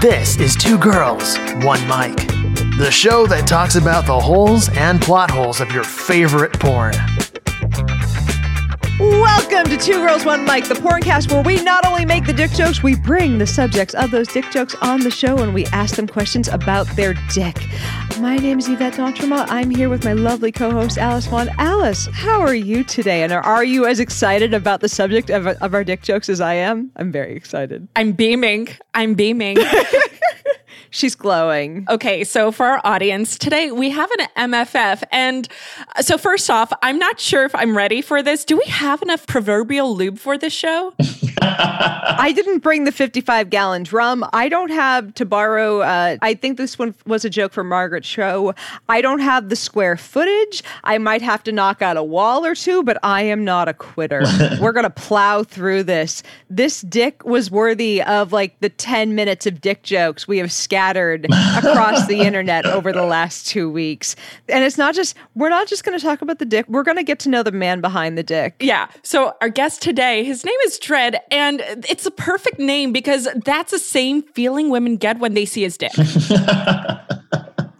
This 0.00 0.38
is 0.38 0.54
Two 0.54 0.76
Girls, 0.76 1.38
One 1.64 1.80
Mic, 1.88 2.16
the 2.76 2.90
show 2.90 3.26
that 3.28 3.46
talks 3.46 3.76
about 3.76 4.04
the 4.04 4.20
holes 4.20 4.68
and 4.76 5.00
plot 5.00 5.30
holes 5.30 5.62
of 5.62 5.72
your 5.72 5.84
favorite 5.84 6.52
porn. 6.52 6.92
Welcome 8.98 9.64
to 9.64 9.76
Two 9.76 10.00
Girls 10.06 10.24
One 10.24 10.46
Mic, 10.46 10.64
the 10.64 10.74
porncast 10.74 11.30
where 11.30 11.42
we 11.42 11.62
not 11.62 11.84
only 11.84 12.06
make 12.06 12.24
the 12.24 12.32
dick 12.32 12.50
jokes, 12.52 12.82
we 12.82 12.96
bring 12.96 13.36
the 13.36 13.46
subjects 13.46 13.92
of 13.92 14.10
those 14.10 14.26
dick 14.26 14.50
jokes 14.50 14.74
on 14.80 15.00
the 15.00 15.10
show 15.10 15.36
and 15.36 15.52
we 15.52 15.66
ask 15.66 15.96
them 15.96 16.06
questions 16.06 16.48
about 16.48 16.86
their 16.96 17.12
dick. 17.28 17.58
My 18.20 18.38
name 18.38 18.58
is 18.58 18.70
Yvette 18.70 18.94
D'Entremont. 18.94 19.50
I'm 19.50 19.68
here 19.68 19.90
with 19.90 20.02
my 20.02 20.14
lovely 20.14 20.50
co-host 20.50 20.96
Alice 20.96 21.26
Vaughn. 21.26 21.50
Alice, 21.58 22.08
how 22.10 22.40
are 22.40 22.54
you 22.54 22.84
today? 22.84 23.22
And 23.22 23.34
are 23.34 23.64
you 23.64 23.84
as 23.84 24.00
excited 24.00 24.54
about 24.54 24.80
the 24.80 24.88
subject 24.88 25.28
of, 25.28 25.46
of 25.46 25.74
our 25.74 25.84
dick 25.84 26.00
jokes 26.00 26.30
as 26.30 26.40
I 26.40 26.54
am? 26.54 26.90
I'm 26.96 27.12
very 27.12 27.36
excited. 27.36 27.86
I'm 27.96 28.12
beaming. 28.12 28.68
I'm 28.94 29.12
beaming. 29.12 29.58
She's 30.90 31.14
glowing. 31.14 31.86
Okay, 31.88 32.24
so 32.24 32.52
for 32.52 32.66
our 32.66 32.80
audience 32.84 33.38
today, 33.38 33.70
we 33.70 33.90
have 33.90 34.10
an 34.12 34.50
MFF. 34.50 35.02
And 35.12 35.48
uh, 35.96 36.02
so, 36.02 36.18
first 36.18 36.50
off, 36.50 36.72
I'm 36.82 36.98
not 36.98 37.20
sure 37.20 37.44
if 37.44 37.54
I'm 37.54 37.76
ready 37.76 38.02
for 38.02 38.22
this. 38.22 38.44
Do 38.44 38.56
we 38.56 38.64
have 38.66 39.02
enough 39.02 39.26
proverbial 39.26 39.94
lube 39.94 40.18
for 40.18 40.38
this 40.38 40.52
show? 40.52 40.94
I 41.42 42.32
didn't 42.34 42.58
bring 42.58 42.84
the 42.84 42.92
55 42.92 43.50
gallon 43.50 43.82
drum. 43.82 44.24
I 44.32 44.48
don't 44.48 44.70
have 44.70 45.14
to 45.14 45.24
borrow. 45.24 45.80
Uh, 45.80 46.16
I 46.22 46.34
think 46.34 46.56
this 46.56 46.78
one 46.78 46.94
was 47.06 47.24
a 47.24 47.30
joke 47.30 47.52
from 47.52 47.68
Margaret 47.68 48.04
Cho. 48.04 48.54
I 48.88 49.00
don't 49.00 49.20
have 49.20 49.48
the 49.48 49.56
square 49.56 49.96
footage. 49.96 50.62
I 50.84 50.98
might 50.98 51.22
have 51.22 51.42
to 51.44 51.52
knock 51.52 51.82
out 51.82 51.96
a 51.96 52.02
wall 52.02 52.44
or 52.44 52.54
two, 52.54 52.82
but 52.82 52.98
I 53.02 53.22
am 53.22 53.44
not 53.44 53.68
a 53.68 53.74
quitter. 53.74 54.22
We're 54.60 54.72
going 54.72 54.84
to 54.84 54.90
plow 54.90 55.42
through 55.42 55.84
this. 55.84 56.22
This 56.48 56.80
dick 56.82 57.24
was 57.24 57.50
worthy 57.50 58.02
of 58.02 58.32
like 58.32 58.58
the 58.60 58.70
10 58.70 59.14
minutes 59.14 59.46
of 59.46 59.60
dick 59.60 59.82
jokes 59.82 60.26
we 60.26 60.38
have 60.38 60.52
scattered 60.52 61.26
across 61.26 62.06
the 62.06 62.20
internet 62.26 62.66
over 62.66 62.92
the 62.92 63.04
last 63.04 63.46
two 63.46 63.70
weeks. 63.70 64.16
And 64.48 64.64
it's 64.64 64.78
not 64.78 64.94
just, 64.94 65.16
we're 65.34 65.48
not 65.48 65.68
just 65.68 65.84
going 65.84 65.98
to 65.98 66.04
talk 66.04 66.22
about 66.22 66.38
the 66.38 66.46
dick. 66.46 66.66
We're 66.68 66.82
going 66.82 66.96
to 66.96 67.04
get 67.04 67.18
to 67.20 67.28
know 67.28 67.42
the 67.42 67.52
man 67.52 67.80
behind 67.80 68.16
the 68.16 68.22
dick. 68.22 68.56
Yeah. 68.60 68.88
So, 69.02 69.34
our 69.40 69.48
guest 69.48 69.82
today, 69.82 70.24
his 70.24 70.44
name 70.44 70.58
is 70.64 70.78
Dredd, 70.78 71.18
and 71.30 71.60
it's 71.88 72.06
a 72.06 72.10
perfect 72.10 72.58
name 72.58 72.92
because 72.92 73.28
that's 73.44 73.70
the 73.70 73.78
same 73.78 74.22
feeling 74.22 74.70
women 74.70 74.96
get 74.96 75.18
when 75.18 75.34
they 75.34 75.44
see 75.44 75.62
his 75.62 75.76
dick. 75.76 75.92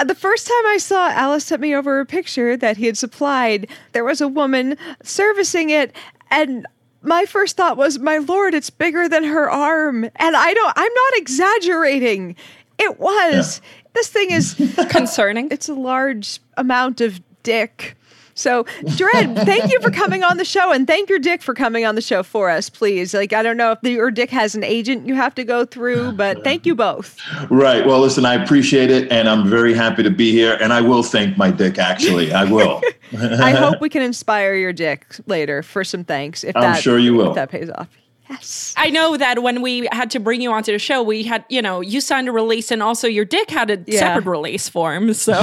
the 0.07 0.15
first 0.15 0.47
time 0.47 0.67
I 0.67 0.79
saw 0.79 1.11
Alice 1.11 1.45
sent 1.45 1.61
me 1.61 1.75
over 1.75 2.01
a 2.01 2.07
picture 2.07 2.57
that 2.57 2.77
he 2.77 2.87
had 2.87 2.97
supplied, 2.97 3.69
there 3.93 4.05
was 4.05 4.21
a 4.21 4.29
woman 4.29 4.77
servicing 5.03 5.71
it, 5.71 5.95
and 6.31 6.67
my 7.03 7.25
first 7.25 7.57
thought 7.57 7.77
was, 7.77 7.99
"My 7.99 8.19
lord, 8.19 8.55
it's 8.55 8.71
bigger 8.71 9.09
than 9.09 9.25
her 9.25 9.51
arm." 9.51 10.05
And 10.05 10.37
I 10.37 10.55
don't. 10.55 10.73
I'm 10.77 10.93
not 10.93 11.13
exaggerating. 11.17 12.37
It 12.79 13.01
was. 13.01 13.61
Yeah. 13.63 13.69
This 13.95 14.09
thing 14.09 14.31
is 14.31 14.55
concerning. 14.91 15.49
It's 15.51 15.69
a 15.69 15.75
large 15.75 16.41
amount 16.57 17.01
of 17.01 17.21
dick. 17.43 17.97
So, 18.37 18.65
Dredd, 18.65 19.45
thank 19.47 19.73
you 19.73 19.81
for 19.81 19.91
coming 19.91 20.23
on 20.23 20.37
the 20.37 20.45
show 20.45 20.71
and 20.71 20.87
thank 20.87 21.09
your 21.09 21.19
dick 21.19 21.43
for 21.43 21.55
coming 21.55 21.87
on 21.87 21.95
the 21.95 22.03
show 22.03 22.23
for 22.23 22.51
us, 22.51 22.69
please. 22.69 23.15
Like, 23.15 23.33
I 23.33 23.43
don't 23.43 23.57
know 23.57 23.73
if 23.73 23.81
the, 23.81 23.93
your 23.93 24.11
dick 24.11 24.31
has 24.31 24.55
an 24.55 24.63
agent 24.63 25.07
you 25.07 25.15
have 25.15 25.35
to 25.37 25.45
go 25.45 25.65
through, 25.65 26.13
but 26.13 26.45
thank 26.45 26.67
you 26.67 26.75
both. 26.75 27.19
Right. 27.51 27.85
Well, 27.87 27.99
listen, 28.01 28.27
I 28.27 28.35
appreciate 28.35 28.91
it 28.91 29.11
and 29.11 29.27
I'm 29.27 29.49
very 29.49 29.73
happy 29.73 30.03
to 30.03 30.11
be 30.11 30.33
here. 30.33 30.59
And 30.61 30.73
I 30.73 30.83
will 30.83 31.03
thank 31.03 31.39
my 31.39 31.51
dick, 31.51 31.79
actually. 31.79 32.33
I 32.33 32.45
will. 32.45 32.83
I 33.19 33.53
hope 33.53 33.81
we 33.81 33.89
can 33.89 34.03
inspire 34.03 34.55
your 34.55 34.73
dick 34.73 35.07
later 35.27 35.63
for 35.63 35.83
some 35.83 36.05
thanks. 36.05 36.45
If 36.45 36.55
I'm 36.57 36.63
that, 36.63 36.83
sure 36.83 36.99
you 36.99 37.15
will. 37.15 37.31
If 37.31 37.37
that 37.37 37.51
pays 37.51 37.71
off. 37.71 37.89
Yes. 38.29 38.75
I 38.77 38.91
know 38.91 39.17
that 39.17 39.43
when 39.43 39.63
we 39.63 39.89
had 39.93 40.11
to 40.13 40.21
bring 40.21 40.41
you 40.41 40.51
onto 40.51 40.73
the 40.73 40.79
show, 40.79 41.03
we 41.03 41.23
had, 41.23 41.45
you 41.49 41.63
know, 41.63 41.81
you 41.81 42.01
signed 42.01 42.29
a 42.29 42.33
release 42.33 42.73
and 42.73 42.83
also 42.83 43.07
your 43.07 43.25
dick 43.25 43.51
had 43.51 43.71
a 43.71 43.79
yeah. 43.87 44.01
separate 44.01 44.29
release 44.29 44.69
form. 44.69 45.15
So 45.15 45.35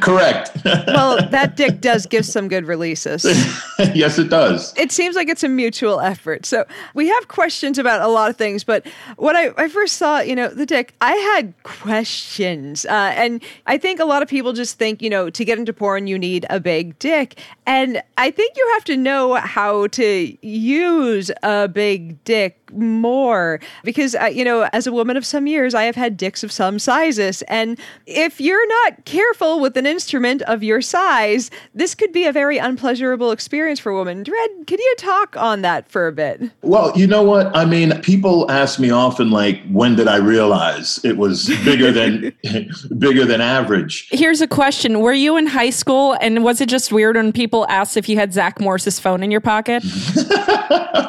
correct. 0.00 0.50
well, 0.64 1.24
that 1.28 1.54
dick 1.56 1.80
does 1.80 2.06
give 2.06 2.26
some 2.26 2.48
good 2.48 2.66
releases. 2.66 3.24
yes, 3.94 4.18
it 4.18 4.28
does. 4.28 4.76
It 4.76 4.90
seems 4.90 5.14
like 5.14 5.28
it's 5.28 5.44
a 5.44 5.48
mutual 5.48 6.00
effort. 6.00 6.46
So 6.46 6.64
we 6.94 7.08
have 7.08 7.28
questions 7.28 7.78
about 7.78 8.00
a 8.00 8.08
lot 8.08 8.28
of 8.28 8.36
things, 8.36 8.64
but 8.64 8.84
when 9.16 9.36
I, 9.36 9.50
I 9.56 9.68
first 9.68 9.98
saw, 9.98 10.18
you 10.18 10.34
know, 10.34 10.48
the 10.48 10.66
dick, 10.66 10.94
I 11.00 11.12
had 11.12 11.54
questions. 11.62 12.84
Uh, 12.86 13.12
and 13.14 13.40
I 13.66 13.78
think 13.78 14.00
a 14.00 14.04
lot 14.04 14.22
of 14.22 14.28
people 14.28 14.52
just 14.52 14.78
think, 14.78 15.00
you 15.00 15.10
know, 15.10 15.30
to 15.30 15.44
get 15.44 15.58
into 15.58 15.72
porn, 15.72 16.08
you 16.08 16.18
need 16.18 16.44
a 16.50 16.58
big 16.58 16.98
dick. 16.98 17.38
And 17.66 18.02
I 18.18 18.32
think 18.32 18.56
you 18.56 18.68
have 18.72 18.84
to 18.84 18.96
know 18.96 19.34
how 19.34 19.86
to 19.88 20.36
use 20.46 20.71
use 20.72 21.30
a 21.42 21.68
big 21.68 22.22
dick 22.24 22.61
more. 22.72 23.60
Because 23.84 24.14
uh, 24.14 24.24
you 24.24 24.44
know 24.44 24.68
as 24.72 24.86
a 24.86 24.92
woman 24.92 25.16
of 25.16 25.26
some 25.26 25.46
years 25.46 25.74
i 25.74 25.84
have 25.84 25.96
had 25.96 26.16
dicks 26.16 26.42
of 26.42 26.52
some 26.52 26.78
sizes. 26.78 27.42
And 27.42 27.78
if 28.06 28.40
you're 28.40 28.66
not 28.84 29.04
careful 29.04 29.60
with 29.60 29.76
an 29.76 29.86
instrument 29.86 30.42
of 30.42 30.62
your 30.62 30.80
size 30.80 31.50
this 31.74 31.94
could 31.94 32.12
be 32.12 32.24
a 32.24 32.32
very 32.32 32.58
unpleasurable 32.58 33.30
experience 33.30 33.80
for 33.80 33.90
a 33.90 33.94
woman. 33.94 34.24
Dredd 34.24 34.66
can 34.66 34.78
you 34.78 34.94
talk 34.98 35.36
on 35.36 35.62
that 35.62 35.88
for 35.88 36.06
a 36.06 36.12
bit? 36.12 36.42
Well 36.62 36.92
you 36.96 37.06
know 37.06 37.22
what? 37.22 37.54
I 37.56 37.64
mean 37.64 38.00
people 38.02 38.50
ask 38.50 38.78
me 38.78 38.90
often 38.90 39.30
like 39.30 39.62
when 39.70 39.96
did 39.96 40.08
i 40.08 40.16
realize 40.16 41.00
it 41.04 41.16
was 41.16 41.48
bigger 41.64 41.92
than 41.92 42.32
bigger 42.98 43.24
than 43.24 43.40
average? 43.40 44.08
Here's 44.10 44.40
a 44.40 44.46
question. 44.46 45.00
Were 45.00 45.12
you 45.12 45.36
in 45.36 45.46
high 45.46 45.70
school? 45.70 46.16
And 46.20 46.44
was 46.44 46.60
it 46.60 46.68
just 46.68 46.92
weird 46.92 47.16
when 47.16 47.32
people 47.32 47.66
asked 47.68 47.96
if 47.96 48.08
you 48.08 48.16
had 48.16 48.32
Zack 48.32 48.60
Morris's 48.60 48.98
phone 48.98 49.22
in 49.22 49.30
your 49.30 49.40
pocket? 49.40 49.82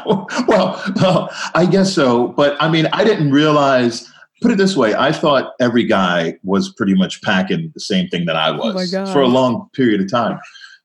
Well, 0.05 0.27
well, 0.97 1.29
I 1.55 1.65
guess 1.65 1.93
so. 1.93 2.29
But 2.29 2.55
I 2.61 2.69
mean, 2.69 2.87
I 2.93 3.03
didn't 3.03 3.31
realize. 3.31 4.09
Put 4.41 4.51
it 4.51 4.57
this 4.57 4.75
way: 4.75 4.93
I 4.93 5.11
thought 5.11 5.53
every 5.61 5.85
guy 5.85 6.37
was 6.43 6.73
pretty 6.73 6.95
much 6.95 7.21
packing 7.21 7.71
the 7.73 7.79
same 7.79 8.09
thing 8.09 8.25
that 8.25 8.35
I 8.35 8.49
oh 8.49 8.73
was 8.73 8.93
oh 8.93 9.05
for 9.13 9.21
a 9.21 9.27
long 9.27 9.69
period 9.73 10.01
of 10.01 10.11
time. 10.11 10.37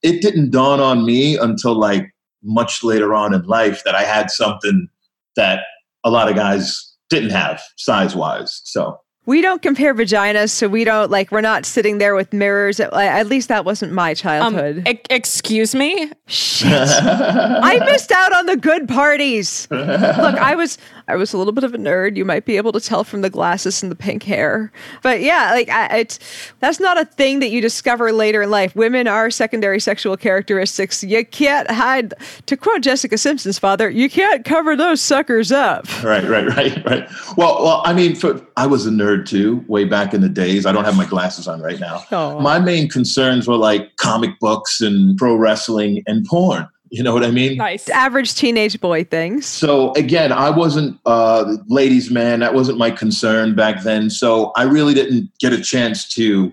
It 0.03 0.23
didn't 0.23 0.51
dawn 0.51 0.79
on 0.79 1.05
me 1.05 1.37
until 1.37 1.75
like 1.75 2.15
much 2.43 2.85
later 2.85 3.15
on 3.15 3.35
in 3.35 3.43
life 3.43 3.83
that 3.85 3.97
I 3.97 4.05
had 4.05 4.31
something 4.31 4.89
that 5.35 5.63
a 6.05 6.11
lot 6.11 6.29
of 6.29 6.37
guys 6.37 6.95
didn't 7.11 7.31
have 7.31 7.61
size 7.77 8.15
wise. 8.15 8.61
So 8.65 9.01
we 9.29 9.43
don't 9.43 9.61
compare 9.61 9.95
vaginas, 9.95 10.49
so 10.49 10.69
we 10.69 10.85
don't 10.85 11.11
like 11.11 11.31
we're 11.31 11.43
not 11.43 11.67
sitting 11.67 11.99
there 11.99 12.15
with 12.15 12.33
mirrors. 12.33 12.81
At, 12.81 12.95
at 12.95 13.27
least 13.27 13.49
that 13.49 13.67
wasn't 13.67 13.93
my 13.93 14.15
childhood. 14.15 14.79
Um, 14.79 14.95
e- 14.95 15.01
excuse 15.11 15.75
me. 15.75 16.11
Shit, 16.27 16.73
I 16.73 17.79
missed 17.85 18.11
out 18.11 18.35
on 18.35 18.47
the 18.47 18.57
good 18.57 18.89
parties. 18.89 19.69
Look, 19.71 19.83
I 19.83 20.55
was 20.55 20.79
I 21.09 21.17
was 21.17 21.35
a 21.35 21.39
little 21.39 21.53
bit 21.53 21.63
of 21.63 21.75
a 21.75 21.77
nerd. 21.77 22.17
You 22.17 22.25
might 22.25 22.47
be 22.47 22.57
able 22.57 22.73
to 22.73 22.81
tell 22.81 23.05
from 23.05 23.21
the 23.21 23.29
glasses 23.29 23.83
and 23.83 23.93
the 23.93 23.97
pink 23.97 24.23
hair. 24.23 24.73
But 25.03 25.21
yeah, 25.21 25.51
like 25.53 25.69
I, 25.69 25.99
it's 25.99 26.19
that's 26.61 26.81
not 26.81 26.99
a 26.99 27.05
thing 27.05 27.41
that 27.41 27.51
you 27.51 27.61
discover 27.61 28.13
later 28.13 28.41
in 28.41 28.51
life. 28.51 28.75
Women 28.75 29.07
are 29.07 29.31
secondary 29.31 29.79
sexual 29.79 30.17
characteristics. 30.17 31.05
You 31.05 31.23
can't 31.27 31.71
hide. 31.71 32.15
To 32.47 32.57
quote 32.57 32.81
Jessica 32.81 33.19
Simpson's 33.19 33.59
father, 33.59 33.91
you 33.91 34.09
can't 34.09 34.43
cover 34.47 34.75
those 34.75 35.03
suckers 35.03 35.53
up. 35.53 35.87
Right, 36.03 36.25
right, 36.25 36.47
right, 36.47 36.85
right. 36.87 37.11
Well, 37.37 37.63
well, 37.63 37.83
I 37.85 37.93
mean, 37.93 38.15
for, 38.15 38.41
I 38.57 38.67
was 38.67 38.87
a 38.87 38.91
nerd 38.91 39.18
too, 39.23 39.65
way 39.69 39.85
back 39.85 40.15
in 40.15 40.21
the 40.21 40.29
days. 40.29 40.67
I 40.67 40.73
don't 40.73 40.85
have 40.85 40.97
my 40.97 41.07
glasses 41.07 41.49
on 41.49 41.61
right 41.61 41.79
now. 41.81 41.99
Aww. 42.11 42.41
My 42.41 42.59
main 42.59 42.89
concerns 42.89 43.47
were 43.47 43.57
like 43.57 43.97
comic 43.97 44.39
books 44.41 44.81
and 44.81 45.17
pro 45.17 45.35
wrestling 45.35 46.03
and 46.07 46.25
porn. 46.25 46.69
You 46.91 47.03
know 47.03 47.13
what 47.13 47.23
I 47.25 47.31
mean? 47.31 47.59
Nice. 47.59 47.89
Average 47.91 48.35
teenage 48.35 48.81
boy 48.81 49.05
things. 49.05 49.45
So 49.47 49.93
again, 49.93 50.33
I 50.33 50.51
wasn't 50.51 50.99
uh 51.05 51.57
ladies' 51.69 52.11
man. 52.11 52.41
That 52.41 52.55
wasn't 52.55 52.79
my 52.79 52.91
concern 52.91 53.55
back 53.55 53.83
then. 53.83 54.09
So 54.11 54.53
I 54.57 54.63
really 54.63 54.95
didn't 54.95 55.31
get 55.39 55.53
a 55.53 55.61
chance 55.61 56.09
to 56.15 56.53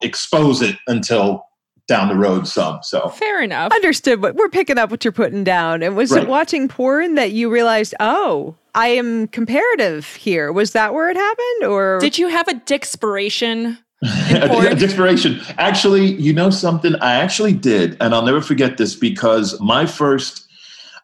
expose 0.00 0.62
it 0.62 0.76
until 0.86 1.47
down 1.88 2.08
the 2.08 2.14
road 2.14 2.46
some. 2.46 2.78
So 2.82 3.08
fair 3.08 3.42
enough. 3.42 3.72
Understood. 3.72 4.20
But 4.20 4.36
we're 4.36 4.50
picking 4.50 4.78
up 4.78 4.90
what 4.90 5.04
you're 5.04 5.12
putting 5.12 5.42
down. 5.42 5.82
And 5.82 5.96
was 5.96 6.12
right. 6.12 6.22
it 6.22 6.28
watching 6.28 6.68
porn 6.68 7.14
that 7.16 7.32
you 7.32 7.50
realized, 7.50 7.94
oh, 7.98 8.54
I 8.74 8.88
am 8.88 9.26
comparative 9.28 10.06
here? 10.14 10.52
Was 10.52 10.72
that 10.72 10.94
where 10.94 11.10
it 11.10 11.16
happened, 11.16 11.64
or 11.64 11.98
did 11.98 12.16
you 12.16 12.28
have 12.28 12.46
a 12.46 12.54
dickspiration? 12.54 13.78
Dickspiration. 14.04 15.42
Actually, 15.58 16.12
you 16.14 16.32
know 16.32 16.50
something? 16.50 16.94
I 16.96 17.14
actually 17.14 17.54
did, 17.54 17.96
and 18.00 18.14
I'll 18.14 18.24
never 18.24 18.40
forget 18.40 18.76
this 18.76 18.94
because 18.94 19.58
my 19.60 19.86
first 19.86 20.46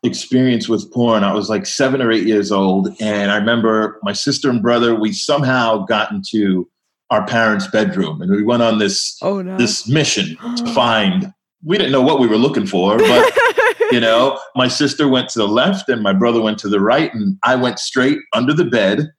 experience 0.04 0.68
with 0.68 0.92
porn, 0.92 1.24
I 1.24 1.32
was 1.32 1.48
like 1.48 1.66
seven 1.66 2.00
or 2.00 2.12
eight 2.12 2.28
years 2.28 2.52
old, 2.52 2.88
and 3.00 3.32
I 3.32 3.36
remember 3.36 3.98
my 4.04 4.12
sister 4.12 4.48
and 4.48 4.62
brother. 4.62 4.94
We 4.94 5.12
somehow 5.12 5.78
got 5.86 6.12
into 6.12 6.68
our 7.14 7.26
parents' 7.26 7.66
bedroom, 7.68 8.20
and 8.20 8.30
we 8.30 8.42
went 8.42 8.62
on 8.62 8.78
this 8.78 9.16
oh, 9.22 9.40
no. 9.40 9.56
this 9.56 9.88
mission 9.88 10.36
to 10.56 10.66
find. 10.74 11.32
We 11.62 11.78
didn't 11.78 11.92
know 11.92 12.02
what 12.02 12.20
we 12.20 12.26
were 12.26 12.36
looking 12.36 12.66
for, 12.66 12.98
but 12.98 13.32
you 13.90 14.00
know, 14.00 14.38
my 14.54 14.68
sister 14.68 15.08
went 15.08 15.30
to 15.30 15.38
the 15.38 15.48
left, 15.48 15.88
and 15.88 16.02
my 16.02 16.12
brother 16.12 16.42
went 16.42 16.58
to 16.58 16.68
the 16.68 16.80
right, 16.80 17.12
and 17.14 17.38
I 17.42 17.54
went 17.54 17.78
straight 17.78 18.18
under 18.34 18.52
the 18.52 18.64
bed, 18.64 19.10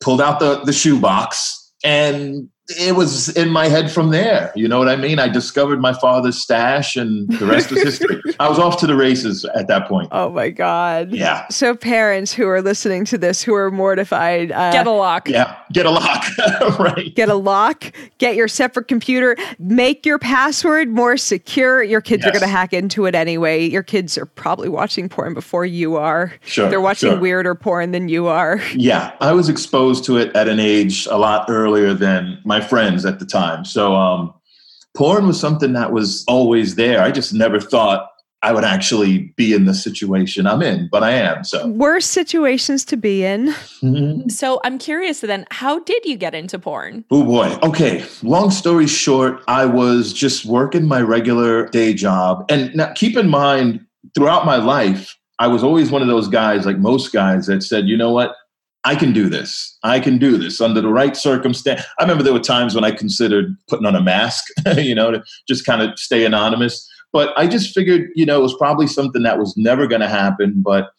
pulled 0.00 0.20
out 0.20 0.40
the 0.40 0.62
the 0.64 0.72
shoebox, 0.72 1.72
and 1.84 2.48
it 2.78 2.94
was 2.94 3.28
in 3.30 3.50
my 3.50 3.68
head 3.68 3.90
from 3.90 4.10
there. 4.10 4.52
You 4.54 4.68
know 4.68 4.78
what 4.78 4.88
I 4.88 4.96
mean? 4.96 5.18
I 5.18 5.28
discovered 5.28 5.80
my 5.80 5.92
father's 5.92 6.38
stash, 6.40 6.96
and 6.96 7.28
the 7.38 7.46
rest 7.46 7.70
was 7.70 7.82
history. 7.82 8.20
I 8.40 8.48
was 8.48 8.58
off 8.58 8.78
to 8.80 8.86
the 8.86 8.96
races 8.96 9.44
at 9.54 9.66
that 9.68 9.88
point. 9.88 10.08
Oh 10.12 10.30
my 10.30 10.50
God. 10.50 11.10
Yeah. 11.10 11.46
So, 11.48 11.74
parents 11.74 12.32
who 12.32 12.48
are 12.48 12.62
listening 12.62 13.04
to 13.06 13.18
this 13.18 13.42
who 13.42 13.54
are 13.54 13.70
mortified, 13.70 14.52
uh, 14.52 14.72
Get 14.72 14.86
a 14.86 14.90
lock. 14.90 15.28
Yeah, 15.28 15.56
get 15.72 15.86
a 15.86 15.90
lock, 15.90 16.24
right? 16.78 17.14
get 17.14 17.28
a 17.28 17.34
lock, 17.34 17.92
get 18.18 18.36
your 18.36 18.48
separate 18.48 18.88
computer, 18.88 19.36
make 19.58 20.06
your 20.06 20.18
password 20.18 20.88
more 20.88 21.16
secure. 21.16 21.82
Your 21.82 22.00
kids 22.00 22.24
are 22.24 22.30
going 22.30 22.40
to 22.42 22.46
hack 22.46 22.72
into 22.72 23.06
it 23.06 23.14
anyway. 23.14 23.66
Your 23.68 23.82
kids 23.82 24.16
are 24.16 24.26
probably 24.26 24.68
watching 24.68 25.08
porn 25.08 25.34
before 25.34 25.66
you 25.66 25.96
are. 25.96 26.32
Sure, 26.42 26.68
They're 26.70 26.80
watching 26.80 27.10
sure. 27.10 27.20
weirder 27.20 27.54
porn 27.54 27.90
than 27.92 28.08
you 28.08 28.26
are. 28.26 28.60
Yeah, 28.74 29.12
I 29.20 29.32
was 29.32 29.48
exposed 29.48 30.04
to 30.04 30.16
it 30.18 30.34
at 30.36 30.48
an 30.48 30.60
age 30.60 31.06
a 31.10 31.18
lot 31.18 31.46
earlier 31.48 31.94
than 31.94 32.40
my 32.44 32.59
friends 32.60 33.04
at 33.04 33.18
the 33.18 33.26
time. 33.26 33.64
So, 33.64 33.94
um, 33.94 34.32
porn 34.96 35.26
was 35.26 35.38
something 35.38 35.72
that 35.74 35.92
was 35.92 36.24
always 36.26 36.74
there. 36.74 37.02
I 37.02 37.10
just 37.10 37.32
never 37.32 37.60
thought 37.60 38.08
I 38.42 38.52
would 38.52 38.64
actually 38.64 39.34
be 39.36 39.52
in 39.52 39.66
the 39.66 39.74
situation 39.74 40.46
I'm 40.46 40.62
in, 40.62 40.88
but 40.90 41.02
I 41.02 41.10
am. 41.10 41.44
So, 41.44 41.66
Worse 41.66 42.06
situations 42.06 42.84
to 42.86 42.96
be 42.96 43.22
in. 43.22 43.54
So 44.30 44.60
I'm 44.64 44.78
curious 44.78 45.20
then, 45.20 45.46
how 45.50 45.80
did 45.80 46.04
you 46.06 46.16
get 46.16 46.34
into 46.34 46.58
porn? 46.58 47.04
Oh 47.10 47.24
boy. 47.24 47.54
Okay. 47.62 48.04
Long 48.22 48.50
story 48.50 48.86
short, 48.86 49.42
I 49.46 49.66
was 49.66 50.14
just 50.14 50.46
working 50.46 50.86
my 50.86 51.02
regular 51.02 51.68
day 51.68 51.92
job. 51.92 52.46
And 52.48 52.74
now 52.74 52.92
keep 52.94 53.16
in 53.16 53.28
mind, 53.28 53.84
throughout 54.14 54.46
my 54.46 54.56
life, 54.56 55.16
I 55.38 55.46
was 55.46 55.62
always 55.62 55.90
one 55.90 56.02
of 56.02 56.08
those 56.08 56.28
guys, 56.28 56.64
like 56.64 56.78
most 56.78 57.12
guys, 57.12 57.46
that 57.46 57.62
said, 57.62 57.88
you 57.88 57.96
know 57.96 58.10
what? 58.10 58.34
I 58.84 58.94
can 58.94 59.12
do 59.12 59.28
this. 59.28 59.76
I 59.82 60.00
can 60.00 60.18
do 60.18 60.38
this 60.38 60.60
under 60.60 60.80
the 60.80 60.88
right 60.88 61.16
circumstance. 61.16 61.82
I 61.98 62.02
remember 62.02 62.22
there 62.22 62.32
were 62.32 62.40
times 62.40 62.74
when 62.74 62.84
I 62.84 62.92
considered 62.92 63.54
putting 63.68 63.86
on 63.86 63.94
a 63.94 64.02
mask, 64.02 64.44
you 64.76 64.94
know, 64.94 65.10
to 65.10 65.22
just 65.46 65.66
kind 65.66 65.82
of 65.82 65.98
stay 65.98 66.24
anonymous. 66.24 66.88
But 67.12 67.36
I 67.36 67.46
just 67.46 67.74
figured, 67.74 68.08
you 68.14 68.24
know, 68.24 68.38
it 68.38 68.42
was 68.42 68.56
probably 68.56 68.86
something 68.86 69.22
that 69.22 69.38
was 69.38 69.54
never 69.56 69.86
going 69.86 70.00
to 70.00 70.08
happen. 70.08 70.54
But 70.56 70.90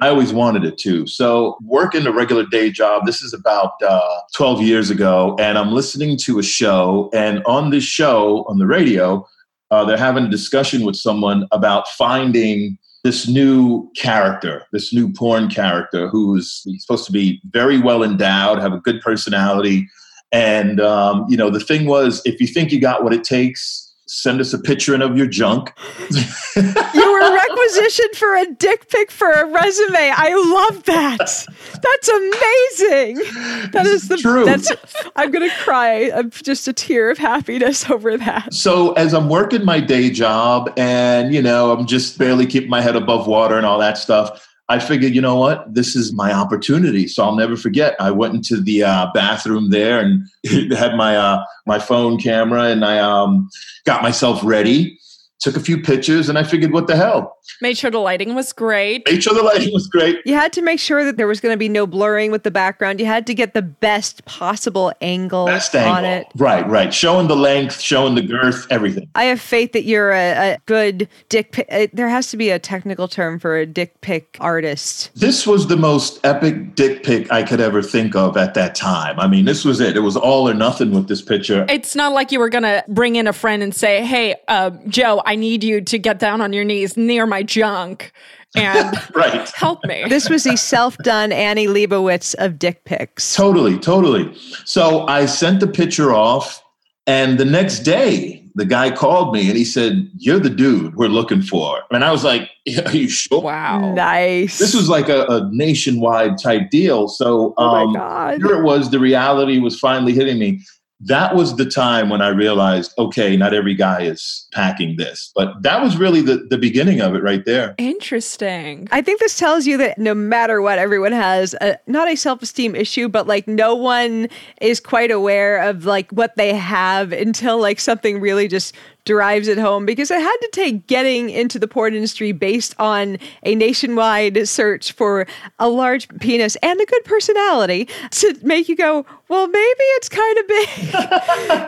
I 0.00 0.08
always 0.08 0.32
wanted 0.32 0.64
it 0.64 0.78
to. 0.78 1.06
So, 1.06 1.58
working 1.62 2.06
a 2.06 2.12
regular 2.12 2.46
day 2.46 2.70
job, 2.70 3.04
this 3.04 3.20
is 3.20 3.34
about 3.34 3.72
uh, 3.82 4.20
12 4.34 4.62
years 4.62 4.90
ago, 4.90 5.36
and 5.40 5.58
I'm 5.58 5.72
listening 5.72 6.16
to 6.18 6.38
a 6.38 6.42
show. 6.42 7.10
And 7.12 7.42
on 7.46 7.70
this 7.70 7.84
show, 7.84 8.44
on 8.48 8.58
the 8.58 8.66
radio, 8.66 9.26
uh, 9.70 9.84
they're 9.84 9.96
having 9.98 10.24
a 10.24 10.30
discussion 10.30 10.84
with 10.84 10.94
someone 10.94 11.46
about 11.50 11.88
finding 11.88 12.78
this 13.08 13.26
new 13.26 13.90
character, 13.96 14.66
this 14.70 14.92
new 14.92 15.10
porn 15.10 15.48
character 15.48 16.08
who's 16.08 16.62
supposed 16.76 17.06
to 17.06 17.10
be 17.10 17.40
very 17.52 17.80
well 17.80 18.02
endowed, 18.02 18.58
have 18.58 18.74
a 18.74 18.80
good 18.80 19.00
personality. 19.00 19.88
And, 20.30 20.78
um, 20.78 21.24
you 21.26 21.34
know, 21.34 21.48
the 21.48 21.58
thing 21.58 21.86
was, 21.86 22.20
if 22.26 22.38
you 22.38 22.46
think 22.46 22.70
you 22.70 22.78
got 22.78 23.02
what 23.02 23.14
it 23.14 23.24
takes, 23.24 23.94
send 24.08 24.42
us 24.42 24.52
a 24.52 24.58
picture 24.58 24.94
in 24.94 25.00
of 25.00 25.16
your 25.16 25.26
junk. 25.26 25.72
You 26.10 27.12
were 27.12 27.37
requisitioned 27.68 28.16
for 28.16 28.34
a 28.36 28.46
dick 28.46 28.88
pic 28.88 29.10
for 29.10 29.30
a 29.30 29.46
resume. 29.46 30.12
I 30.14 30.34
love 30.34 30.84
that. 30.84 31.18
That's 31.18 32.08
amazing. 32.08 33.70
That 33.72 33.86
is 33.86 34.08
the 34.08 34.16
True. 34.16 34.44
That's 34.44 34.70
I'm 35.16 35.30
gonna 35.30 35.54
cry. 35.62 36.10
I'm 36.14 36.30
just 36.30 36.68
a 36.68 36.72
tear 36.72 37.10
of 37.10 37.18
happiness 37.18 37.88
over 37.90 38.16
that. 38.18 38.52
So 38.54 38.92
as 38.92 39.14
I'm 39.14 39.28
working 39.28 39.64
my 39.64 39.80
day 39.80 40.10
job 40.10 40.72
and, 40.76 41.34
you 41.34 41.42
know, 41.42 41.72
I'm 41.72 41.86
just 41.86 42.18
barely 42.18 42.46
keeping 42.46 42.70
my 42.70 42.80
head 42.80 42.96
above 42.96 43.26
water 43.26 43.56
and 43.56 43.66
all 43.66 43.78
that 43.78 43.98
stuff, 43.98 44.44
I 44.70 44.78
figured, 44.78 45.14
you 45.14 45.22
know 45.22 45.36
what, 45.36 45.72
this 45.72 45.96
is 45.96 46.12
my 46.12 46.32
opportunity. 46.32 47.08
So 47.08 47.24
I'll 47.24 47.36
never 47.36 47.56
forget. 47.56 47.96
I 48.00 48.10
went 48.10 48.34
into 48.34 48.60
the 48.60 48.84
uh, 48.84 49.10
bathroom 49.14 49.70
there 49.70 50.00
and 50.00 50.28
had 50.72 50.94
my 50.94 51.16
uh, 51.16 51.44
my 51.66 51.78
phone 51.78 52.18
camera 52.18 52.64
and 52.64 52.84
I 52.84 52.98
um, 52.98 53.48
got 53.86 54.02
myself 54.02 54.40
ready, 54.44 54.98
took 55.40 55.56
a 55.56 55.60
few 55.60 55.80
pictures, 55.80 56.28
and 56.28 56.38
I 56.38 56.42
figured, 56.42 56.72
what 56.72 56.86
the 56.86 56.96
hell? 56.96 57.37
Made 57.60 57.76
sure 57.78 57.90
the 57.90 57.98
lighting 57.98 58.34
was 58.34 58.52
great. 58.52 59.06
Made 59.10 59.22
sure 59.22 59.34
the 59.34 59.42
lighting 59.42 59.72
was 59.72 59.86
great. 59.86 60.20
You 60.24 60.34
had 60.34 60.52
to 60.54 60.62
make 60.62 60.78
sure 60.80 61.04
that 61.04 61.16
there 61.16 61.26
was 61.26 61.40
going 61.40 61.52
to 61.52 61.58
be 61.58 61.68
no 61.68 61.86
blurring 61.86 62.30
with 62.30 62.42
the 62.42 62.50
background. 62.50 63.00
You 63.00 63.06
had 63.06 63.26
to 63.26 63.34
get 63.34 63.54
the 63.54 63.62
best 63.62 64.24
possible 64.24 64.92
angle 65.00 65.46
Best 65.46 65.74
on 65.74 66.04
it. 66.04 66.26
Right, 66.36 66.66
right. 66.68 66.92
Showing 66.92 67.28
the 67.28 67.36
length, 67.36 67.80
showing 67.80 68.14
the 68.14 68.22
girth, 68.22 68.66
everything. 68.70 69.08
I 69.14 69.24
have 69.24 69.40
faith 69.40 69.72
that 69.72 69.84
you're 69.84 70.12
a, 70.12 70.54
a 70.54 70.58
good 70.66 71.08
dick 71.28 71.52
pic. 71.52 71.66
uh, 71.70 71.86
There 71.92 72.08
has 72.08 72.30
to 72.30 72.36
be 72.36 72.50
a 72.50 72.58
technical 72.58 73.08
term 73.08 73.38
for 73.38 73.56
a 73.56 73.66
dick 73.66 74.00
pic 74.00 74.36
artist. 74.40 75.10
This 75.14 75.46
was 75.46 75.66
the 75.66 75.76
most 75.76 76.24
epic 76.24 76.74
dick 76.74 77.02
pic 77.02 77.30
I 77.32 77.42
could 77.42 77.60
ever 77.60 77.82
think 77.82 78.14
of 78.14 78.36
at 78.36 78.54
that 78.54 78.74
time. 78.74 79.18
I 79.18 79.26
mean, 79.26 79.44
this 79.44 79.64
was 79.64 79.80
it. 79.80 79.96
It 79.96 80.00
was 80.00 80.16
all 80.16 80.48
or 80.48 80.54
nothing 80.54 80.92
with 80.92 81.08
this 81.08 81.22
picture. 81.22 81.66
It's 81.68 81.94
not 81.94 82.12
like 82.12 82.32
you 82.32 82.38
were 82.38 82.48
going 82.48 82.62
to 82.64 82.84
bring 82.88 83.16
in 83.16 83.26
a 83.26 83.32
friend 83.32 83.62
and 83.62 83.74
say, 83.74 84.04
hey, 84.04 84.36
uh, 84.48 84.70
Joe, 84.88 85.22
I 85.24 85.34
need 85.36 85.64
you 85.64 85.80
to 85.80 85.98
get 85.98 86.18
down 86.18 86.40
on 86.40 86.52
your 86.52 86.64
knees 86.64 86.96
near 86.96 87.26
my 87.26 87.37
junk 87.42 88.12
and 88.56 88.96
Right. 89.14 89.48
help 89.50 89.84
me. 89.84 90.04
This 90.08 90.28
was 90.30 90.44
the 90.44 90.56
self-done 90.56 91.32
Annie 91.32 91.66
Leibovitz 91.66 92.34
of 92.38 92.58
dick 92.58 92.84
pics. 92.84 93.34
Totally, 93.36 93.78
totally. 93.78 94.34
So 94.64 95.06
I 95.06 95.26
sent 95.26 95.60
the 95.60 95.66
picture 95.68 96.12
off, 96.14 96.62
and 97.06 97.38
the 97.38 97.44
next 97.44 97.80
day, 97.80 98.44
the 98.54 98.64
guy 98.64 98.90
called 98.90 99.32
me 99.32 99.48
and 99.48 99.56
he 99.56 99.64
said, 99.64 100.10
You're 100.16 100.40
the 100.40 100.50
dude 100.50 100.96
we're 100.96 101.08
looking 101.08 101.42
for. 101.42 101.80
And 101.92 102.04
I 102.04 102.10
was 102.10 102.24
like, 102.24 102.50
Are 102.86 102.90
you 102.96 103.08
sure? 103.08 103.40
wow. 103.40 103.92
Nice. 103.94 104.58
This 104.58 104.74
was 104.74 104.88
like 104.88 105.08
a, 105.08 105.24
a 105.26 105.48
nationwide 105.52 106.38
type 106.38 106.68
deal. 106.70 107.06
So 107.06 107.54
Oh 107.56 107.64
um, 107.68 107.92
my 107.92 107.98
god. 107.98 108.38
here 108.42 108.58
it 108.58 108.64
was, 108.64 108.90
the 108.90 108.98
reality 108.98 109.60
was 109.60 109.78
finally 109.78 110.12
hitting 110.12 110.38
me. 110.40 110.60
That 111.00 111.36
was 111.36 111.56
the 111.56 111.64
time 111.64 112.08
when 112.08 112.20
I 112.20 112.28
realized, 112.28 112.92
okay, 112.98 113.36
not 113.36 113.54
every 113.54 113.74
guy 113.74 114.02
is 114.02 114.46
packing 114.52 114.96
this. 114.96 115.30
But 115.34 115.62
that 115.62 115.80
was 115.82 115.96
really 115.96 116.22
the, 116.22 116.46
the 116.50 116.58
beginning 116.58 117.00
of 117.00 117.14
it 117.14 117.22
right 117.22 117.44
there. 117.44 117.74
Interesting. 117.78 118.88
I 118.90 119.00
think 119.00 119.20
this 119.20 119.38
tells 119.38 119.66
you 119.66 119.76
that 119.76 119.98
no 119.98 120.12
matter 120.14 120.60
what, 120.60 120.78
everyone 120.78 121.12
has 121.12 121.54
a, 121.60 121.78
not 121.86 122.08
a 122.08 122.16
self 122.16 122.42
esteem 122.42 122.74
issue, 122.74 123.08
but 123.08 123.26
like 123.28 123.46
no 123.46 123.74
one 123.74 124.28
is 124.60 124.80
quite 124.80 125.10
aware 125.10 125.62
of 125.62 125.84
like 125.84 126.10
what 126.10 126.34
they 126.36 126.54
have 126.54 127.12
until 127.12 127.60
like 127.60 127.78
something 127.78 128.20
really 128.20 128.48
just 128.48 128.74
drives 129.08 129.48
it 129.48 129.56
home. 129.56 129.86
Because 129.86 130.10
I 130.10 130.18
had 130.18 130.36
to 130.42 130.48
take 130.52 130.86
getting 130.86 131.30
into 131.30 131.58
the 131.58 131.66
porn 131.66 131.94
industry 131.94 132.32
based 132.32 132.74
on 132.78 133.18
a 133.42 133.54
nationwide 133.54 134.46
search 134.46 134.92
for 134.92 135.26
a 135.58 135.68
large 135.68 136.06
penis 136.20 136.56
and 136.56 136.78
a 136.78 136.84
good 136.84 137.04
personality 137.04 137.88
to 138.10 138.38
make 138.42 138.68
you 138.68 138.76
go, 138.76 139.06
well, 139.28 139.48
maybe 139.48 139.82
it's 139.96 140.10
kind 140.10 140.38
of 140.38 140.46
big. 140.46 140.68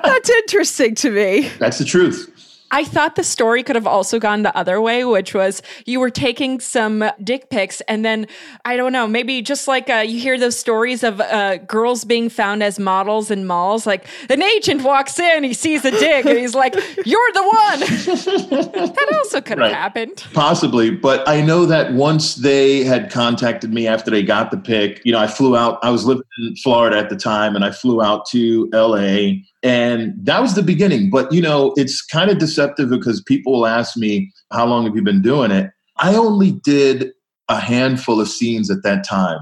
That's 0.05 0.31
interesting 0.31 0.95
to 0.97 1.11
me. 1.11 1.49
That's 1.59 1.79
the 1.79 1.87
truth. 1.87 2.40
I 2.71 2.85
thought 2.85 3.17
the 3.17 3.25
story 3.25 3.63
could 3.63 3.77
have 3.77 3.87
also 3.87 4.19
gone 4.19 4.43
the 4.43 4.57
other 4.57 4.81
way, 4.81 5.05
which 5.05 5.35
was 5.35 5.63
you 5.87 5.99
were 6.01 6.11
taking 6.11 6.61
some 6.61 7.05
dick 7.23 7.51
pics, 7.51 7.81
and 7.83 8.05
then 8.05 8.27
I 8.65 8.77
don't 8.77 8.93
know, 8.93 9.07
maybe 9.07 9.43
just 9.43 9.67
like 9.69 9.91
uh, 9.91 9.97
you 10.07 10.21
hear 10.21 10.39
those 10.39 10.59
stories 10.59 11.03
of 11.03 11.21
uh, 11.21 11.57
girls 11.59 12.05
being 12.05 12.29
found 12.29 12.63
as 12.63 12.79
models 12.79 13.31
in 13.31 13.47
malls. 13.47 13.87
Like 13.87 14.07
an 14.29 14.43
agent 14.43 14.83
walks 14.83 15.19
in, 15.19 15.43
he 15.45 15.53
sees 15.55 15.85
a 15.85 15.91
dick, 15.91 16.27
and 16.27 16.39
he's 16.39 16.55
like, 16.55 16.75
"You're 17.05 17.33
the 17.33 17.43
one." 17.43 17.81
that 18.31 19.13
also 19.19 19.41
could 19.41 19.59
have 19.59 19.67
Right. 19.71 19.75
happened. 19.75 20.25
Possibly, 20.33 20.91
but 20.91 21.29
I 21.29 21.41
know 21.43 21.67
that 21.67 21.93
once 21.93 22.37
they 22.37 22.85
had 22.85 23.11
contacted 23.11 23.73
me 23.73 23.87
after 23.87 24.11
they 24.11 24.23
got 24.23 24.51
the 24.51 24.57
pic, 24.57 25.03
you 25.05 25.13
know, 25.13 25.19
I 25.19 25.27
flew 25.27 25.57
out. 25.57 25.79
I 25.83 25.91
was 25.91 26.05
living 26.07 26.23
in 26.39 26.57
Florida 26.57 26.97
at 26.99 27.11
the 27.11 27.17
time, 27.17 27.57
and 27.57 27.65
I 27.65 27.71
flew 27.73 28.01
out 28.03 28.27
to 28.27 28.69
LA, 28.73 29.41
and 29.63 30.15
that 30.23 30.41
was 30.41 30.55
the 30.55 30.63
beginning. 30.63 31.11
But 31.11 31.33
you 31.33 31.43
know, 31.43 31.73
it's 31.77 32.03
kind 32.03 32.31
of 32.31 32.39
deceptive 32.39 32.91
because 32.91 33.23
people 33.23 33.53
will 33.53 33.67
ask 33.67 33.97
me, 33.97 34.33
"How 34.53 34.67
long 34.67 34.85
have 34.85 34.97
you 34.97 35.03
been 35.03 35.23
doing 35.23 35.51
it?" 35.51 35.71
I 35.99 36.15
only 36.15 36.53
did 36.53 37.13
a 37.49 37.61
handful 37.61 38.21
of 38.21 38.29
scenes 38.29 38.71
at 38.71 38.83
that 38.85 39.05
time 39.05 39.41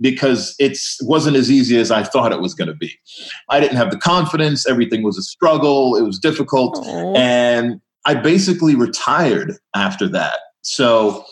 because 0.00 0.54
it 0.58 0.78
wasn't 1.02 1.36
as 1.36 1.50
easy 1.50 1.78
as 1.78 1.90
I 1.90 2.02
thought 2.02 2.32
it 2.32 2.40
was 2.40 2.54
going 2.54 2.68
to 2.68 2.74
be. 2.74 2.92
I 3.50 3.60
didn't 3.60 3.76
have 3.76 3.90
the 3.90 3.98
confidence. 3.98 4.66
Everything 4.66 5.02
was 5.02 5.18
a 5.18 5.22
struggle. 5.22 5.94
It 5.94 6.02
was 6.02 6.18
difficult. 6.18 6.82
And 7.16 7.80
I 8.06 8.14
basically 8.14 8.74
retired 8.74 9.52
after 9.74 10.08
that. 10.08 10.38
So 10.62 11.24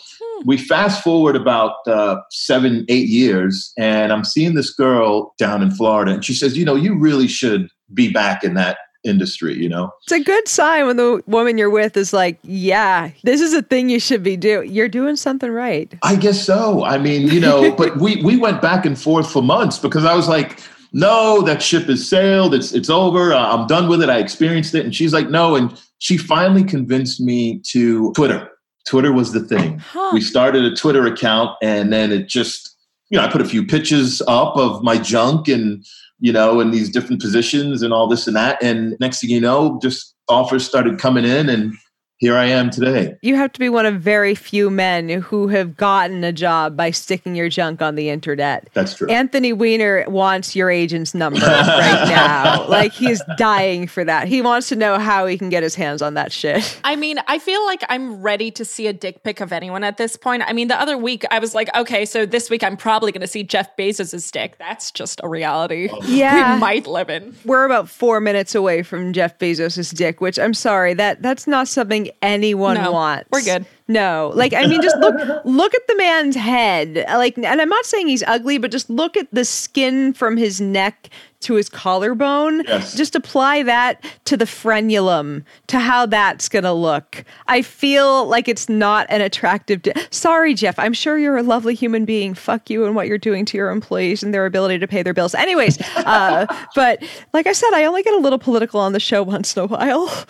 we 0.45 0.57
fast 0.57 1.03
forward 1.03 1.35
about 1.35 1.75
uh, 1.87 2.17
seven, 2.31 2.85
eight 2.89 3.09
years, 3.09 3.73
and 3.77 4.11
I'm 4.11 4.23
seeing 4.23 4.53
this 4.53 4.71
girl 4.71 5.33
down 5.37 5.61
in 5.61 5.71
Florida, 5.71 6.13
and 6.13 6.23
she 6.23 6.33
says, 6.33 6.57
You 6.57 6.65
know, 6.65 6.75
you 6.75 6.97
really 6.97 7.27
should 7.27 7.69
be 7.93 8.11
back 8.11 8.43
in 8.43 8.53
that 8.55 8.77
industry, 9.03 9.55
you 9.55 9.69
know? 9.69 9.91
It's 10.03 10.11
a 10.11 10.23
good 10.23 10.47
sign 10.47 10.85
when 10.85 10.97
the 10.97 11.23
woman 11.25 11.57
you're 11.57 11.69
with 11.69 11.95
is 11.97 12.13
like, 12.13 12.37
yeah, 12.43 13.11
this 13.23 13.41
is 13.41 13.53
a 13.53 13.61
thing 13.61 13.89
you 13.89 13.99
should 13.99 14.23
be 14.23 14.37
doing. 14.37 14.71
You're 14.71 14.89
doing 14.89 15.15
something 15.15 15.51
right. 15.51 15.93
I 16.03 16.15
guess 16.15 16.43
so. 16.43 16.83
I 16.83 16.97
mean, 16.97 17.27
you 17.27 17.39
know, 17.39 17.71
but 17.77 17.97
we 17.97 18.21
we 18.23 18.37
went 18.37 18.61
back 18.61 18.85
and 18.85 18.99
forth 18.99 19.31
for 19.31 19.41
months 19.41 19.79
because 19.79 20.05
I 20.05 20.15
was 20.15 20.27
like, 20.27 20.59
no, 20.91 21.41
that 21.43 21.61
ship 21.61 21.85
has 21.85 22.07
sailed. 22.07 22.53
It's 22.53 22.73
it's 22.73 22.89
over. 22.89 23.33
Uh, 23.33 23.55
I'm 23.55 23.67
done 23.67 23.87
with 23.87 24.01
it. 24.01 24.09
I 24.09 24.19
experienced 24.19 24.75
it. 24.75 24.85
And 24.85 24.93
she's 24.93 25.13
like, 25.13 25.29
no. 25.29 25.55
And 25.55 25.79
she 25.99 26.17
finally 26.17 26.63
convinced 26.63 27.21
me 27.21 27.61
to 27.67 28.11
Twitter. 28.13 28.49
Twitter 28.87 29.13
was 29.13 29.33
the 29.33 29.41
thing. 29.41 29.79
Huh. 29.79 30.11
We 30.13 30.21
started 30.21 30.65
a 30.65 30.75
Twitter 30.75 31.05
account, 31.05 31.55
and 31.61 31.93
then 31.93 32.11
it 32.11 32.27
just 32.27 32.75
you 33.09 33.17
know, 33.17 33.25
I 33.25 33.31
put 33.31 33.41
a 33.41 33.45
few 33.45 33.65
pictures 33.65 34.21
up 34.27 34.55
of 34.55 34.83
my 34.83 34.97
junk 34.97 35.47
and, 35.47 35.83
you 36.19 36.31
know, 36.31 36.59
in 36.59 36.71
these 36.71 36.89
different 36.89 37.21
positions 37.21 37.81
and 37.81 37.93
all 37.93 38.07
this 38.07 38.27
and 38.27 38.35
that. 38.35 38.61
And 38.61 38.95
next 38.99 39.21
thing 39.21 39.29
you 39.29 39.39
know, 39.39 39.79
just 39.81 40.15
offers 40.27 40.65
started 40.65 40.99
coming 40.99 41.25
in 41.25 41.49
and 41.49 41.73
here 42.19 42.35
I 42.35 42.47
am 42.47 42.69
today. 42.69 43.17
You 43.21 43.37
have 43.37 43.53
to 43.53 43.61
be 43.61 43.69
one 43.69 43.85
of 43.85 44.01
very 44.01 44.35
few 44.35 44.69
men 44.69 45.07
who 45.07 45.47
have 45.47 45.77
gotten 45.77 46.21
a 46.25 46.33
job 46.33 46.75
by 46.75 46.91
sticking 46.91 47.33
your 47.33 47.47
junk 47.47 47.81
on 47.81 47.95
the 47.95 48.09
internet. 48.09 48.67
That's 48.73 48.93
true. 48.95 49.07
Anthony 49.07 49.53
Weiner 49.53 50.03
wants 50.05 50.53
your 50.53 50.69
agent's 50.69 51.13
number 51.15 51.39
right 51.45 52.09
now. 52.09 52.67
Like 52.67 52.91
he's 52.91 53.21
dying 53.37 53.87
for 53.87 54.03
that. 54.03 54.27
He 54.27 54.41
wants 54.41 54.67
to 54.67 54.75
know 54.75 54.99
how 54.99 55.27
he 55.27 55.37
can 55.37 55.47
get 55.47 55.63
his 55.63 55.75
hands 55.75 56.01
on 56.01 56.15
that 56.15 56.33
shit. 56.33 56.77
I 56.83 56.97
mean, 56.97 57.19
I 57.29 57.39
feel 57.39 57.65
like 57.65 57.85
I'm 57.87 58.21
ready 58.21 58.51
to 58.51 58.65
see 58.65 58.87
a 58.87 58.93
dick 58.93 59.23
pic 59.23 59.39
of 59.39 59.53
anyone 59.53 59.85
at 59.85 59.95
this 59.95 60.17
point. 60.17 60.43
I 60.45 60.51
mean, 60.51 60.67
the 60.67 60.79
other 60.79 60.97
week 60.97 61.23
I 61.31 61.39
was 61.39 61.55
like, 61.55 61.73
okay, 61.73 62.03
so 62.05 62.25
this 62.25 62.49
week 62.49 62.65
I'm 62.65 62.75
probably 62.75 63.13
going 63.13 63.21
to 63.21 63.27
see 63.27 63.43
Jeff 63.43 63.77
Bezos' 63.77 64.29
dick. 64.29 64.57
That's 64.57 64.91
just 64.91 65.21
a 65.23 65.29
reality. 65.29 65.87
Oh. 65.89 66.03
Yeah. 66.03 66.55
We 66.55 66.59
might 66.59 66.85
live 66.85 67.09
in. 67.09 67.33
We're 67.45 67.63
about 67.63 67.87
four 67.89 68.19
minutes 68.19 68.55
away 68.55 68.83
from 68.83 69.13
Jeff 69.13 69.39
Bezos' 69.39 69.95
dick, 69.95 70.19
which 70.19 70.37
I'm 70.37 70.53
sorry, 70.53 70.93
that 70.95 71.21
that's 71.21 71.47
not 71.47 71.69
something 71.69 72.08
anyone 72.21 72.75
No, 72.75 72.91
wants. 72.91 73.27
we're 73.31 73.41
good. 73.43 73.65
No. 73.87 74.31
Like 74.35 74.53
I 74.53 74.65
mean 74.67 74.81
just 74.81 74.97
look 74.97 75.15
look 75.45 75.73
at 75.75 75.87
the 75.87 75.95
man's 75.95 76.35
head. 76.35 77.05
Like 77.07 77.37
and 77.37 77.45
I'm 77.61 77.69
not 77.69 77.85
saying 77.85 78.07
he's 78.07 78.23
ugly, 78.23 78.57
but 78.57 78.71
just 78.71 78.89
look 78.89 79.17
at 79.17 79.27
the 79.33 79.45
skin 79.45 80.13
from 80.13 80.37
his 80.37 80.61
neck 80.61 81.09
to 81.41 81.53
his 81.55 81.69
collarbone. 81.69 82.63
Yes. 82.67 82.95
Just 82.95 83.15
apply 83.15 83.63
that 83.63 84.03
to 84.25 84.35
the 84.35 84.45
frenulum, 84.45 85.43
to 85.67 85.79
how 85.79 86.05
that's 86.05 86.49
going 86.49 86.63
to 86.63 86.73
look. 86.73 87.23
I 87.47 87.61
feel 87.61 88.25
like 88.25 88.47
it's 88.47 88.67
not 88.69 89.07
an 89.09 89.21
attractive. 89.21 89.81
Di- 89.81 89.93
Sorry, 90.11 90.53
Jeff. 90.53 90.77
I'm 90.77 90.93
sure 90.93 91.17
you're 91.17 91.37
a 91.37 91.43
lovely 91.43 91.75
human 91.75 92.03
being. 92.05 92.33
Fuck 92.33 92.69
you 92.69 92.85
and 92.85 92.95
what 92.95 93.07
you're 93.07 93.17
doing 93.17 93.45
to 93.45 93.57
your 93.57 93.69
employees 93.71 94.21
and 94.21 94.33
their 94.33 94.45
ability 94.45 94.79
to 94.79 94.87
pay 94.87 95.01
their 95.01 95.13
bills. 95.13 95.33
Anyways, 95.33 95.79
uh, 95.97 96.45
but 96.75 97.01
like 97.33 97.47
I 97.47 97.53
said, 97.53 97.71
I 97.73 97.85
only 97.85 98.03
get 98.03 98.13
a 98.13 98.17
little 98.19 98.39
political 98.39 98.79
on 98.79 98.93
the 98.93 98.99
show 98.99 99.23
once 99.23 99.55
in 99.55 99.63
a 99.63 99.67
while. 99.67 100.09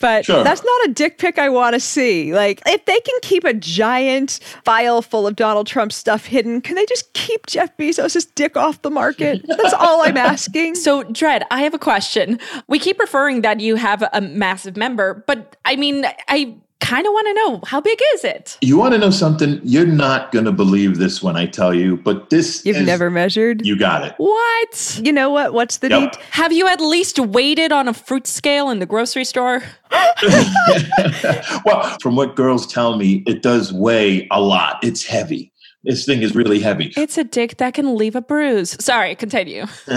But 0.00 0.26
Sure. 0.26 0.44
that's 0.44 0.62
not 0.62 0.88
a 0.88 0.92
dick 0.92 1.16
pic 1.18 1.38
I 1.38 1.48
want 1.48 1.72
to 1.74 1.80
see. 1.80 2.34
Like, 2.34 2.60
if 2.66 2.84
they 2.84 2.98
can 3.00 3.14
keep 3.22 3.44
a 3.44 3.54
giant 3.54 4.38
file 4.64 5.00
full 5.00 5.26
of 5.26 5.34
Donald 5.34 5.66
Trump 5.66 5.92
stuff 5.92 6.26
hidden, 6.26 6.60
can 6.60 6.74
they 6.74 6.84
just 6.86 7.10
keep 7.14 7.46
Jeff 7.46 7.74
Bezos' 7.78 8.26
dick 8.34 8.54
off 8.56 8.82
the 8.82 8.90
market? 8.90 9.42
That's 9.48 9.72
all 9.72 10.02
I'm 10.02 10.18
asking. 10.18 10.53
So, 10.74 11.02
Dredd, 11.04 11.42
I 11.50 11.62
have 11.62 11.74
a 11.74 11.78
question. 11.78 12.38
We 12.68 12.78
keep 12.78 12.98
referring 13.00 13.42
that 13.42 13.60
you 13.60 13.74
have 13.76 14.04
a 14.12 14.20
massive 14.20 14.76
member, 14.76 15.24
but 15.26 15.56
I 15.64 15.76
mean, 15.76 16.04
I 16.28 16.54
kind 16.80 17.06
of 17.06 17.12
want 17.14 17.26
to 17.28 17.34
know 17.34 17.60
how 17.66 17.80
big 17.80 17.98
is 18.14 18.24
it? 18.24 18.58
You 18.60 18.76
want 18.76 18.92
to 18.92 18.98
know 18.98 19.08
something? 19.10 19.58
You're 19.64 19.86
not 19.86 20.32
going 20.32 20.44
to 20.44 20.52
believe 20.52 20.98
this 20.98 21.22
when 21.22 21.34
I 21.34 21.46
tell 21.46 21.72
you, 21.74 21.96
but 21.96 22.28
this 22.30 22.62
You've 22.66 22.76
is- 22.76 22.86
never 22.86 23.10
measured? 23.10 23.64
You 23.66 23.76
got 23.76 24.04
it. 24.04 24.12
What? 24.18 25.00
You 25.02 25.10
know 25.12 25.30
what? 25.30 25.54
What's 25.54 25.78
the 25.78 25.88
Yep. 25.88 26.00
need? 26.00 26.10
Have 26.32 26.52
you 26.52 26.68
at 26.68 26.80
least 26.82 27.18
weighted 27.18 27.72
on 27.72 27.88
a 27.88 27.94
fruit 27.94 28.26
scale 28.26 28.68
in 28.70 28.80
the 28.80 28.86
grocery 28.86 29.24
store? 29.24 29.62
well, 31.64 31.96
from 32.02 32.16
what 32.16 32.36
girls 32.36 32.66
tell 32.66 32.96
me, 32.96 33.22
it 33.26 33.42
does 33.42 33.72
weigh 33.72 34.28
a 34.30 34.40
lot. 34.40 34.78
It's 34.82 35.04
heavy. 35.04 35.52
This 35.84 36.06
thing 36.06 36.22
is 36.22 36.34
really 36.34 36.60
heavy. 36.60 36.92
It's 36.96 37.18
a 37.18 37.24
dick 37.24 37.58
that 37.58 37.74
can 37.74 37.96
leave 37.96 38.16
a 38.16 38.22
bruise. 38.22 38.76
Sorry, 38.82 39.14
continue. 39.14 39.66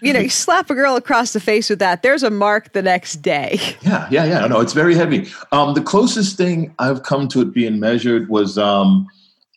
You 0.00 0.12
know, 0.12 0.20
you 0.20 0.28
slap 0.28 0.70
a 0.70 0.74
girl 0.74 0.96
across 0.96 1.32
the 1.32 1.40
face 1.40 1.68
with 1.68 1.78
that, 1.80 2.02
there's 2.02 2.22
a 2.22 2.30
mark 2.30 2.72
the 2.72 2.82
next 2.82 3.16
day. 3.16 3.58
Yeah, 3.82 4.06
yeah, 4.10 4.24
yeah. 4.24 4.46
No, 4.46 4.60
it's 4.60 4.72
very 4.72 4.94
heavy. 4.94 5.28
Um, 5.50 5.74
the 5.74 5.80
closest 5.80 6.36
thing 6.36 6.74
I've 6.78 7.02
come 7.02 7.28
to 7.28 7.40
it 7.40 7.52
being 7.52 7.80
measured 7.80 8.28
was 8.28 8.58
um, 8.58 9.06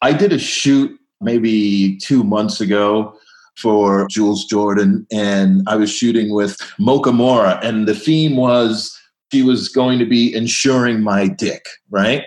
I 0.01 0.13
did 0.13 0.33
a 0.33 0.39
shoot 0.39 0.99
maybe 1.21 1.97
two 1.97 2.23
months 2.23 2.59
ago 2.59 3.15
for 3.57 4.07
Jules 4.09 4.45
Jordan, 4.45 5.05
and 5.11 5.63
I 5.67 5.75
was 5.75 5.91
shooting 5.91 6.33
with 6.33 6.57
Moka 6.79 7.13
Mora, 7.13 7.59
and 7.63 7.87
the 7.87 7.95
theme 7.95 8.35
was 8.35 8.99
she 9.31 9.41
was 9.41 9.69
going 9.69 9.99
to 9.99 10.05
be 10.05 10.33
insuring 10.33 11.01
my 11.01 11.27
dick, 11.27 11.65
right? 11.89 12.23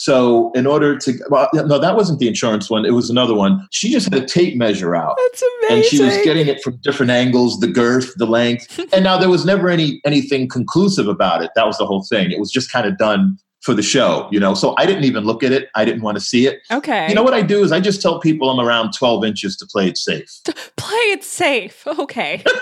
So, 0.00 0.50
in 0.52 0.66
order 0.66 0.96
to, 0.96 1.12
well, 1.28 1.50
no, 1.52 1.78
that 1.78 1.94
wasn't 1.94 2.20
the 2.20 2.26
insurance 2.26 2.70
one. 2.70 2.86
It 2.86 2.92
was 2.92 3.10
another 3.10 3.34
one. 3.34 3.68
She 3.70 3.90
just 3.92 4.10
had 4.10 4.22
a 4.22 4.24
tape 4.24 4.56
measure 4.56 4.96
out 4.96 5.14
That's 5.18 5.42
amazing. 5.42 5.76
and 5.76 5.84
she 5.84 6.02
was 6.02 6.16
getting 6.24 6.46
it 6.46 6.62
from 6.62 6.78
different 6.78 7.10
angles 7.12 7.60
the 7.60 7.66
girth 7.66 8.14
the 8.16 8.24
length 8.24 8.80
and 8.94 9.04
now 9.04 9.18
there 9.18 9.28
was 9.28 9.44
never 9.44 9.68
any 9.68 10.00
anything 10.06 10.48
conclusive 10.48 11.06
about 11.06 11.42
it 11.42 11.50
that 11.54 11.66
was 11.66 11.76
the 11.76 11.84
whole 11.84 12.02
thing 12.02 12.30
it 12.30 12.40
was 12.40 12.50
just 12.50 12.72
kind 12.72 12.86
of 12.86 12.96
done 12.96 13.36
for 13.62 13.74
the 13.74 13.82
show 13.82 14.28
you 14.32 14.40
know 14.40 14.54
so 14.54 14.74
i 14.78 14.86
didn't 14.86 15.04
even 15.04 15.24
look 15.24 15.42
at 15.42 15.52
it 15.52 15.68
i 15.74 15.84
didn't 15.84 16.02
want 16.02 16.16
to 16.16 16.20
see 16.20 16.46
it 16.46 16.60
Okay. 16.70 17.08
you 17.08 17.14
know 17.14 17.22
what 17.22 17.34
i 17.34 17.42
do 17.42 17.62
is 17.62 17.72
i 17.72 17.80
just 17.80 18.00
tell 18.00 18.18
people 18.20 18.48
i'm 18.50 18.58
around 18.64 18.92
12 18.92 19.24
inches 19.24 19.56
to 19.56 19.66
play 19.66 19.86
it 19.88 19.98
safe 19.98 20.40
Play 20.76 20.96
it 21.12 21.22
safe. 21.22 21.86
Okay. 21.86 22.42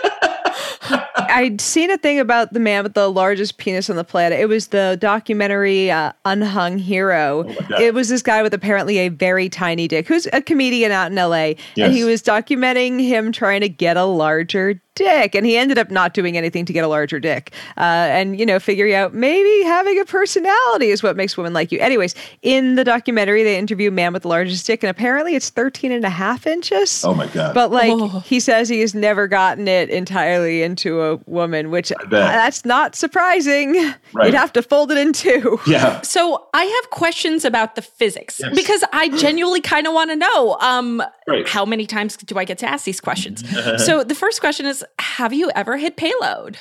I'd 1.31 1.61
seen 1.61 1.91
a 1.91 1.99
thing 1.99 2.19
about 2.19 2.53
the 2.53 2.61
man 2.61 2.83
with 2.83 2.95
the 2.95 3.11
largest 3.11 3.59
penis 3.59 3.89
on 3.91 3.97
the 3.97 4.05
planet. 4.05 4.39
It 4.41 4.49
was 4.49 4.69
the 4.69 4.97
documentary 5.01 5.91
uh, 5.91 6.13
Unhung 6.25 6.79
Hero. 6.79 7.45
Oh 7.49 7.81
it 7.81 7.95
was 7.95 8.09
this 8.09 8.23
guy 8.23 8.43
with 8.43 8.55
apparently 8.55 8.99
a 8.99 9.09
very 9.09 9.49
tiny 9.49 9.89
dick 9.89 10.07
who's 10.09 10.27
a 10.33 10.43
comedian 10.43 10.93
out 10.93 11.11
in 11.11 11.17
LA. 11.17 11.55
And 11.77 11.93
he 11.93 12.05
was 12.05 12.23
documenting 12.23 13.01
him 13.01 13.33
trying 13.33 13.61
to 13.61 13.69
get 13.69 13.97
a 13.97 14.05
larger 14.05 14.81
dick. 14.99 15.35
And 15.35 15.47
he 15.47 15.57
ended 15.57 15.79
up 15.79 15.91
not 15.91 16.13
doing 16.13 16.37
anything 16.37 16.65
to 16.67 16.73
get 16.73 16.85
a 16.85 16.89
larger 16.89 17.19
dick. 17.21 17.53
Uh, 17.77 17.81
and, 17.81 18.39
you 18.39 18.45
know, 18.45 18.59
figuring 18.59 18.95
out 18.95 19.15
maybe 19.15 19.63
having 19.65 19.99
a 19.99 20.05
personality 20.05 20.89
is 20.91 21.03
what 21.03 21.17
makes 21.17 21.37
women 21.37 21.53
like 21.55 21.73
you. 21.73 21.79
Anyways, 21.79 22.15
in 22.43 22.75
the 22.75 22.85
documentary, 22.85 23.43
they 23.45 23.57
interview 23.57 23.89
a 23.89 23.93
man 23.93 24.13
with 24.13 24.23
the 24.23 24.29
largest 24.29 24.67
dick. 24.67 24.83
And 24.83 24.91
apparently 24.91 25.35
it's 25.35 25.49
13 25.51 25.93
and 25.93 26.05
a 26.05 26.11
half 26.11 26.47
inches. 26.47 27.05
oh 27.05 27.15
my 27.15 27.27
god 27.29 27.55
But 27.55 27.71
like 27.71 27.93
Oh. 27.93 28.21
he 28.21 28.41
says 28.41 28.69
he 28.69 28.81
has 28.81 28.95
never 28.95 29.27
gotten 29.29 29.67
it 29.69 29.89
entirely 29.89 30.63
into 30.63 31.01
a 31.01 31.17
woman, 31.27 31.71
which 31.71 31.93
that's 32.11 32.65
not 32.65 32.95
surprising. 32.95 33.75
Right. 34.13 34.27
You'd 34.27 34.35
have 34.35 34.53
to 34.55 34.63
fold 34.63 34.91
it 34.91 34.99
in 34.99 35.13
two. 35.13 35.59
yeah 35.67 36.01
So 36.03 36.49
I 36.53 36.65
have 36.65 36.91
questions 36.91 37.45
about 37.45 37.77
the 37.77 37.83
physics 37.83 38.41
Yes. 38.43 38.55
because 38.55 38.83
I 38.93 39.09
genuinely 39.11 39.61
kind 39.61 39.87
of 39.87 39.93
want 39.93 40.11
to 40.11 40.17
know. 40.17 40.57
Um, 40.61 41.03
Right. 41.27 41.47
how 41.47 41.65
many 41.67 41.85
times 41.87 42.17
do 42.17 42.39
I 42.39 42.45
get 42.45 42.57
to 42.59 42.67
ask 42.67 42.85
these 42.87 43.01
questions? 43.03 43.45
so 43.85 44.03
the 44.03 44.15
first 44.15 44.41
question 44.41 44.65
is: 44.67 44.83
Have 44.99 45.33
you 45.33 45.51
ever 45.55 45.77
hit 45.77 45.97
payload? 45.97 46.59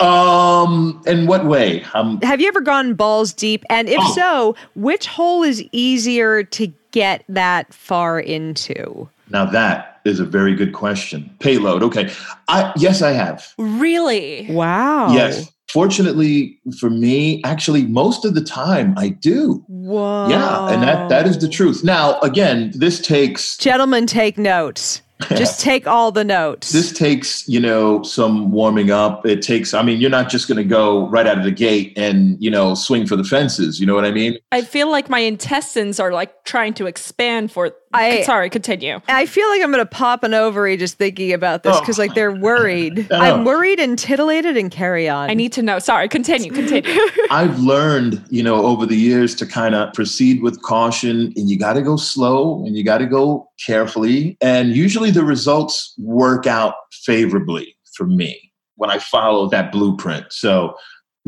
um 0.00 1.02
in 1.06 1.26
what 1.26 1.46
way 1.46 1.82
um 1.94 2.20
Have 2.22 2.40
you 2.40 2.48
ever 2.48 2.60
gone 2.60 2.94
balls 2.94 3.32
deep? 3.32 3.64
And 3.70 3.88
if 3.88 3.98
Oh. 4.00 4.12
so, 4.14 4.56
which 4.74 5.06
hole 5.06 5.42
is 5.42 5.62
easier 5.72 6.42
to 6.42 6.72
get 6.90 7.24
that 7.28 7.72
far 7.72 8.20
into? 8.20 9.08
now 9.28 9.44
that 9.44 10.00
is 10.04 10.20
a 10.20 10.24
very 10.24 10.54
good 10.54 10.72
question 10.72 11.28
payload 11.40 11.82
okay 11.82 12.08
i 12.48 12.72
yes 12.76 13.02
i 13.02 13.10
have 13.10 13.52
Really? 13.58 14.46
Wow. 14.50 15.12
yes 15.12 15.50
fortunately 15.68 16.56
for 16.78 16.90
me 16.90 17.42
actually 17.44 17.84
most 17.86 18.24
of 18.24 18.34
the 18.36 18.40
time 18.40 18.94
i 18.96 19.08
do 19.08 19.64
Whoa. 19.66 20.28
Yeah, 20.28 20.66
and 20.72 20.82
that 20.82 21.08
that 21.08 21.26
is 21.26 21.38
the 21.38 21.48
truth. 21.48 21.82
Now, 21.84 22.18
again, 22.20 22.72
this 22.74 23.00
takes 23.00 23.56
Gentlemen, 23.56 24.06
take 24.06 24.36
notes. 24.38 25.00
Just 25.30 25.60
take 25.62 25.86
all 25.86 26.12
the 26.12 26.24
notes. 26.24 26.72
this 26.72 26.92
takes 26.92 27.48
you 27.48 27.58
know 27.60 28.02
some 28.02 28.50
warming 28.50 28.90
up. 28.90 29.24
It 29.26 29.42
takes. 29.42 29.74
I 29.74 29.82
mean, 29.82 30.00
you're 30.00 30.10
not 30.10 30.28
just 30.28 30.48
going 30.48 30.58
to 30.58 30.64
go 30.64 31.08
right 31.08 31.26
out 31.26 31.38
of 31.38 31.44
the 31.44 31.50
gate 31.50 31.92
and 31.96 32.42
you 32.42 32.50
know 32.50 32.74
swing 32.74 33.06
for 33.06 33.16
the 33.16 33.24
fences. 33.24 33.80
You 33.80 33.86
know 33.86 33.94
what 33.94 34.04
I 34.04 34.10
mean? 34.10 34.38
I 34.52 34.62
feel 34.62 34.90
like 34.90 35.08
my 35.08 35.20
intestines 35.20 35.98
are 35.98 36.12
like 36.12 36.44
trying 36.44 36.74
to 36.74 36.86
expand 36.86 37.50
for. 37.52 37.74
I- 37.96 38.22
Sorry, 38.22 38.50
continue. 38.50 39.00
I 39.08 39.26
feel 39.26 39.48
like 39.48 39.62
I'm 39.62 39.70
going 39.70 39.84
to 39.84 39.90
pop 39.90 40.22
an 40.24 40.34
ovary 40.34 40.76
just 40.76 40.98
thinking 40.98 41.32
about 41.32 41.62
this 41.62 41.76
Oh. 41.76 41.80
because, 41.80 41.98
like, 41.98 42.14
they're 42.14 42.34
worried. 42.34 43.08
know. 43.10 43.16
I'm 43.20 43.40
oh. 43.40 43.44
worried 43.44 43.80
and 43.80 43.98
titillated 43.98 44.56
and 44.56 44.70
carry 44.70 45.08
on. 45.08 45.30
I 45.30 45.34
need 45.34 45.52
to 45.54 45.62
know. 45.62 45.78
Sorry, 45.78 46.08
continue, 46.08 46.50
continue. 46.52 46.98
I've 47.30 47.58
learned 47.58 48.22
you 48.30 48.42
know 48.42 48.64
over 48.66 48.86
the 48.86 48.96
years 48.96 49.34
to 49.36 49.46
kind 49.46 49.74
of 49.74 49.92
proceed 49.94 50.42
with 50.42 50.60
caution, 50.62 51.32
and 51.36 51.48
you 51.50 51.58
got 51.58 51.74
to 51.74 51.82
go 51.82 51.96
slow 51.96 52.64
and 52.64 52.76
you 52.76 52.84
got 52.84 52.98
to 52.98 53.06
go 53.06 53.48
carefully, 53.64 54.36
and 54.40 54.70
usually 54.76 55.10
the 55.10 55.24
results 55.24 55.94
work 55.98 56.46
out 56.46 56.74
favorably 56.92 57.76
for 57.94 58.06
me 58.06 58.52
when 58.76 58.90
I 58.90 58.98
follow 58.98 59.48
that 59.50 59.72
blueprint. 59.72 60.32
So. 60.32 60.74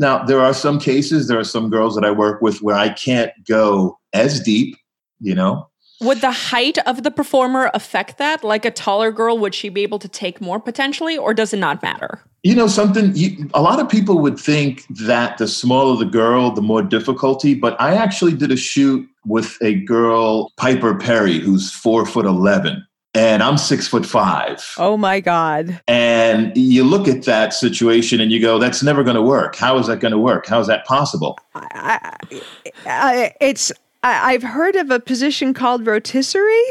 Now, 0.01 0.23
there 0.23 0.39
are 0.39 0.53
some 0.53 0.79
cases, 0.79 1.27
there 1.27 1.37
are 1.37 1.43
some 1.43 1.69
girls 1.69 1.93
that 1.95 2.05
I 2.05 2.11
work 2.11 2.41
with 2.41 2.61
where 2.61 2.77
I 2.77 2.87
can't 2.87 3.33
go 3.45 3.99
as 4.13 4.39
deep, 4.39 4.77
you 5.19 5.35
know, 5.35 5.67
Would 6.01 6.21
the 6.21 6.31
height 6.31 6.77
of 6.85 7.03
the 7.03 7.11
performer 7.11 7.69
affect 7.73 8.17
that? 8.19 8.43
Like 8.43 8.63
a 8.63 8.71
taller 8.71 9.11
girl, 9.11 9.37
would 9.37 9.53
she 9.53 9.67
be 9.67 9.83
able 9.83 9.99
to 9.99 10.07
take 10.07 10.39
more 10.39 10.59
potentially, 10.59 11.17
or 11.17 11.33
does 11.33 11.53
it 11.53 11.57
not 11.57 11.83
matter? 11.83 12.21
You 12.43 12.55
know 12.55 12.67
something. 12.67 13.13
You, 13.15 13.49
a 13.53 13.61
lot 13.61 13.81
of 13.81 13.89
people 13.89 14.19
would 14.19 14.39
think 14.39 14.85
that 14.91 15.37
the 15.37 15.47
smaller 15.47 15.97
the 15.97 16.09
girl, 16.09 16.51
the 16.51 16.61
more 16.61 16.81
difficulty. 16.81 17.53
But 17.53 17.79
I 17.81 17.95
actually 17.95 18.33
did 18.33 18.49
a 18.49 18.55
shoot 18.55 19.05
with 19.25 19.57
a 19.61 19.75
girl, 19.81 20.51
Piper 20.55 20.95
Perry, 20.95 21.39
who's 21.39 21.69
four 21.69 22.05
foot 22.05 22.25
eleven, 22.25 22.87
and 23.13 23.43
I'm 23.43 23.57
six 23.57 23.89
foot 23.89 24.05
five. 24.05 24.63
oh 24.77 24.95
my 24.95 25.19
God. 25.19 25.81
And 25.89 26.55
you 26.55 26.85
look 26.85 27.09
at 27.09 27.23
that 27.25 27.53
situation 27.53 28.21
and 28.21 28.31
you 28.31 28.39
go, 28.39 28.57
"That's 28.57 28.81
never 28.81 29.03
going 29.03 29.17
to 29.17 29.21
work. 29.21 29.57
How 29.57 29.77
is 29.77 29.87
that 29.87 29.99
going 29.99 30.13
to 30.13 30.17
work? 30.17 30.47
How 30.47 30.61
is 30.61 30.67
that 30.67 30.85
possible?" 30.85 31.37
I, 31.55 32.15
I, 32.31 32.41
I, 32.85 33.33
it's 33.41 33.73
I, 34.01 34.33
I've 34.33 34.43
heard 34.43 34.75
of 34.77 34.91
a 34.91 34.99
position 34.99 35.53
called 35.53 35.85
rotisserie, 35.85 36.63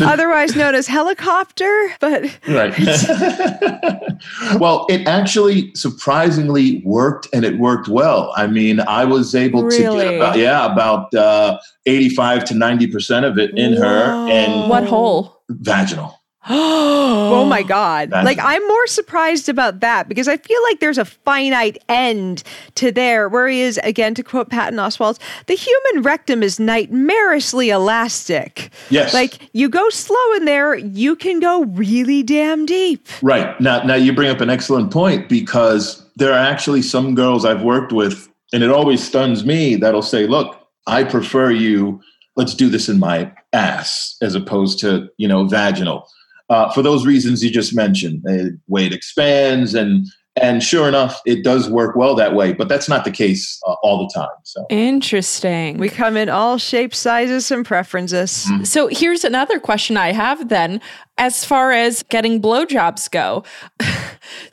otherwise 0.00 0.54
known 0.54 0.74
as 0.74 0.86
helicopter, 0.86 1.90
but 2.00 2.24
Right. 2.46 2.74
well, 4.60 4.86
it 4.90 5.06
actually 5.06 5.70
surprisingly 5.74 6.82
worked 6.84 7.28
and 7.32 7.44
it 7.46 7.58
worked 7.58 7.88
well. 7.88 8.32
I 8.36 8.46
mean, 8.46 8.80
I 8.80 9.04
was 9.06 9.34
able 9.34 9.70
to 9.70 9.78
get 9.78 10.14
about, 10.16 10.36
yeah, 10.36 10.70
about 10.70 11.14
uh, 11.14 11.58
85 11.86 12.44
to 12.46 12.54
90% 12.54 13.24
of 13.24 13.38
it 13.38 13.56
in 13.56 13.72
her 13.74 14.28
and 14.28 14.68
What 14.68 14.84
hole? 14.84 15.42
vaginal. 15.48 16.17
Oh 16.48 17.44
my 17.48 17.62
god. 17.76 18.10
That's- 18.10 18.24
Like 18.24 18.38
I'm 18.40 18.66
more 18.66 18.86
surprised 18.86 19.48
about 19.48 19.80
that 19.80 20.08
because 20.08 20.28
I 20.28 20.36
feel 20.36 20.60
like 20.64 20.80
there's 20.80 20.98
a 20.98 21.04
finite 21.04 21.78
end 21.88 22.42
to 22.76 22.90
there 22.92 23.28
whereas 23.28 23.78
again 23.78 24.14
to 24.14 24.22
quote 24.22 24.50
Patton 24.50 24.78
Oswalt, 24.78 25.18
the 25.46 25.54
human 25.54 26.02
rectum 26.02 26.42
is 26.42 26.58
nightmarishly 26.58 27.68
elastic. 27.72 28.70
Yes. 28.90 29.14
Like 29.14 29.48
you 29.52 29.68
go 29.68 29.88
slow 29.90 30.32
in 30.36 30.44
there, 30.44 30.74
you 30.74 31.16
can 31.16 31.40
go 31.40 31.64
really 31.64 32.22
damn 32.22 32.66
deep. 32.66 33.06
Right. 33.22 33.58
Now, 33.60 33.82
now 33.82 33.94
you 33.94 34.12
bring 34.12 34.30
up 34.30 34.40
an 34.40 34.50
excellent 34.50 34.92
point 34.92 35.28
because 35.28 36.04
there 36.16 36.32
are 36.32 36.38
actually 36.38 36.82
some 36.82 37.14
girls 37.14 37.44
I've 37.44 37.62
worked 37.62 37.92
with, 37.92 38.28
and 38.52 38.62
it 38.62 38.70
always 38.70 39.06
stuns 39.06 39.44
me 39.44 39.76
that'll 39.76 40.02
say, 40.02 40.26
look, 40.26 40.56
I 40.86 41.04
prefer 41.04 41.50
you, 41.50 42.00
let's 42.36 42.54
do 42.54 42.68
this 42.68 42.88
in 42.88 42.98
my 42.98 43.32
ass 43.52 44.16
as 44.22 44.34
opposed 44.34 44.78
to, 44.80 45.08
you 45.16 45.28
know, 45.28 45.44
vaginal. 45.46 46.08
Uh, 46.48 46.70
for 46.72 46.82
those 46.82 47.06
reasons 47.06 47.44
you 47.44 47.50
just 47.50 47.74
mentioned, 47.74 48.22
the 48.24 48.58
way 48.68 48.86
it 48.86 48.92
expands 48.92 49.74
and 49.74 50.06
and 50.40 50.62
sure 50.62 50.88
enough, 50.88 51.20
it 51.26 51.42
does 51.42 51.68
work 51.68 51.96
well 51.96 52.14
that 52.14 52.34
way, 52.34 52.52
but 52.52 52.68
that's 52.68 52.88
not 52.88 53.04
the 53.04 53.10
case 53.10 53.60
uh, 53.66 53.72
all 53.82 54.06
the 54.06 54.12
time. 54.14 54.28
So 54.44 54.66
Interesting. 54.70 55.78
We 55.78 55.88
come 55.88 56.16
in 56.16 56.28
all 56.28 56.58
shapes, 56.58 56.98
sizes, 56.98 57.50
and 57.50 57.64
preferences. 57.64 58.46
Mm-hmm. 58.46 58.64
So 58.64 58.88
here's 58.88 59.24
another 59.24 59.58
question 59.58 59.96
I 59.96 60.12
have 60.12 60.48
then, 60.48 60.80
as 61.18 61.44
far 61.44 61.72
as 61.72 62.02
getting 62.04 62.40
blowjobs 62.40 63.10
go. 63.10 63.44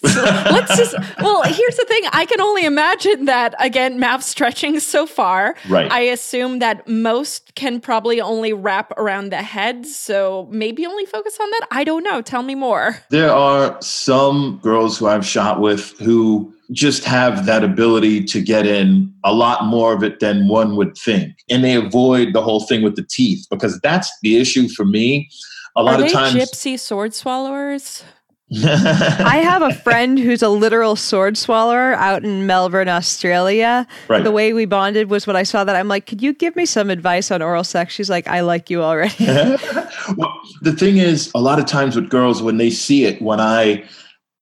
so 0.06 0.22
let's 0.52 0.76
just, 0.78 0.96
well, 1.20 1.44
here's 1.44 1.76
the 1.76 1.86
thing. 1.88 2.04
I 2.12 2.26
can 2.26 2.42
only 2.42 2.66
imagine 2.66 3.26
that, 3.26 3.56
again, 3.60 4.00
mouth 4.00 4.24
stretching 4.24 4.80
so 4.80 5.06
far. 5.06 5.56
Right. 5.70 5.92
I 5.92 6.02
assume 6.02 6.60
that 6.60 6.88
most 6.88 7.56
can 7.56 7.80
probably 7.80 8.20
only 8.20 8.54
wrap 8.54 8.92
around 8.98 9.32
the 9.32 9.44
head. 9.44 9.86
So 9.86 10.48
maybe 10.52 10.86
only 10.86 11.06
focus 11.06 11.38
on 11.42 11.50
that. 11.52 11.68
I 11.72 11.84
don't 11.84 12.04
know. 12.04 12.22
Tell 12.22 12.44
me 12.44 12.56
more. 12.56 12.98
There 13.10 13.32
are 13.32 13.80
some 13.82 14.60
girls 14.62 14.98
who 14.98 15.08
I've 15.08 15.26
shot 15.26 15.62
with 15.62 15.98
who 16.00 16.52
just 16.72 17.04
have 17.06 17.46
that 17.46 17.64
ability 17.64 18.24
to 18.24 18.42
get 18.42 18.66
in 18.66 19.14
a 19.24 19.34
lot 19.34 19.66
more 19.66 19.94
of 19.94 20.04
it 20.04 20.20
than 20.20 20.48
one 20.48 20.76
would 20.76 20.98
think. 20.98 21.38
And 21.50 21.64
they 21.64 21.76
avoid 21.76 22.34
the 22.34 22.42
whole 22.42 22.62
thing 22.62 22.82
with 22.82 22.96
the 22.96 23.06
teeth 23.08 23.46
because 23.50 23.80
that's 23.82 24.12
the 24.24 24.38
issue 24.38 24.68
for 24.68 24.86
me. 24.86 25.30
A 25.76 25.84
lot 25.84 25.96
Are 25.96 25.98
they 26.00 26.08
of 26.08 26.14
times. 26.14 26.36
gypsy 26.36 26.80
sword 26.80 27.14
swallowers? 27.14 28.04
I 28.64 29.42
have 29.44 29.64
a 29.64 29.74
friend 29.74 30.20
who's 30.20 30.44
a 30.44 30.50
literal 30.50 30.96
sword 30.96 31.36
swallower 31.36 31.94
out 31.94 32.24
in 32.24 32.46
Melbourne, 32.46 32.88
Australia. 32.88 33.88
Right. 34.08 34.24
The 34.24 34.30
way 34.32 34.54
we 34.54 34.66
bonded 34.66 35.10
was 35.10 35.26
when 35.26 35.36
I 35.36 35.42
saw 35.42 35.64
that. 35.64 35.76
I'm 35.76 35.88
like, 35.88 36.06
could 36.06 36.22
you 36.22 36.32
give 36.32 36.56
me 36.56 36.68
some 36.68 36.92
advice 36.92 37.32
on 37.32 37.42
oral 37.42 37.64
sex? 37.64 37.94
She's 37.94 38.10
like, 38.10 38.28
I 38.28 38.42
like 38.42 38.70
you 38.70 38.84
already. 38.84 39.16
well, 40.16 40.40
the 40.62 40.76
thing 40.78 40.98
is, 40.98 41.32
a 41.34 41.42
lot 41.42 41.58
of 41.58 41.66
times 41.66 41.96
with 41.96 42.10
girls, 42.10 42.44
when 42.44 42.58
they 42.58 42.70
see 42.70 43.06
it, 43.06 43.20
when 43.20 43.40
I 43.40 43.84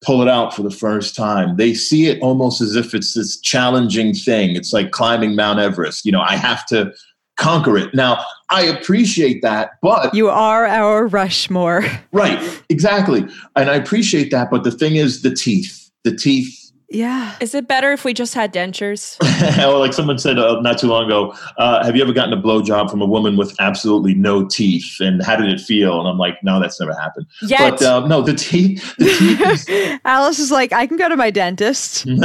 pull 0.03 0.21
it 0.21 0.27
out 0.27 0.53
for 0.53 0.63
the 0.63 0.71
first 0.71 1.15
time, 1.15 1.55
they 1.55 1.73
see 1.73 2.07
it 2.07 2.21
almost 2.21 2.59
as 2.59 2.75
if 2.75 2.93
it's 2.93 3.13
this 3.13 3.39
challenging 3.39 4.13
thing. 4.13 4.57
It's 4.57 4.73
like 4.73 4.91
climbing 4.91 5.33
Mount 5.37 5.59
Everest. 5.59 6.03
You 6.05 6.11
know, 6.11 6.21
I 6.21 6.35
have 6.35 6.65
to 6.67 6.91
conquer 7.37 7.77
it. 7.77 7.93
Now, 7.93 8.23
I 8.49 8.63
appreciate 8.63 9.41
that, 9.41 9.71
but 9.81 10.13
you 10.13 10.29
are 10.29 10.65
our 10.65 11.07
Rushmore. 11.07 11.83
Right, 12.11 12.61
exactly. 12.69 13.25
And 13.55 13.69
I 13.69 13.75
appreciate 13.75 14.31
that. 14.31 14.51
But 14.51 14.63
the 14.63 14.71
thing 14.71 14.95
is, 14.95 15.21
the 15.23 15.33
teeth, 15.33 15.89
the 16.03 16.15
teeth. 16.15 16.62
Yeah. 16.93 17.35
Is 17.41 17.55
it 17.55 17.67
better 17.67 17.91
if 17.91 18.05
we 18.05 18.13
just 18.13 18.35
had 18.35 18.53
dentures? 18.53 19.17
or 19.67 19.79
like 19.79 19.93
someone 19.93 20.19
said 20.19 20.37
uh, 20.37 20.61
not 20.61 20.77
too 20.77 20.87
long 20.87 21.05
ago, 21.05 21.35
uh, 21.57 21.83
have 21.83 21.95
you 21.95 22.03
ever 22.03 22.13
gotten 22.13 22.33
a 22.33 22.41
blowjob 22.41 22.91
from 22.91 23.01
a 23.01 23.05
woman 23.05 23.35
with 23.35 23.55
absolutely 23.59 24.13
no 24.13 24.47
teeth? 24.47 24.97
And 24.99 25.23
how 25.23 25.35
did 25.35 25.51
it 25.51 25.59
feel? 25.59 25.99
And 25.99 26.07
I'm 26.07 26.19
like, 26.19 26.41
no, 26.43 26.61
that's 26.61 26.79
never 26.79 26.93
happened. 26.93 27.25
Yet. 27.41 27.79
But 27.79 27.81
um, 27.81 28.07
no, 28.07 28.21
the 28.21 28.35
teeth, 28.35 28.95
the 28.97 29.05
teeth 29.05 29.41
is, 29.71 29.99
Alice 30.05 30.37
is 30.37 30.51
like, 30.51 30.71
I 30.71 30.85
can 30.85 30.97
go 30.97 31.09
to 31.09 31.17
my 31.17 31.31
dentist. 31.31 32.05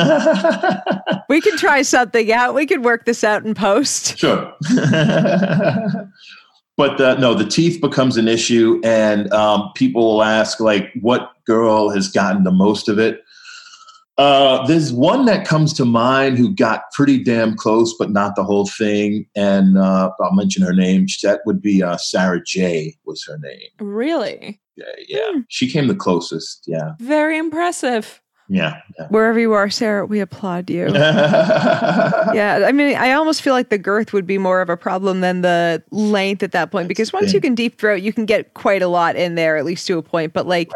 We 1.28 1.42
can 1.42 1.58
try 1.58 1.82
something 1.82 2.32
out. 2.32 2.54
We 2.54 2.64
can 2.64 2.80
work 2.80 3.04
this 3.04 3.22
out 3.22 3.44
in 3.44 3.54
post. 3.54 4.16
Sure. 4.16 4.50
but 6.76 6.98
uh, 7.00 7.16
no, 7.16 7.34
the 7.34 7.46
teeth 7.46 7.82
becomes 7.82 8.16
an 8.16 8.28
issue, 8.28 8.80
and 8.82 9.30
um, 9.34 9.70
people 9.74 10.14
will 10.14 10.22
ask, 10.22 10.58
like, 10.58 10.90
what 11.02 11.32
girl 11.44 11.90
has 11.90 12.08
gotten 12.08 12.44
the 12.44 12.50
most 12.50 12.88
of 12.88 12.98
it? 12.98 13.22
Uh, 14.18 14.66
there's 14.66 14.92
one 14.92 15.24
that 15.26 15.46
comes 15.46 15.72
to 15.74 15.84
mind 15.84 16.36
who 16.38 16.52
got 16.52 16.82
pretty 16.92 17.22
damn 17.22 17.56
close, 17.56 17.94
but 17.98 18.10
not 18.10 18.34
the 18.34 18.42
whole 18.42 18.66
thing. 18.66 19.24
And 19.36 19.78
uh, 19.78 20.10
I'll 20.20 20.34
mention 20.34 20.62
her 20.64 20.72
name. 20.74 21.06
That 21.22 21.40
would 21.46 21.62
be 21.62 21.82
uh, 21.82 21.96
Sarah 21.98 22.42
J. 22.44 22.96
Was 23.06 23.24
her 23.28 23.38
name? 23.38 23.68
really? 23.80 24.60
Yeah, 24.76 24.84
yeah. 25.08 25.32
She 25.48 25.68
came 25.70 25.86
the 25.88 25.94
closest. 25.96 26.64
Yeah, 26.68 26.92
Very 27.00 27.36
impressive. 27.38 28.20
yeah, 28.48 28.80
Wherever 29.10 29.38
you 29.40 29.52
are, 29.52 29.68
Sarah, 29.70 30.06
we 30.06 30.20
applaud 30.20 30.70
you. 30.70 30.88
yeah. 30.92 32.30
Yeah, 32.34 32.64
I 32.66 32.72
mean, 32.72 32.94
I 32.96 33.12
almost 33.12 33.42
feel 33.42 33.54
like 33.54 33.70
the 33.70 33.78
girth 33.78 34.12
would 34.12 34.26
be 34.26 34.38
more 34.38 34.60
of 34.60 34.68
a 34.68 34.76
problem 34.76 35.20
than 35.20 35.40
the 35.42 35.82
length 35.90 36.42
at 36.42 36.52
that 36.52 36.70
point 36.70 36.86
because 36.88 37.12
once 37.12 37.32
you 37.32 37.40
can 37.40 37.54
deep 37.54 37.80
throat, 37.80 38.02
you 38.02 38.12
can 38.12 38.26
get 38.26 38.54
quite 38.54 38.82
a 38.82 38.86
lot 38.88 39.16
in 39.16 39.34
there, 39.34 39.56
at 39.56 39.64
least 39.64 39.86
to 39.88 39.98
a 39.98 40.02
point. 40.02 40.32
But 40.32 40.46
like, 40.46 40.70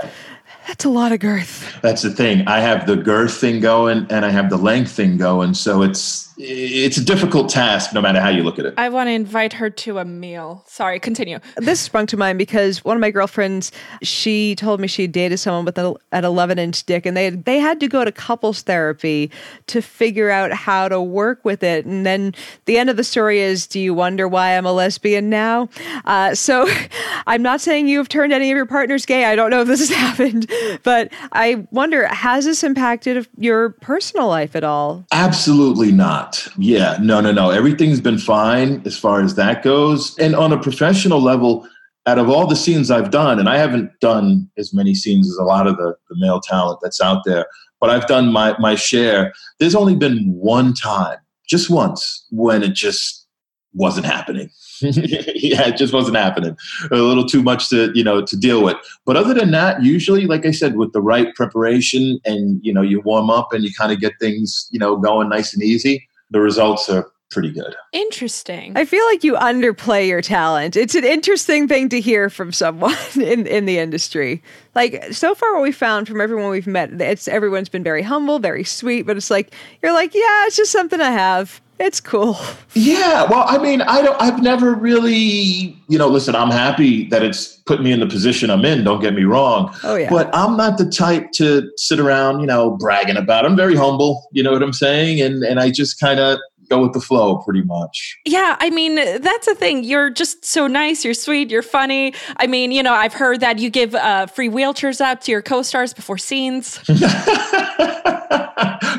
that's 0.67 0.85
a 0.85 0.89
lot 0.89 1.13
of 1.13 1.21
girth. 1.21 1.81
That's 1.83 2.03
the 2.03 2.11
thing. 2.11 2.47
I 2.47 2.61
have 2.61 2.87
the 2.87 2.97
girth 2.97 3.37
thing 3.37 3.61
going, 3.61 4.07
and 4.11 4.25
I 4.25 4.31
have 4.31 4.51
the 4.51 4.57
length 4.57 4.93
thing 4.93 5.17
going. 5.17 5.55
So 5.55 5.83
it's 5.83 6.33
it's 6.39 6.97
a 6.97 7.05
difficult 7.05 7.51
task, 7.51 7.93
no 7.93 8.01
matter 8.01 8.21
how 8.21 8.29
you 8.29 8.43
look 8.43 8.59
at 8.59 8.65
it. 8.65 8.75
I 8.77 8.89
want 8.89 9.09
to 9.09 9.13
invite 9.13 9.53
her 9.55 9.69
to 9.71 9.99
a 9.99 10.05
meal. 10.05 10.65
Sorry, 10.67 10.99
continue. 10.99 11.39
This 11.57 11.81
sprung 11.81 12.07
to 12.07 12.17
mind 12.17 12.39
because 12.39 12.85
one 12.85 12.97
of 12.97 13.01
my 13.01 13.11
girlfriends, 13.11 13.71
she 14.03 14.57
told 14.57 14.81
me 14.81 14.89
she 14.89 15.07
dated 15.07 15.39
someone 15.39 15.65
with 15.65 15.79
a, 15.79 15.95
an 16.11 16.25
11 16.25 16.59
inch 16.59 16.85
dick, 16.85 17.07
and 17.07 17.17
they 17.17 17.27
had, 17.27 17.45
they 17.45 17.59
had 17.59 17.81
to 17.81 17.89
go 17.89 18.05
to 18.05 18.11
couples 18.11 18.63
therapy 18.63 19.31
to 19.69 19.83
figure 19.83 20.31
out 20.31 20.53
how 20.53 20.89
to 20.89 21.01
work 21.01 21.45
with 21.45 21.63
it. 21.63 21.85
And 21.85 22.07
then 22.07 22.35
the 22.65 22.79
end 22.79 22.89
of 22.91 22.97
the 22.97 23.05
story 23.05 23.41
is, 23.41 23.67
do 23.67 23.79
you 23.79 23.95
wonder 23.95 24.27
why 24.27 24.57
I'm 24.57 24.67
a 24.67 24.73
lesbian 24.73 25.29
now? 25.29 25.69
Uh, 26.07 26.35
so 26.35 26.69
I'm 27.27 27.43
not 27.43 27.61
saying 27.61 27.89
you've 27.89 28.09
turned 28.09 28.33
any 28.33 28.51
of 28.51 28.57
your 28.57 28.67
partners 28.67 29.07
gay. 29.07 29.27
I 29.27 29.37
don't 29.37 29.51
know 29.51 29.61
if 29.61 29.69
this 29.69 29.81
has 29.81 29.91
happened, 29.91 30.42
but 30.83 31.13
I 31.33 31.67
wonder, 31.71 32.07
has 32.07 32.45
this 32.45 32.63
impacted 32.63 33.27
your 33.37 33.71
personal 33.81 34.29
life 34.29 34.55
at 34.57 34.65
all? 34.65 35.05
Absolutely 35.13 35.93
not. 35.93 36.47
Yeah, 36.59 36.99
no, 37.01 37.21
no, 37.21 37.33
no. 37.33 37.51
Everything's 37.51 38.01
been 38.01 38.19
fine 38.19 38.83
as 38.85 38.99
far 38.99 39.23
as 39.23 39.35
that 39.37 39.63
goes. 39.63 40.19
And 40.19 40.35
on 40.35 40.53
a 40.53 40.61
professional 40.61 41.21
level, 41.21 41.67
out 42.07 42.19
of 42.19 42.29
all 42.29 42.47
the 42.47 42.57
scenes 42.57 42.91
I've 42.91 43.11
done, 43.11 43.39
and 43.39 43.49
I 43.49 43.59
haven't 43.59 43.91
done 44.01 44.51
as 44.59 44.75
many 44.75 44.95
scenes 44.95 45.31
as 45.31 45.37
a 45.37 45.45
lot 45.45 45.67
of 45.67 45.77
the, 45.77 45.95
the 46.09 46.17
male 46.19 46.41
talent 46.41 46.81
that's 46.83 47.01
out 47.01 47.23
there, 47.25 47.47
but 47.81 47.91
I've 47.91 48.07
done 48.07 48.33
my, 48.33 48.57
my 48.59 48.75
share. 48.75 49.33
There's 49.59 49.75
only 49.75 49.95
been 49.95 50.33
one 50.35 50.75
time, 50.75 51.19
just 51.49 51.71
once, 51.71 52.27
when 52.31 52.63
it 52.63 52.75
just 52.75 53.27
wasn't 53.73 54.07
happening. 54.07 54.51
yeah, 55.35 55.69
it 55.69 55.77
just 55.77 55.93
wasn't 55.93 56.17
happening. 56.17 56.57
A 56.91 56.97
little 56.97 57.27
too 57.27 57.43
much 57.43 57.69
to, 57.71 57.91
you 57.95 58.05
know, 58.05 58.23
to 58.25 58.37
deal 58.37 58.63
with. 58.63 58.77
But 59.05 59.17
other 59.17 59.35
than 59.35 59.51
that, 59.53 59.83
usually, 59.83 60.27
like 60.27 60.47
I 60.47 60.51
said, 60.51 60.77
with 60.77 60.93
the 60.93 61.01
right 61.01 61.35
preparation 61.35 62.21
and, 62.25 62.61
you 62.65 62.73
know, 62.73 62.83
you 62.83 63.01
warm 63.01 63.31
up 63.31 63.53
and 63.53 63.65
you 63.65 63.73
kind 63.73 63.93
of 63.93 64.01
get 64.01 64.13
things, 64.21 64.69
you 64.71 64.79
know, 64.79 64.97
going 64.97 65.29
nice 65.29 65.55
and 65.55 65.63
easy, 65.63 66.09
the 66.31 66.41
results 66.41 66.89
are 66.89 67.11
pretty 67.33 67.51
good. 67.51 67.75
Interesting. 67.93 68.77
I 68.77 68.85
feel 68.85 69.05
like 69.07 69.25
you 69.25 69.35
underplay 69.35 70.07
your 70.07 70.21
talent. 70.21 70.77
It's 70.77 70.95
an 70.95 71.05
interesting 71.05 71.67
thing 71.67 71.89
to 71.89 72.01
hear 72.01 72.29
from 72.29 72.53
someone 72.53 72.95
in, 73.15 73.47
in 73.47 73.65
the 73.65 73.79
industry. 73.79 74.43
Like 74.75 75.13
so 75.13 75.35
far 75.35 75.55
what 75.55 75.63
we 75.63 75.73
found 75.73 76.07
from 76.07 76.21
everyone 76.21 76.51
we've 76.51 76.67
met, 76.67 76.93
it's 77.01 77.27
everyone's 77.27 77.69
been 77.69 77.83
very 77.83 78.03
humble, 78.03 78.39
very 78.39 78.65
sweet, 78.65 79.03
but 79.03 79.17
it's 79.17 79.31
like 79.31 79.55
you're 79.83 79.93
like, 79.93 80.15
yeah, 80.15 80.47
it's 80.47 80.57
just 80.57 80.73
something 80.73 81.01
I 81.01 81.11
have. 81.11 81.61
It's 81.83 82.01
cool. 82.01 82.39
Yeah, 82.75 83.25
well, 83.25 83.45
I 83.49 83.59
mean, 83.59 83.83
I 83.83 84.03
don't. 84.03 84.17
I've 84.23 84.41
never 84.41 84.73
really, 84.73 85.77
you 85.89 85.99
know. 85.99 86.07
Listen, 86.07 86.37
I'm 86.37 86.53
happy 86.53 87.09
that 87.09 87.25
it's 87.25 87.57
put 87.67 87.83
me 87.83 87.91
in 87.91 87.99
the 87.99 88.07
position 88.07 88.51
I'm 88.51 88.65
in. 88.65 88.85
Don't 88.85 89.01
get 89.01 89.15
me 89.15 89.25
wrong. 89.25 89.75
Oh, 89.83 89.97
yeah. 89.97 90.09
But 90.09 90.31
I'm 90.33 90.57
not 90.57 90.79
the 90.79 90.89
type 90.89 91.33
to 91.33 91.69
sit 91.77 91.99
around, 91.99 92.39
you 92.39 92.47
know, 92.47 92.71
bragging 92.77 93.17
about. 93.17 93.45
it. 93.45 93.49
I'm 93.49 93.57
very 93.57 93.75
humble. 93.75 94.29
You 94.31 94.45
know 94.45 94.53
what 94.53 94.63
I'm 94.63 94.73
saying? 94.73 95.21
And 95.21 95.43
and 95.43 95.59
I 95.59 95.73
just 95.73 95.99
kind 95.99 96.21
of 96.21 96.39
go 96.73 96.83
with 96.83 96.93
the 96.93 97.01
flow 97.01 97.39
pretty 97.39 97.63
much. 97.63 98.19
Yeah, 98.25 98.57
I 98.59 98.71
mean, 98.71 98.97
that's 98.97 99.47
the 99.47 99.55
thing. 99.55 99.85
You're 99.85 100.11
just 100.11 100.45
so 100.45 100.67
nice. 100.67 101.05
You're 101.05 101.15
sweet. 101.15 101.51
You're 101.51 101.63
funny. 101.63 102.15
I 102.37 102.47
mean, 102.47 102.73
you 102.73 102.83
know, 102.83 102.95
I've 102.95 103.15
heard 103.15 103.41
that 103.41 103.59
you 103.59 103.71
give 103.71 103.95
uh, 103.95 104.27
free 104.27 104.49
wheelchairs 104.49 105.01
out 105.01 105.21
to 105.23 105.31
your 105.31 105.43
co 105.43 105.63
stars 105.63 105.93
before 105.93 106.19
scenes. 106.19 106.81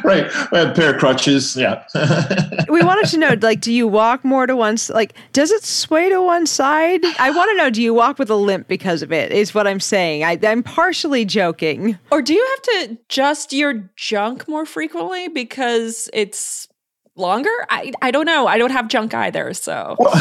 right. 0.04 0.30
We 0.52 0.60
A 0.60 0.72
pair 0.74 0.94
of 0.94 1.00
crutches. 1.00 1.56
Yeah. 1.56 1.84
we 2.70 2.84
wanted 2.84 3.08
to 3.08 3.18
know 3.18 3.36
like, 3.42 3.62
do 3.62 3.72
you 3.72 3.88
walk 3.88 4.24
more 4.24 4.46
to 4.46 4.56
one 4.56 4.78
Like, 4.90 5.14
does 5.32 5.52
it 5.52 5.64
sway 5.64 6.10
to 6.10 6.22
one 6.22 6.46
side? 6.46 7.02
I 7.20 7.32
want 7.32 7.52
to 7.52 7.58
know, 7.58 7.70
do 7.70 7.82
you 7.82 7.94
walk 7.94 8.20
with 8.20 8.30
a 8.30 8.36
limp 8.36 8.68
because 8.68 9.02
of 9.02 9.12
it? 9.12 9.32
Is 9.32 9.54
what 9.54 9.68
I'm 9.68 9.80
saying. 9.80 10.24
I, 10.24 10.40
I'm 10.44 10.64
partially 10.64 11.26
joking. 11.26 11.98
Or 12.12 12.22
do 12.22 12.34
you 12.34 12.48
have 12.56 12.62
to 12.62 12.94
adjust 12.94 13.54
your 13.54 13.90
junk 13.96 14.48
more 14.48 14.66
frequently 14.66 15.28
because 15.28 16.10
it's 16.14 16.68
longer? 17.16 17.52
I, 17.70 17.92
I 18.02 18.12
don't 18.12 18.26
know. 18.26 18.48
I 18.48 18.58
don't 18.58 18.72
have 18.72 18.88
junk 18.88 19.14
either. 19.14 19.54
So, 19.54 19.96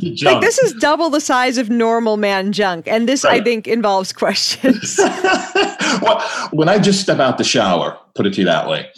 junk. 0.00 0.22
like, 0.22 0.40
this 0.40 0.58
is 0.58 0.72
double 0.74 1.10
the 1.10 1.20
size 1.20 1.58
of 1.58 1.70
normal 1.70 2.16
man 2.16 2.52
junk. 2.52 2.88
And 2.88 3.08
this, 3.08 3.24
right. 3.24 3.40
I 3.40 3.44
think, 3.44 3.66
involves 3.66 4.12
questions. 4.12 4.96
well, 4.98 6.20
when 6.52 6.68
I 6.68 6.78
just 6.78 7.00
step 7.00 7.18
out 7.18 7.38
the 7.38 7.44
shower, 7.44 7.98
put 8.14 8.26
it 8.26 8.34
to 8.34 8.40
you 8.40 8.46
that 8.46 8.68
way, 8.68 8.88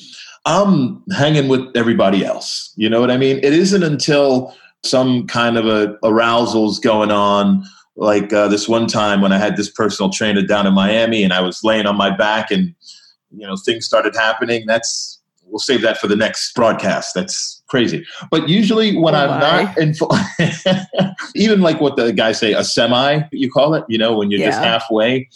I'm 0.45 1.03
hanging 1.13 1.49
with 1.49 1.77
everybody 1.77 2.25
else. 2.25 2.73
You 2.77 2.89
know 2.89 3.01
what 3.01 3.11
I 3.11 3.17
mean? 3.17 3.39
It 3.39 3.53
isn't 3.53 3.83
until 3.83 4.55
some 4.85 5.27
kind 5.27 5.57
of 5.57 5.67
a 5.67 5.99
arousal's 6.05 6.79
going 6.79 7.11
on 7.11 7.65
like 7.97 8.33
uh, 8.33 8.47
this 8.47 8.69
one 8.69 8.87
time 8.87 9.21
when 9.21 9.33
I 9.33 9.39
had 9.39 9.57
this 9.57 9.71
personal 9.71 10.11
trainer 10.11 10.43
down 10.43 10.67
in 10.67 10.75
Miami 10.75 11.25
and 11.25 11.33
I 11.33 11.41
was 11.41 11.65
laying 11.65 11.87
on 11.87 11.97
my 11.97 12.15
back 12.15 12.51
and 12.51 12.75
you 13.35 13.47
know 13.47 13.57
things 13.57 13.87
started 13.87 14.15
happening. 14.15 14.67
That's 14.67 15.16
we'll 15.57 15.61
save 15.61 15.81
that 15.81 15.97
for 15.97 16.07
the 16.07 16.17
next 16.17 16.55
broadcast. 16.55 17.15
That's 17.15 17.63
crazy. 17.67 18.05
But 18.31 18.47
usually 18.47 18.95
when 18.95 19.15
oh 19.15 19.19
I'm 19.19 19.41
not 19.41 19.79
in, 19.79 19.95
even 21.35 21.63
like 21.63 21.81
what 21.81 21.97
the 21.97 22.13
guys 22.13 22.39
say, 22.39 22.53
a 22.53 22.63
semi, 22.63 23.23
you 23.33 23.51
call 23.51 23.73
it. 23.73 23.85
You 23.89 23.97
know, 23.97 24.15
when 24.19 24.31
you're 24.31 24.41
yeah. 24.41 24.51
just 24.51 24.63
halfway. 24.63 25.31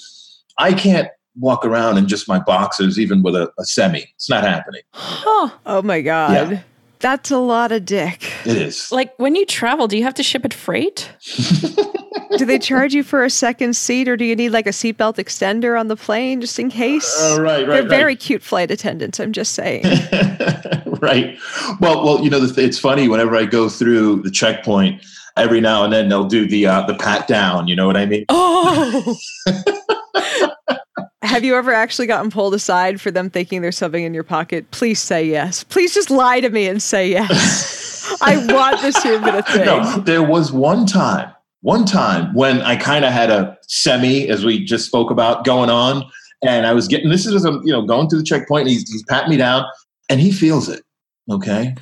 I 0.59 0.75
can't 0.75 1.09
walk 1.39 1.65
around 1.65 1.97
in 1.97 2.07
just 2.07 2.29
my 2.29 2.39
boxers, 2.39 2.99
even 2.99 3.23
with 3.23 3.35
a, 3.35 3.51
a 3.59 3.65
semi. 3.65 4.05
It's 4.15 4.29
not 4.29 4.45
happening. 4.45 4.83
Huh. 4.93 5.49
Oh 5.65 5.81
my 5.81 6.03
god. 6.03 6.51
Yeah. 6.51 6.61
That's 7.01 7.31
a 7.31 7.39
lot 7.39 7.73
of 7.73 7.87
dick. 7.87 8.31
It 8.45 8.57
is. 8.57 8.93
Like 8.93 9.19
when 9.19 9.35
you 9.35 9.47
travel, 9.47 9.89
do 9.89 9.97
you 9.97 10.05
have 10.05 10.15
to 10.15 10.23
ship 10.23 10.45
it 10.45 10.53
freight? 10.53 11.11
do 12.37 12.45
they 12.45 12.59
charge 12.59 12.93
you 12.93 13.03
for 13.03 13.25
a 13.25 13.31
second 13.31 13.75
seat 13.75 14.07
or 14.07 14.17
do 14.17 14.25
you 14.25 14.37
need 14.37 14.51
like 14.51 14.67
a 14.67 14.71
seatbelt 14.71 15.17
extender 15.17 15.81
on 15.81 15.89
the 15.89 15.97
plane 15.97 16.43
just 16.43 16.59
in 16.59 16.71
case? 16.71 17.11
Uh, 17.21 17.39
right, 17.41 17.61
right. 17.61 17.67
They're 17.67 17.83
right. 17.83 17.89
very 17.89 18.17
cute 18.17 18.43
flight 18.43 18.71
attendants, 18.71 19.19
I'm 19.19 19.33
just 19.33 19.55
saying. 19.55 19.85
right. 21.01 21.39
Well, 21.81 22.05
well, 22.05 22.23
you 22.23 22.29
know, 22.29 22.41
it's 22.43 22.79
funny 22.79 23.09
whenever 23.09 23.35
I 23.35 23.47
go 23.47 23.71
through 23.71 24.23
the 24.23 24.31
checkpoint, 24.31 25.03
every 25.37 25.61
now 25.61 25.85
and 25.85 25.93
then 25.93 26.11
they'll 26.11 26.29
do 26.29 26.47
the 26.47 26.67
uh, 26.67 26.83
the 26.83 26.95
pat 26.95 27.27
down, 27.27 27.67
you 27.67 27.75
know 27.75 27.87
what 27.87 27.97
I 27.97 28.05
mean? 28.05 28.27
Oh. 28.29 29.17
Have 31.23 31.45
you 31.45 31.55
ever 31.57 31.73
actually 31.73 32.07
gotten 32.07 32.31
pulled 32.31 32.55
aside 32.55 33.01
for 33.01 33.11
them 33.11 33.29
thinking 33.29 33.61
there's 33.61 33.77
something 33.77 34.05
in 34.05 34.15
your 34.15 34.25
pocket? 34.25 34.71
Please 34.71 34.99
say 34.99 35.25
yes. 35.25 35.65
Please 35.65 35.93
just 35.93 36.11
lie 36.11 36.41
to 36.41 36.49
me 36.49 36.67
and 36.67 36.83
say 36.83 37.11
yes. 37.11 38.17
I 38.23 38.37
want 38.47 38.81
this 38.81 39.01
to 39.03 39.19
have 39.19 39.35
a 39.35 39.43
thing. 39.43 39.67
No, 39.67 40.01
there 40.01 40.23
was 40.23 40.51
one 40.51 40.87
time, 40.87 41.31
one 41.61 41.85
time 41.85 42.33
when 42.35 42.63
I 42.63 42.77
kind 42.77 43.05
of 43.05 43.13
had 43.13 43.31
a 43.31 43.59
semi, 43.69 44.29
as 44.29 44.45
we 44.45 44.65
just 44.65 44.87
spoke 44.87 45.11
about, 45.11 45.45
going 45.45 45.69
on, 45.69 46.11
and 46.43 46.67
I 46.67 46.73
was 46.73 46.89
getting 46.89 47.11
this 47.11 47.27
is 47.27 47.45
you 47.45 47.73
know 47.73 47.83
going 47.83 48.09
through 48.09 48.21
the 48.21 48.25
checkpoint. 48.25 48.63
And 48.63 48.71
he's 48.71 48.91
he's 48.91 49.05
patting 49.05 49.31
me 49.31 49.37
down, 49.37 49.65
and 50.09 50.21
he 50.21 50.33
feels 50.33 50.71
it. 50.71 50.83
Okay, 51.31 51.75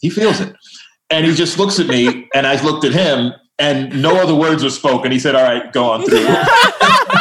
he 0.00 0.08
feels 0.08 0.40
it, 0.40 0.56
and 1.10 1.26
he 1.26 1.34
just 1.34 1.58
looks 1.58 1.78
at 1.78 1.86
me, 1.86 2.28
and 2.34 2.46
I 2.46 2.60
looked 2.62 2.84
at 2.84 2.92
him, 2.92 3.32
and 3.58 4.00
no 4.00 4.16
other 4.16 4.34
words 4.34 4.64
were 4.64 4.70
spoken. 4.70 5.12
He 5.12 5.18
said, 5.18 5.34
"All 5.34 5.44
right, 5.44 5.70
go 5.72 5.90
on 5.90 6.04
through." 6.06 6.26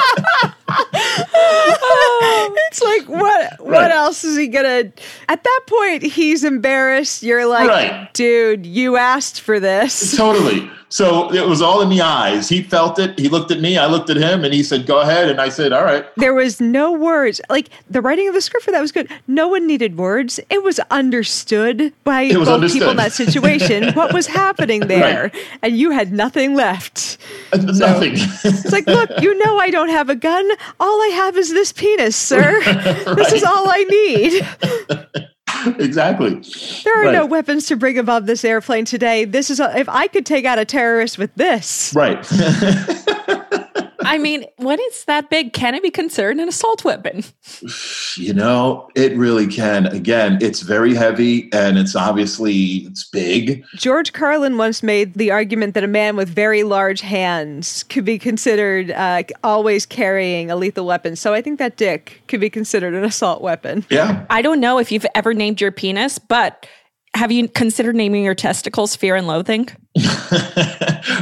it's 2.70 2.82
like 2.82 3.10
what 3.10 3.60
what 3.60 3.72
right. 3.72 3.92
else 3.92 4.24
is 4.24 4.38
he 4.38 4.48
gonna 4.48 4.92
at 5.28 5.44
that 5.44 5.62
point 5.68 6.04
he's 6.04 6.44
embarrassed 6.44 7.24
you're 7.24 7.46
like 7.46 7.68
right. 7.68 8.14
dude 8.14 8.66
you 8.66 8.96
asked 8.96 9.42
for 9.42 9.60
this 9.60 10.16
totally 10.16 10.70
so 10.90 11.32
it 11.34 11.48
was 11.48 11.62
all 11.62 11.82
in 11.82 11.90
the 11.90 12.02
eyes. 12.02 12.50
He 12.50 12.64
felt 12.64 13.00
it. 13.00 13.18
He 13.18 13.30
looked 13.30 13.52
at 13.52 13.62
me. 13.62 13.78
I 13.78 13.86
looked 13.86 14.10
at 14.10 14.18
him, 14.18 14.44
and 14.44 14.54
he 14.54 14.64
said, 14.64 14.86
"Go 14.86 15.00
ahead." 15.02 15.30
And 15.30 15.40
I 15.40 15.50
said, 15.50 15.72
"All 15.72 15.84
right." 15.84 16.06
There 16.18 16.34
was 16.34 16.60
no 16.60 16.92
words. 16.92 17.40
Like 17.50 17.70
the 17.90 18.02
writing 18.02 18.28
of 18.28 18.34
the 18.34 18.42
script 18.42 18.66
for 18.66 18.72
that 18.72 18.82
was 18.82 18.92
good. 18.92 19.10
No 19.28 19.48
one 19.48 19.68
needed 19.68 19.98
words. 19.98 20.40
It 20.50 20.64
was 20.64 20.80
understood 20.92 21.94
by 22.04 22.26
was 22.26 22.34
both 22.34 22.48
understood. 22.48 22.80
people 22.80 22.92
in 22.92 22.98
that 22.98 23.14
situation 23.14 23.94
what 23.94 24.14
was 24.14 24.28
happening 24.28 24.82
there, 24.82 25.32
right. 25.34 25.36
and 25.62 25.78
you 25.78 25.92
had 25.92 26.12
nothing 26.12 26.56
left. 26.56 27.18
Uh, 27.54 27.58
nothing. 27.58 28.18
So 28.18 28.50
it's 28.50 28.72
like, 28.72 28.88
look, 28.88 29.10
you 29.22 29.38
know, 29.44 29.60
I 29.60 29.70
don't 29.70 29.90
have 29.90 30.10
a 30.10 30.16
gun. 30.16 30.50
All 30.80 31.02
I 31.02 31.08
have 31.16 31.38
is 31.38 31.52
this 31.52 31.72
penis, 31.72 32.16
sir. 32.16 32.60
right. 32.62 33.16
This 33.20 33.34
is 33.34 33.44
all 33.44 33.70
I 33.70 33.84
need. 33.84 35.28
exactly. 35.80 36.42
There 36.84 37.02
are 37.02 37.06
right. 37.06 37.14
no 37.14 37.26
weapons 37.26 37.66
to 37.68 37.76
bring 37.76 37.98
above 37.98 38.26
this 38.26 38.44
airplane 38.44 38.86
today. 38.86 39.26
This 39.26 39.50
is 39.50 39.60
a, 39.60 39.78
if 39.78 39.90
I 39.90 40.08
could 40.08 40.26
take 40.26 40.46
out 40.46 40.60
a 40.60 40.66
terrorist 40.66 41.18
with 41.18 41.34
this. 41.36 41.94
Right. 41.96 42.26
I 44.10 44.18
mean, 44.18 44.44
when 44.58 44.80
it's 44.82 45.06
that 45.06 45.30
big, 45.30 45.54
can 45.54 45.76
it 45.76 45.84
be 45.84 45.92
considered 45.92 46.38
an 46.38 46.48
assault 46.48 46.84
weapon? 46.84 47.24
You 48.16 48.34
know, 48.34 48.90
it 48.96 49.16
really 49.16 49.46
can. 49.46 49.86
Again, 49.86 50.40
it's 50.42 50.62
very 50.62 50.96
heavy 50.96 51.48
and 51.54 51.78
it's 51.78 51.96
obviously 51.96 52.88
it's 52.88 53.08
big. 53.08 53.64
George 53.76 54.12
Carlin 54.12 54.58
once 54.58 54.82
made 54.82 55.14
the 55.14 55.30
argument 55.30 55.76
that 55.76 55.84
a 55.84 55.88
man 55.88 56.16
with 56.16 56.28
very 56.28 56.64
large 56.64 57.02
hands 57.02 57.84
could 57.84 58.04
be 58.04 58.18
considered 58.18 58.90
uh, 58.92 59.22
always 59.44 59.86
carrying 59.86 60.50
a 60.50 60.56
lethal 60.56 60.88
weapon. 60.88 61.16
So 61.16 61.36
I 61.36 61.42
think 61.42 61.60
that 61.60 61.78
dick 61.78 62.24
could 62.28 62.40
be 62.40 62.50
considered 62.50 62.96
an 62.96 63.04
assault 63.04 63.44
weapon. 63.44 63.86
Yeah. 63.92 64.26
I 64.32 64.42
don't 64.42 64.60
know 64.60 64.80
if 64.80 64.92
you've 64.92 65.06
ever 65.14 65.36
named 65.36 65.62
your 65.62 65.72
penis, 65.72 66.18
but 66.18 66.66
have 67.14 67.32
you 67.32 67.48
considered 67.48 67.96
naming 67.96 68.24
your 68.24 68.36
testicles 68.36 68.96
fear 68.96 69.16
and 69.16 69.28
loathing? 69.28 69.70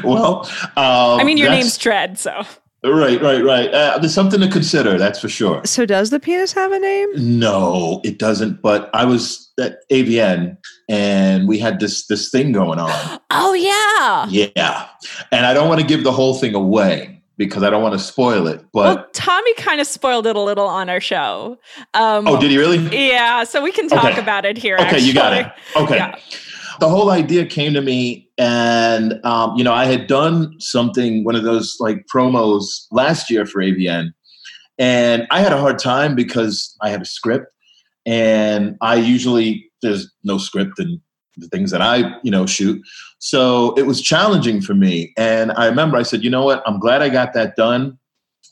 well, 0.05 0.49
um, 0.77 1.19
I 1.19 1.23
mean, 1.25 1.37
your 1.37 1.49
name's 1.49 1.77
Dredd, 1.77 2.17
so. 2.17 2.45
Right, 2.91 3.21
right, 3.21 3.43
right. 3.43 3.73
Uh, 3.73 3.97
there's 3.99 4.13
something 4.13 4.39
to 4.41 4.49
consider, 4.49 4.97
that's 4.97 5.19
for 5.19 5.29
sure. 5.29 5.61
So, 5.65 5.85
does 5.85 6.09
the 6.09 6.19
penis 6.19 6.53
have 6.53 6.71
a 6.71 6.79
name? 6.79 7.39
No, 7.39 8.01
it 8.03 8.19
doesn't. 8.19 8.61
But 8.61 8.89
I 8.93 9.05
was 9.05 9.51
at 9.59 9.87
AVN, 9.89 10.57
and 10.89 11.47
we 11.47 11.59
had 11.59 11.79
this 11.79 12.07
this 12.07 12.29
thing 12.29 12.51
going 12.51 12.79
on. 12.79 13.19
Oh 13.29 13.53
yeah, 13.53 14.27
yeah. 14.29 14.87
And 15.31 15.45
I 15.45 15.53
don't 15.53 15.67
want 15.67 15.79
to 15.79 15.85
give 15.85 16.03
the 16.03 16.11
whole 16.11 16.33
thing 16.33 16.55
away 16.55 17.21
because 17.37 17.61
I 17.61 17.69
don't 17.69 17.83
want 17.83 17.93
to 17.93 17.99
spoil 17.99 18.47
it. 18.47 18.65
But 18.73 18.95
well, 18.95 19.07
Tommy 19.13 19.53
kind 19.55 19.79
of 19.79 19.85
spoiled 19.85 20.25
it 20.27 20.35
a 20.35 20.41
little 20.41 20.67
on 20.67 20.89
our 20.89 20.99
show. 20.99 21.59
Um, 21.93 22.27
oh, 22.27 22.39
did 22.39 22.51
he 22.51 22.57
really? 22.57 22.77
Yeah. 23.09 23.43
So 23.43 23.61
we 23.61 23.71
can 23.71 23.87
talk 23.89 24.05
okay. 24.05 24.19
about 24.19 24.45
it 24.45 24.57
here. 24.57 24.75
Okay, 24.75 24.85
actually. 24.85 25.01
you 25.03 25.13
got 25.13 25.33
it. 25.33 25.51
Okay. 25.75 25.97
Yeah 25.97 26.15
the 26.79 26.89
whole 26.89 27.09
idea 27.09 27.45
came 27.45 27.73
to 27.73 27.81
me 27.81 28.29
and 28.37 29.23
um, 29.25 29.55
you 29.57 29.63
know 29.63 29.73
i 29.73 29.85
had 29.85 30.07
done 30.07 30.53
something 30.59 31.23
one 31.23 31.35
of 31.35 31.43
those 31.43 31.77
like 31.79 32.05
promos 32.13 32.85
last 32.91 33.29
year 33.29 33.45
for 33.45 33.61
avn 33.61 34.13
and 34.77 35.27
i 35.31 35.39
had 35.41 35.51
a 35.51 35.57
hard 35.57 35.79
time 35.79 36.15
because 36.15 36.75
i 36.81 36.89
have 36.89 37.01
a 37.01 37.05
script 37.05 37.51
and 38.05 38.77
i 38.81 38.95
usually 38.95 39.69
there's 39.81 40.11
no 40.23 40.37
script 40.37 40.79
in 40.79 41.01
the 41.37 41.47
things 41.47 41.71
that 41.71 41.81
i 41.81 42.15
you 42.23 42.31
know 42.31 42.45
shoot. 42.45 42.81
So 43.19 43.73
it 43.75 43.83
was 43.83 44.01
challenging 44.01 44.61
for 44.61 44.73
me. 44.73 45.13
And 45.17 45.51
i 45.53 45.65
remember 45.65 45.97
i 45.97 46.03
said 46.03 46.23
you 46.23 46.29
know 46.29 46.43
what? 46.43 46.63
I'm 46.65 46.79
glad 46.79 47.01
i 47.01 47.09
got 47.09 47.33
that 47.33 47.55
done. 47.55 47.97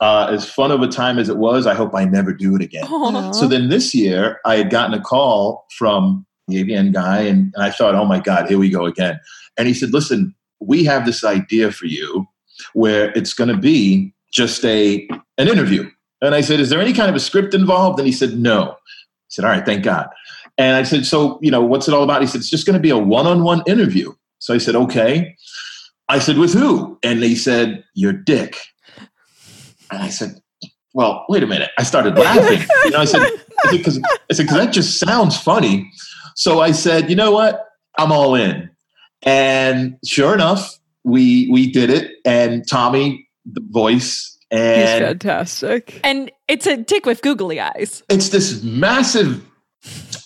Uh, 0.01 0.27
as 0.29 0.49
fun 0.49 0.71
of 0.71 0.81
a 0.81 0.89
time 0.89 1.17
as 1.17 1.29
it 1.29 1.37
was, 1.37 1.65
I 1.65 1.73
hope 1.73 1.95
I 1.95 2.03
never 2.03 2.33
do 2.33 2.53
it 2.53 2.61
again. 2.61 2.83
Aww. 2.83 3.33
So 3.33 3.47
then 3.47 3.69
this 3.69 3.95
year, 3.95 4.41
I 4.45 4.57
had 4.57 4.69
gotten 4.69 4.93
a 4.93 4.99
call 4.99 5.65
from 5.77 6.25
the 6.47 6.63
AVN 6.63 6.93
guy, 6.93 7.21
and, 7.21 7.51
and 7.55 7.63
I 7.63 7.71
thought, 7.71 7.95
oh 7.95 8.05
my 8.05 8.19
God, 8.19 8.47
here 8.47 8.59
we 8.59 8.69
go 8.69 8.85
again. 8.85 9.19
And 9.57 9.67
he 9.67 9.73
said, 9.73 9.93
listen, 9.93 10.35
we 10.59 10.83
have 10.83 11.05
this 11.05 11.23
idea 11.23 11.71
for 11.71 11.85
you 11.85 12.27
where 12.73 13.11
it's 13.11 13.33
going 13.33 13.49
to 13.49 13.57
be 13.57 14.13
just 14.31 14.63
a 14.65 15.07
an 15.37 15.47
interview. 15.47 15.89
And 16.21 16.33
I 16.33 16.41
said, 16.41 16.59
is 16.59 16.69
there 16.69 16.81
any 16.81 16.93
kind 16.93 17.09
of 17.09 17.15
a 17.15 17.19
script 17.19 17.53
involved? 17.53 17.99
And 17.99 18.07
he 18.07 18.13
said, 18.13 18.37
no. 18.37 18.71
I 18.71 18.75
said, 19.29 19.45
all 19.45 19.51
right, 19.51 19.65
thank 19.65 19.83
God. 19.83 20.07
And 20.57 20.77
I 20.77 20.83
said, 20.83 21.05
so, 21.05 21.37
you 21.41 21.51
know, 21.51 21.61
what's 21.61 21.87
it 21.87 21.93
all 21.93 22.03
about? 22.03 22.21
He 22.21 22.27
said, 22.27 22.39
it's 22.39 22.49
just 22.49 22.65
going 22.65 22.75
to 22.75 22.79
be 22.79 22.89
a 22.89 22.97
one-on-one 22.97 23.63
interview. 23.67 24.13
So 24.39 24.53
I 24.53 24.57
said, 24.57 24.75
okay. 24.75 25.35
I 26.07 26.19
said, 26.19 26.37
with 26.37 26.53
who? 26.53 26.97
And 27.03 27.21
he 27.21 27.35
said, 27.35 27.83
your 27.93 28.13
dick. 28.13 28.57
And 29.91 30.01
I 30.01 30.09
said, 30.09 30.41
well, 30.93 31.25
wait 31.27 31.43
a 31.43 31.47
minute. 31.47 31.71
I 31.77 31.83
started 31.83 32.15
laughing. 32.15 32.65
You 32.85 32.91
know, 32.91 32.99
I 32.99 33.05
said, 33.05 33.27
because 33.69 33.99
I 34.29 34.33
said, 34.33 34.43
because 34.43 34.57
that 34.57 34.71
just 34.71 34.99
sounds 34.99 35.37
funny. 35.37 35.91
So 36.35 36.59
I 36.59 36.71
said, 36.71 37.09
you 37.09 37.15
know 37.15 37.31
what? 37.31 37.65
I'm 37.97 38.11
all 38.11 38.35
in. 38.35 38.69
And 39.23 39.97
sure 40.05 40.33
enough, 40.33 40.77
we 41.03 41.49
we 41.51 41.71
did 41.71 41.89
it. 41.89 42.11
And 42.25 42.67
Tommy, 42.69 43.27
the 43.45 43.61
voice, 43.69 44.37
and 44.51 44.81
He's 44.81 45.07
fantastic. 45.07 45.99
And 46.03 46.31
it's 46.47 46.67
a 46.67 46.77
dick 46.77 47.05
with 47.05 47.21
googly 47.21 47.59
eyes. 47.59 48.03
It's 48.09 48.29
this 48.29 48.61
massive 48.63 49.43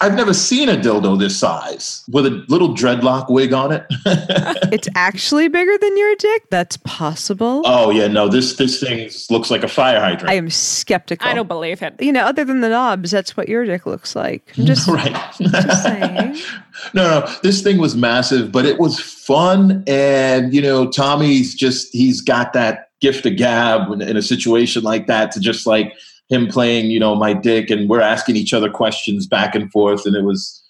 I've 0.02 0.16
never 0.16 0.34
seen 0.34 0.70
a 0.70 0.78
dildo 0.78 1.20
this 1.20 1.38
size 1.38 2.06
with 2.10 2.26
a 2.26 2.46
little 2.48 2.70
dreadlock 2.70 3.30
wig 3.30 3.52
on 3.54 3.72
it. 3.72 3.86
It's 4.72 4.88
actually 4.94 5.48
bigger 5.48 5.78
than 5.80 5.98
your 5.98 6.16
dick. 6.16 6.50
That's 6.52 6.78
possible. 6.78 7.64
oh 7.66 7.90
yeah, 7.90 8.08
no, 8.08 8.30
this 8.30 8.56
this 8.56 8.80
thing 8.80 9.10
looks 9.30 9.50
like 9.50 9.64
a 9.64 9.68
fire 9.68 10.00
hydrant. 10.00 10.30
I 10.30 10.36
am 10.36 10.50
skeptical. 10.50 11.28
I 11.28 11.34
don't 11.34 11.48
believe 11.48 11.82
it. 11.82 11.96
You 12.00 12.12
know, 12.12 12.24
other 12.24 12.46
than 12.46 12.62
the 12.62 12.70
knobs, 12.70 13.12
that's 13.12 13.36
what 13.36 13.50
your 13.50 13.66
dick 13.66 13.86
looks 13.86 14.16
like. 14.16 14.44
I'm 14.58 14.66
just, 14.66 14.88
right. 14.88 15.14
just 15.40 15.84
saying. 15.84 16.38
no, 16.94 17.20
no, 17.20 17.36
this 17.42 17.62
thing 17.62 17.80
was 17.80 17.96
massive, 17.96 18.52
but 18.52 18.66
it 18.66 18.80
was 18.80 19.00
fun. 19.00 19.84
And, 19.88 20.54
you 20.54 20.62
know, 20.62 20.90
Tommy's 20.90 21.56
just, 21.56 21.92
he's 21.92 22.22
got 22.22 22.54
that 22.54 22.90
gift 23.02 23.26
of 23.26 23.38
gab 23.38 23.92
in, 23.92 24.02
in 24.02 24.18
a 24.18 24.22
situation 24.22 24.84
like 24.84 25.08
that 25.08 25.32
to 25.32 25.40
just 25.40 25.66
like 25.66 25.94
him 26.30 26.48
playing, 26.48 26.92
you 26.92 27.00
know, 27.00 27.16
my 27.16 27.34
dick 27.34 27.70
and 27.70 27.90
we're 27.90 28.02
asking 28.02 28.36
each 28.36 28.54
other 28.54 28.70
questions 28.70 29.28
back 29.28 29.56
and 29.56 29.72
forth. 29.72 30.06
And 30.06 30.16
it 30.16 30.24
was, 30.24 30.64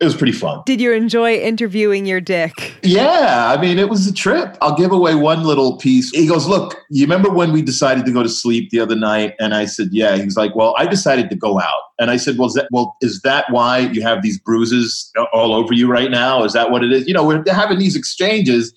it 0.00 0.04
was 0.04 0.16
pretty 0.16 0.32
fun. 0.32 0.60
Did 0.66 0.80
you 0.80 0.92
enjoy 0.92 1.36
interviewing 1.36 2.04
your 2.04 2.20
dick? 2.20 2.74
Yeah, 2.82 3.54
I 3.56 3.60
mean, 3.60 3.78
it 3.78 3.88
was 3.88 4.08
a 4.08 4.12
trip. 4.12 4.58
I'll 4.60 4.76
give 4.76 4.90
away 4.90 5.14
one 5.14 5.44
little 5.44 5.78
piece. 5.78 6.10
He 6.10 6.26
goes, 6.26 6.46
Look, 6.46 6.76
you 6.90 7.04
remember 7.04 7.30
when 7.30 7.52
we 7.52 7.62
decided 7.62 8.04
to 8.06 8.12
go 8.12 8.22
to 8.22 8.28
sleep 8.28 8.70
the 8.70 8.80
other 8.80 8.96
night? 8.96 9.34
And 9.38 9.54
I 9.54 9.66
said, 9.66 9.88
Yeah. 9.92 10.16
He's 10.16 10.36
like, 10.36 10.56
Well, 10.56 10.74
I 10.76 10.86
decided 10.86 11.30
to 11.30 11.36
go 11.36 11.60
out. 11.60 11.82
And 12.00 12.10
I 12.10 12.16
said, 12.16 12.36
Well, 12.38 12.48
is 12.48 12.54
that, 12.54 12.68
well, 12.72 12.96
is 13.00 13.20
that 13.22 13.46
why 13.50 13.78
you 13.78 14.02
have 14.02 14.22
these 14.22 14.38
bruises 14.38 15.12
all 15.32 15.54
over 15.54 15.72
you 15.72 15.88
right 15.88 16.10
now? 16.10 16.42
Is 16.42 16.54
that 16.54 16.72
what 16.72 16.82
it 16.82 16.92
is? 16.92 17.06
You 17.06 17.14
know, 17.14 17.24
we're 17.24 17.44
having 17.46 17.78
these 17.78 17.94
exchanges. 17.94 18.74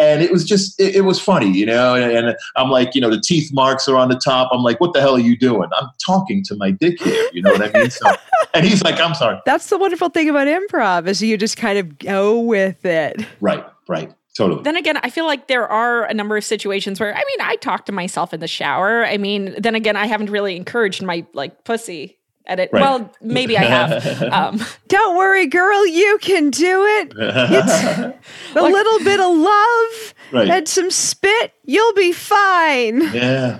And 0.00 0.22
it 0.22 0.32
was 0.32 0.44
just, 0.44 0.80
it, 0.80 0.96
it 0.96 1.00
was 1.02 1.20
funny, 1.20 1.50
you 1.50 1.66
know. 1.66 1.94
And, 1.94 2.10
and 2.28 2.36
I'm 2.56 2.70
like, 2.70 2.94
you 2.94 3.02
know, 3.02 3.10
the 3.10 3.20
teeth 3.20 3.52
marks 3.52 3.86
are 3.86 3.96
on 3.96 4.08
the 4.08 4.16
top. 4.16 4.48
I'm 4.50 4.62
like, 4.62 4.80
what 4.80 4.94
the 4.94 5.00
hell 5.00 5.14
are 5.14 5.20
you 5.20 5.36
doing? 5.36 5.68
I'm 5.76 5.88
talking 6.04 6.42
to 6.44 6.56
my 6.56 6.70
dick 6.70 7.00
here, 7.00 7.28
you 7.32 7.42
know 7.42 7.52
what 7.52 7.74
I 7.74 7.78
mean? 7.78 7.90
So, 7.90 8.10
and 8.54 8.64
he's 8.64 8.82
like, 8.82 8.98
I'm 8.98 9.14
sorry. 9.14 9.38
That's 9.44 9.68
the 9.68 9.76
wonderful 9.76 10.08
thing 10.08 10.30
about 10.30 10.48
improv 10.48 11.06
is 11.06 11.22
you 11.22 11.36
just 11.36 11.58
kind 11.58 11.78
of 11.78 11.98
go 11.98 12.40
with 12.40 12.84
it. 12.86 13.24
Right, 13.40 13.64
right, 13.88 14.12
totally. 14.34 14.62
Then 14.62 14.76
again, 14.76 14.96
I 15.02 15.10
feel 15.10 15.26
like 15.26 15.48
there 15.48 15.68
are 15.68 16.04
a 16.04 16.14
number 16.14 16.36
of 16.36 16.44
situations 16.44 16.98
where 16.98 17.14
I 17.14 17.18
mean, 17.18 17.40
I 17.42 17.56
talk 17.56 17.84
to 17.86 17.92
myself 17.92 18.32
in 18.32 18.40
the 18.40 18.48
shower. 18.48 19.04
I 19.04 19.18
mean, 19.18 19.54
then 19.58 19.74
again, 19.74 19.96
I 19.96 20.06
haven't 20.06 20.30
really 20.30 20.56
encouraged 20.56 21.02
my 21.02 21.26
like 21.34 21.64
pussy 21.64 22.19
edit. 22.50 22.70
Right. 22.72 22.80
Well, 22.82 23.12
maybe 23.22 23.56
I 23.56 23.62
have. 23.62 24.22
um, 24.32 24.60
Don't 24.88 25.16
worry, 25.16 25.46
girl, 25.46 25.86
you 25.86 26.18
can 26.20 26.50
do 26.50 26.84
it. 26.84 27.12
It's 27.16 28.14
a 28.56 28.62
little 28.62 28.98
bit 29.04 29.20
of 29.20 29.36
love 29.36 30.14
Right. 30.32 30.48
and 30.48 30.68
some 30.68 30.90
spit, 30.90 31.52
you'll 31.64 31.94
be 31.94 32.12
fine. 32.12 33.00
yeah. 33.12 33.58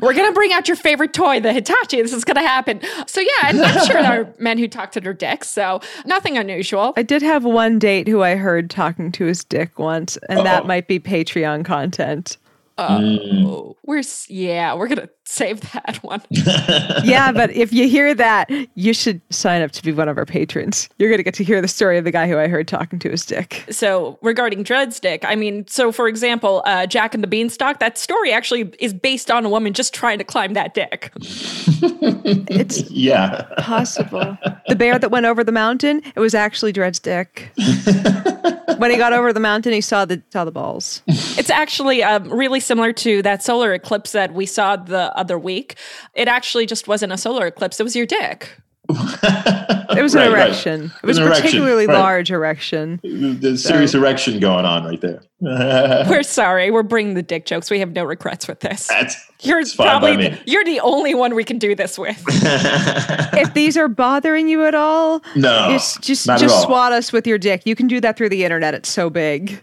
we're 0.00 0.14
gonna 0.14 0.32
bring 0.32 0.52
out 0.52 0.68
your 0.68 0.76
favorite 0.76 1.12
toy, 1.12 1.40
the 1.40 1.52
Hitachi. 1.52 2.02
This 2.02 2.12
is 2.12 2.24
gonna 2.24 2.40
happen. 2.40 2.80
So 3.06 3.20
yeah, 3.20 3.28
I'm 3.42 3.56
not 3.58 3.84
sure 3.86 4.02
there 4.02 4.22
are 4.22 4.34
men 4.38 4.58
who 4.58 4.66
talk 4.68 4.92
to 4.92 5.00
their 5.00 5.12
dicks. 5.12 5.48
So 5.48 5.80
nothing 6.06 6.36
unusual. 6.38 6.92
I 6.96 7.02
did 7.02 7.22
have 7.22 7.44
one 7.44 7.78
date 7.78 8.08
who 8.08 8.22
I 8.22 8.36
heard 8.36 8.70
talking 8.70 9.12
to 9.12 9.24
his 9.26 9.44
dick 9.44 9.78
once, 9.78 10.16
and 10.28 10.40
that 10.40 10.62
Uh-oh. 10.62 10.66
might 10.68 10.88
be 10.88 10.98
Patreon 10.98 11.64
content. 11.64 12.36
Oh, 12.78 13.76
we're 13.84 14.02
yeah, 14.28 14.74
we're 14.74 14.88
gonna 14.88 15.08
save 15.32 15.60
that 15.72 15.96
one. 16.02 16.22
yeah, 17.04 17.32
but 17.32 17.50
if 17.52 17.72
you 17.72 17.88
hear 17.88 18.14
that, 18.14 18.50
you 18.74 18.92
should 18.92 19.20
sign 19.30 19.62
up 19.62 19.70
to 19.72 19.82
be 19.82 19.92
one 19.92 20.08
of 20.08 20.18
our 20.18 20.26
patrons. 20.26 20.88
You're 20.98 21.08
going 21.08 21.18
to 21.18 21.24
get 21.24 21.34
to 21.34 21.44
hear 21.44 21.60
the 21.60 21.68
story 21.68 21.96
of 21.98 22.04
the 22.04 22.10
guy 22.10 22.28
who 22.28 22.38
I 22.38 22.48
heard 22.48 22.68
talking 22.68 22.98
to 23.00 23.10
his 23.10 23.24
dick. 23.24 23.64
So 23.70 24.18
regarding 24.20 24.62
Dredd's 24.62 25.00
dick, 25.00 25.24
I 25.24 25.34
mean, 25.34 25.66
so 25.66 25.90
for 25.90 26.06
example, 26.06 26.62
uh, 26.66 26.86
Jack 26.86 27.14
and 27.14 27.22
the 27.22 27.28
Beanstalk, 27.28 27.80
that 27.80 27.96
story 27.96 28.32
actually 28.32 28.72
is 28.78 28.92
based 28.92 29.30
on 29.30 29.44
a 29.44 29.48
woman 29.48 29.72
just 29.72 29.94
trying 29.94 30.18
to 30.18 30.24
climb 30.24 30.52
that 30.54 30.74
dick. 30.74 31.12
It's 32.24 32.90
yeah. 32.90 33.42
possible. 33.58 34.36
The 34.68 34.76
bear 34.76 34.98
that 34.98 35.10
went 35.10 35.26
over 35.26 35.42
the 35.42 35.52
mountain, 35.52 36.02
it 36.14 36.20
was 36.20 36.34
actually 36.34 36.72
Dredd's 36.72 36.98
dick. 36.98 37.50
when 38.78 38.90
he 38.90 38.96
got 38.96 39.12
over 39.12 39.32
the 39.32 39.40
mountain, 39.40 39.72
he 39.72 39.80
saw 39.80 40.04
the 40.04 40.22
saw 40.30 40.44
the 40.44 40.50
balls. 40.50 41.02
It's 41.06 41.50
actually 41.50 42.02
um, 42.02 42.28
really 42.30 42.60
similar 42.60 42.92
to 42.94 43.22
that 43.22 43.42
solar 43.42 43.72
eclipse 43.72 44.12
that 44.12 44.34
we 44.34 44.46
saw 44.46 44.76
the 44.76 45.12
other 45.22 45.38
week. 45.38 45.76
It 46.14 46.28
actually 46.28 46.66
just 46.66 46.88
wasn't 46.88 47.12
a 47.12 47.18
solar 47.26 47.46
eclipse; 47.46 47.80
it 47.80 47.84
was 47.84 47.96
your 47.96 48.06
dick. 48.06 48.40
It 49.94 50.00
was 50.00 50.14
an 50.14 50.20
Right, 50.22 50.32
right. 50.32 50.46
erection. 50.46 50.90
It 51.02 51.06
was 51.06 51.18
An 51.18 51.24
a 51.24 51.26
erection, 51.26 51.42
particularly 51.44 51.86
right. 51.86 51.98
large 51.98 52.30
erection. 52.30 52.98
There's 53.04 53.62
serious 53.62 53.92
erection 53.92 54.40
going 54.40 54.64
on 54.64 54.84
right 54.84 55.00
there. 55.00 55.20
We're 56.08 56.22
sorry, 56.22 56.70
we're 56.70 56.82
bringing 56.82 57.12
the 57.14 57.22
dick 57.22 57.44
jokes. 57.46 57.70
We 57.70 57.78
have 57.80 57.92
no 57.92 58.04
regrets 58.04 58.48
with 58.48 58.60
this. 58.60 58.86
That's 58.86 59.16
You're 59.42 59.58
it's 59.60 59.74
fine 59.74 60.00
by 60.00 60.14
probably 60.16 60.40
you're 60.46 60.64
the 60.64 60.80
only 60.80 61.14
one 61.14 61.34
we 61.34 61.44
can 61.44 61.58
do 61.58 61.74
this 61.74 61.98
with. 61.98 62.22
If 63.34 63.52
these 63.54 63.76
are 63.76 63.88
bothering 63.88 64.48
you 64.48 64.64
at 64.64 64.74
all, 64.74 65.22
No, 65.34 65.68
just 65.70 66.00
just 66.00 66.26
just 66.26 66.62
swat 66.62 66.92
us 66.92 67.12
with 67.12 67.26
your 67.26 67.38
dick. 67.38 67.62
You 67.66 67.74
can 67.74 67.86
do 67.88 68.00
that 68.00 68.16
through 68.16 68.28
the 68.30 68.44
internet. 68.44 68.72
It's 68.74 68.88
so 68.88 69.10
big. 69.10 69.60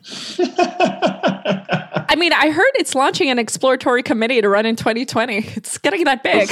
I 0.92 2.16
mean, 2.18 2.34
I 2.34 2.50
heard 2.52 2.72
it's 2.76 2.94
launching 2.96 3.30
an 3.30 3.40
exploratory 3.40 4.04
committee 4.04 4.42
to 4.42 4.50
run 4.50 4.66
in 4.66 4.76
2020. 4.76 5.38
It's 5.56 5.78
getting 5.78 6.04
that 6.06 6.24
big. 6.24 6.50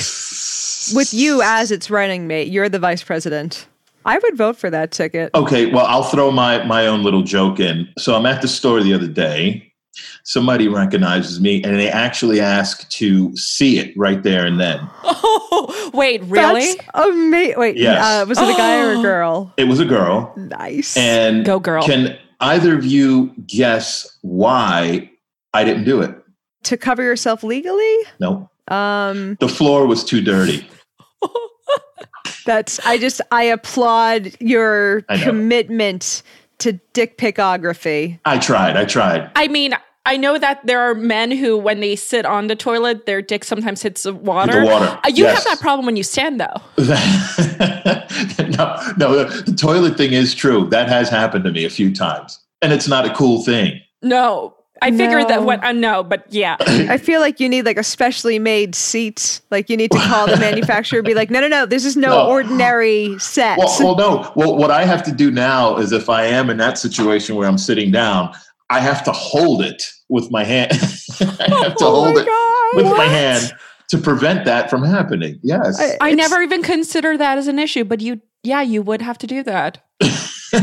With 0.95 1.13
you 1.13 1.41
as 1.41 1.71
its 1.71 1.89
running 1.89 2.27
mate, 2.27 2.47
you're 2.49 2.69
the 2.69 2.79
vice 2.79 3.03
president. 3.03 3.67
I 4.05 4.17
would 4.19 4.37
vote 4.37 4.55
for 4.55 4.69
that 4.69 4.91
ticket. 4.91 5.31
Okay, 5.35 5.65
well, 5.71 5.85
I'll 5.85 6.03
throw 6.03 6.31
my 6.31 6.63
my 6.65 6.87
own 6.87 7.03
little 7.03 7.23
joke 7.23 7.59
in. 7.59 7.87
So 7.97 8.15
I'm 8.15 8.25
at 8.25 8.41
the 8.41 8.47
store 8.47 8.81
the 8.81 8.93
other 8.93 9.07
day. 9.07 9.63
Somebody 10.23 10.67
recognizes 10.67 11.41
me, 11.41 11.63
and 11.63 11.75
they 11.79 11.89
actually 11.89 12.39
ask 12.39 12.87
to 12.89 13.35
see 13.35 13.79
it 13.79 13.93
right 13.97 14.21
there 14.23 14.45
and 14.45 14.59
then. 14.59 14.79
Oh, 15.59 15.89
wait, 15.93 16.21
really? 16.25 16.61
That's 16.75 16.87
amazing. 16.93 17.57
Wait, 17.59 17.77
Yes. 17.77 18.03
uh, 18.05 18.25
was 18.27 18.37
it 18.37 18.43
a 18.47 18.53
guy 18.57 18.79
or 18.85 18.99
a 18.99 19.01
girl? 19.01 19.53
It 19.57 19.63
was 19.63 19.79
a 19.79 19.85
girl, 19.85 20.31
Nice. 20.37 20.95
and 20.95 21.43
Go 21.45 21.59
girl. 21.59 21.83
Can 21.83 22.15
either 22.41 22.77
of 22.77 22.85
you 22.85 23.33
guess 23.47 24.17
why 24.21 25.09
I 25.53 25.63
didn't 25.63 25.85
do 25.85 26.01
it? 26.01 26.15
to 26.63 26.77
cover 26.77 27.01
yourself 27.01 27.43
legally? 27.43 27.97
No, 28.19 28.49
Um, 28.67 29.35
the 29.39 29.47
floor 29.49 29.87
was 29.87 30.03
too 30.03 30.21
dirty. 30.21 30.67
That's 32.45 32.79
I 32.85 32.97
just 32.97 33.21
I 33.31 33.43
applaud 33.43 34.31
your 34.39 35.03
I 35.09 35.17
commitment 35.17 36.23
to 36.59 36.73
dick 36.93 37.17
picography. 37.17 38.19
I 38.25 38.37
tried. 38.39 38.77
I 38.77 38.85
tried. 38.85 39.29
I 39.35 39.47
mean, 39.47 39.73
I 40.05 40.17
know 40.17 40.37
that 40.37 40.65
there 40.65 40.79
are 40.79 40.95
men 40.95 41.31
who, 41.31 41.57
when 41.57 41.81
they 41.81 41.95
sit 41.97 42.25
on 42.25 42.47
the 42.47 42.55
toilet, 42.55 43.05
their 43.05 43.21
dick 43.21 43.43
sometimes 43.43 43.81
hits 43.81 44.03
the 44.03 44.13
water. 44.13 44.63
water, 44.63 44.97
Uh, 45.03 45.09
you 45.09 45.25
yes. 45.25 45.35
have 45.35 45.43
that 45.43 45.59
problem 45.61 45.85
when 45.85 45.97
you 45.97 46.03
stand, 46.03 46.39
though. 46.39 46.61
no, 46.77 46.85
no. 48.97 49.23
The, 49.25 49.43
the 49.47 49.55
toilet 49.57 49.97
thing 49.97 50.13
is 50.13 50.33
true. 50.33 50.69
That 50.69 50.87
has 50.87 51.09
happened 51.09 51.43
to 51.43 51.51
me 51.51 51.65
a 51.65 51.69
few 51.69 51.93
times, 51.93 52.39
and 52.61 52.71
it's 52.71 52.87
not 52.87 53.05
a 53.05 53.13
cool 53.13 53.43
thing. 53.43 53.81
No, 54.01 54.55
I 54.81 54.91
figured 54.91 55.27
that 55.29 55.43
what 55.43 55.63
I 55.63 55.71
know, 55.71 56.03
but 56.03 56.25
yeah. 56.29 56.57
I 56.59 56.97
feel 56.97 57.19
like 57.21 57.39
you 57.39 57.49
need 57.49 57.65
like 57.65 57.77
a 57.77 57.83
specially 57.83 58.39
made 58.39 58.75
seat. 58.75 59.41
Like 59.51 59.69
you 59.69 59.77
need 59.77 59.91
to 59.91 59.99
call 59.99 60.27
the 60.27 60.37
manufacturer, 60.39 60.99
and 60.99 61.05
be 61.05 61.13
like, 61.13 61.29
no, 61.29 61.39
no, 61.41 61.47
no, 61.47 61.65
this 61.65 61.85
is 61.85 61.95
no, 61.97 62.09
No. 62.09 62.27
ordinary 62.29 63.17
set. 63.19 63.57
Well, 63.57 63.75
well, 63.79 63.95
no. 63.95 64.31
Well, 64.35 64.55
what 64.57 64.71
I 64.71 64.85
have 64.85 65.03
to 65.03 65.11
do 65.11 65.31
now 65.31 65.77
is 65.77 65.91
if 65.91 66.09
I 66.09 66.25
am 66.25 66.49
in 66.49 66.57
that 66.57 66.77
situation 66.77 67.35
where 67.35 67.47
I'm 67.47 67.57
sitting 67.57 67.91
down, 67.91 68.33
I 68.69 68.79
have 68.79 69.03
to 69.05 69.11
hold 69.11 69.61
it 69.61 69.83
with 70.09 70.29
my 70.31 70.43
hand. 70.43 70.71
I 71.19 71.25
have 71.63 71.75
to 71.75 71.85
Oh 71.85 72.03
hold 72.03 72.15
my 72.15 72.21
it 72.21 72.25
God, 72.25 72.75
with 72.83 72.97
my 72.97 73.05
hand 73.05 73.51
to 73.89 73.97
prevent 73.97 74.43
that 74.45 74.69
from 74.69 74.83
happening. 74.83 75.39
Yes. 75.43 75.79
I- 75.79 75.97
I 76.09 76.13
never 76.13 76.41
even 76.41 76.61
consider 76.63 77.17
that 77.17 77.37
as 77.37 77.47
an 77.47 77.57
issue, 77.59 77.83
but 77.85 78.01
you, 78.01 78.21
yeah, 78.43 78.61
you 78.61 78.81
would 78.81 79.01
have 79.01 79.17
to 79.19 79.27
do 79.27 79.43
that. 79.43 79.83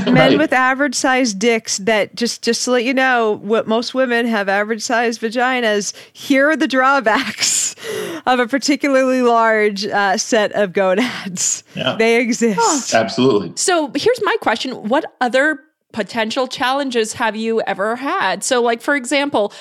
Men 0.05 0.15
Right. 0.15 0.39
with 0.39 0.53
average 0.53 0.95
sized 0.95 1.39
dicks 1.39 1.79
that 1.79 2.15
just 2.15 2.43
just 2.43 2.65
to 2.65 2.71
let 2.73 2.85
you 2.85 2.95
know 2.95 3.39
what 3.43 3.67
most 3.67 3.95
women 3.95 4.27
have 4.27 4.49
average 4.49 4.83
sized 4.83 5.21
vaginas. 5.21 5.93
Here 6.13 6.51
are 6.51 6.57
the 6.57 6.67
drawbacks 6.69 7.75
of 8.27 8.39
a 8.41 8.47
particularly 8.47 9.23
large 9.23 9.85
uh, 9.87 10.17
set 10.17 10.53
of 10.53 10.73
gonads. 10.73 11.63
Yeah. 11.75 11.97
They 11.99 12.21
exist. 12.21 12.95
Absolutely. 12.95 13.53
So 13.57 13.91
here's 13.95 14.21
my 14.23 14.37
question 14.41 14.89
What 14.89 15.05
other 15.21 15.61
potential 15.93 16.49
challenges 16.49 17.13
have 17.15 17.37
you 17.37 17.61
ever 17.63 17.97
had? 17.97 18.43
So, 18.43 18.61
like, 18.63 18.81
for 18.81 18.97
example, 18.97 19.53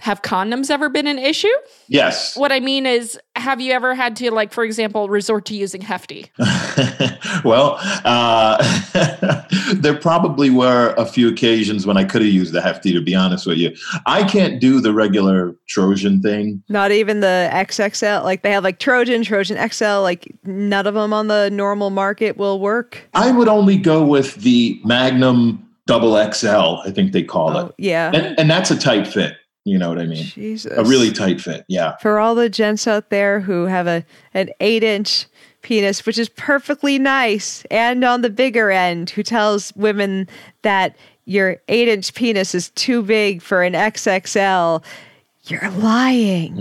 have 0.00 0.22
condoms 0.22 0.70
ever 0.70 0.88
been 0.88 1.06
an 1.06 1.18
issue? 1.18 1.48
Yes. 1.88 2.36
What 2.36 2.52
I 2.52 2.60
mean 2.60 2.86
is, 2.86 3.18
have 3.36 3.60
you 3.60 3.72
ever 3.72 3.94
had 3.94 4.16
to, 4.16 4.30
like, 4.30 4.52
for 4.52 4.64
example, 4.64 5.08
resort 5.08 5.44
to 5.46 5.54
using 5.56 5.80
Hefty? 5.80 6.30
well, 7.44 7.78
uh, 8.04 9.42
there 9.74 9.94
probably 9.94 10.50
were 10.50 10.94
a 10.96 11.04
few 11.06 11.28
occasions 11.28 11.86
when 11.86 11.96
I 11.96 12.04
could 12.04 12.22
have 12.22 12.30
used 12.30 12.52
the 12.52 12.60
hefty, 12.60 12.92
to 12.92 13.00
be 13.00 13.14
honest 13.14 13.46
with 13.46 13.58
you. 13.58 13.74
I 14.06 14.24
can't 14.24 14.60
do 14.60 14.80
the 14.80 14.92
regular 14.92 15.54
Trojan 15.68 16.20
thing. 16.20 16.62
Not 16.68 16.92
even 16.92 17.20
the 17.20 17.48
XXL. 17.52 18.24
Like 18.24 18.42
they 18.42 18.50
have 18.52 18.64
like 18.64 18.78
Trojan, 18.78 19.22
Trojan 19.24 19.56
XL. 19.70 20.00
Like 20.00 20.34
none 20.44 20.86
of 20.86 20.94
them 20.94 21.12
on 21.12 21.28
the 21.28 21.50
normal 21.50 21.90
market 21.90 22.36
will 22.36 22.60
work. 22.60 23.08
I 23.14 23.30
would 23.30 23.48
only 23.48 23.76
go 23.76 24.04
with 24.04 24.36
the 24.36 24.80
Magnum 24.84 25.64
Double 25.86 26.16
XL, 26.32 26.82
I 26.86 26.90
think 26.92 27.12
they 27.12 27.22
call 27.22 27.56
Oh, 27.56 27.66
it. 27.66 27.74
yeah. 27.78 28.10
And, 28.12 28.38
and 28.38 28.50
that's 28.50 28.70
a 28.70 28.78
tight 28.78 29.06
fit. 29.08 29.34
You 29.68 29.78
know 29.78 29.88
what 29.90 29.98
I 29.98 30.06
mean? 30.06 30.24
Jesus. 30.24 30.72
A 30.76 30.84
really 30.84 31.12
tight 31.12 31.40
fit. 31.40 31.64
Yeah. 31.68 31.96
for 31.98 32.18
all 32.18 32.34
the 32.34 32.48
gents 32.48 32.86
out 32.86 33.10
there 33.10 33.40
who 33.40 33.66
have 33.66 33.86
a 33.86 34.04
an 34.34 34.50
eight 34.60 34.82
inch 34.82 35.26
penis, 35.62 36.06
which 36.06 36.18
is 36.18 36.28
perfectly 36.30 36.98
nice, 36.98 37.64
and 37.70 38.04
on 38.04 38.22
the 38.22 38.30
bigger 38.30 38.70
end, 38.70 39.10
who 39.10 39.22
tells 39.22 39.74
women 39.76 40.28
that 40.62 40.96
your 41.24 41.58
eight 41.68 41.88
inch 41.88 42.14
penis 42.14 42.54
is 42.54 42.70
too 42.70 43.02
big 43.02 43.42
for 43.42 43.62
an 43.62 43.74
XXL, 43.74 44.82
you're 45.50 45.70
lying. 45.70 46.56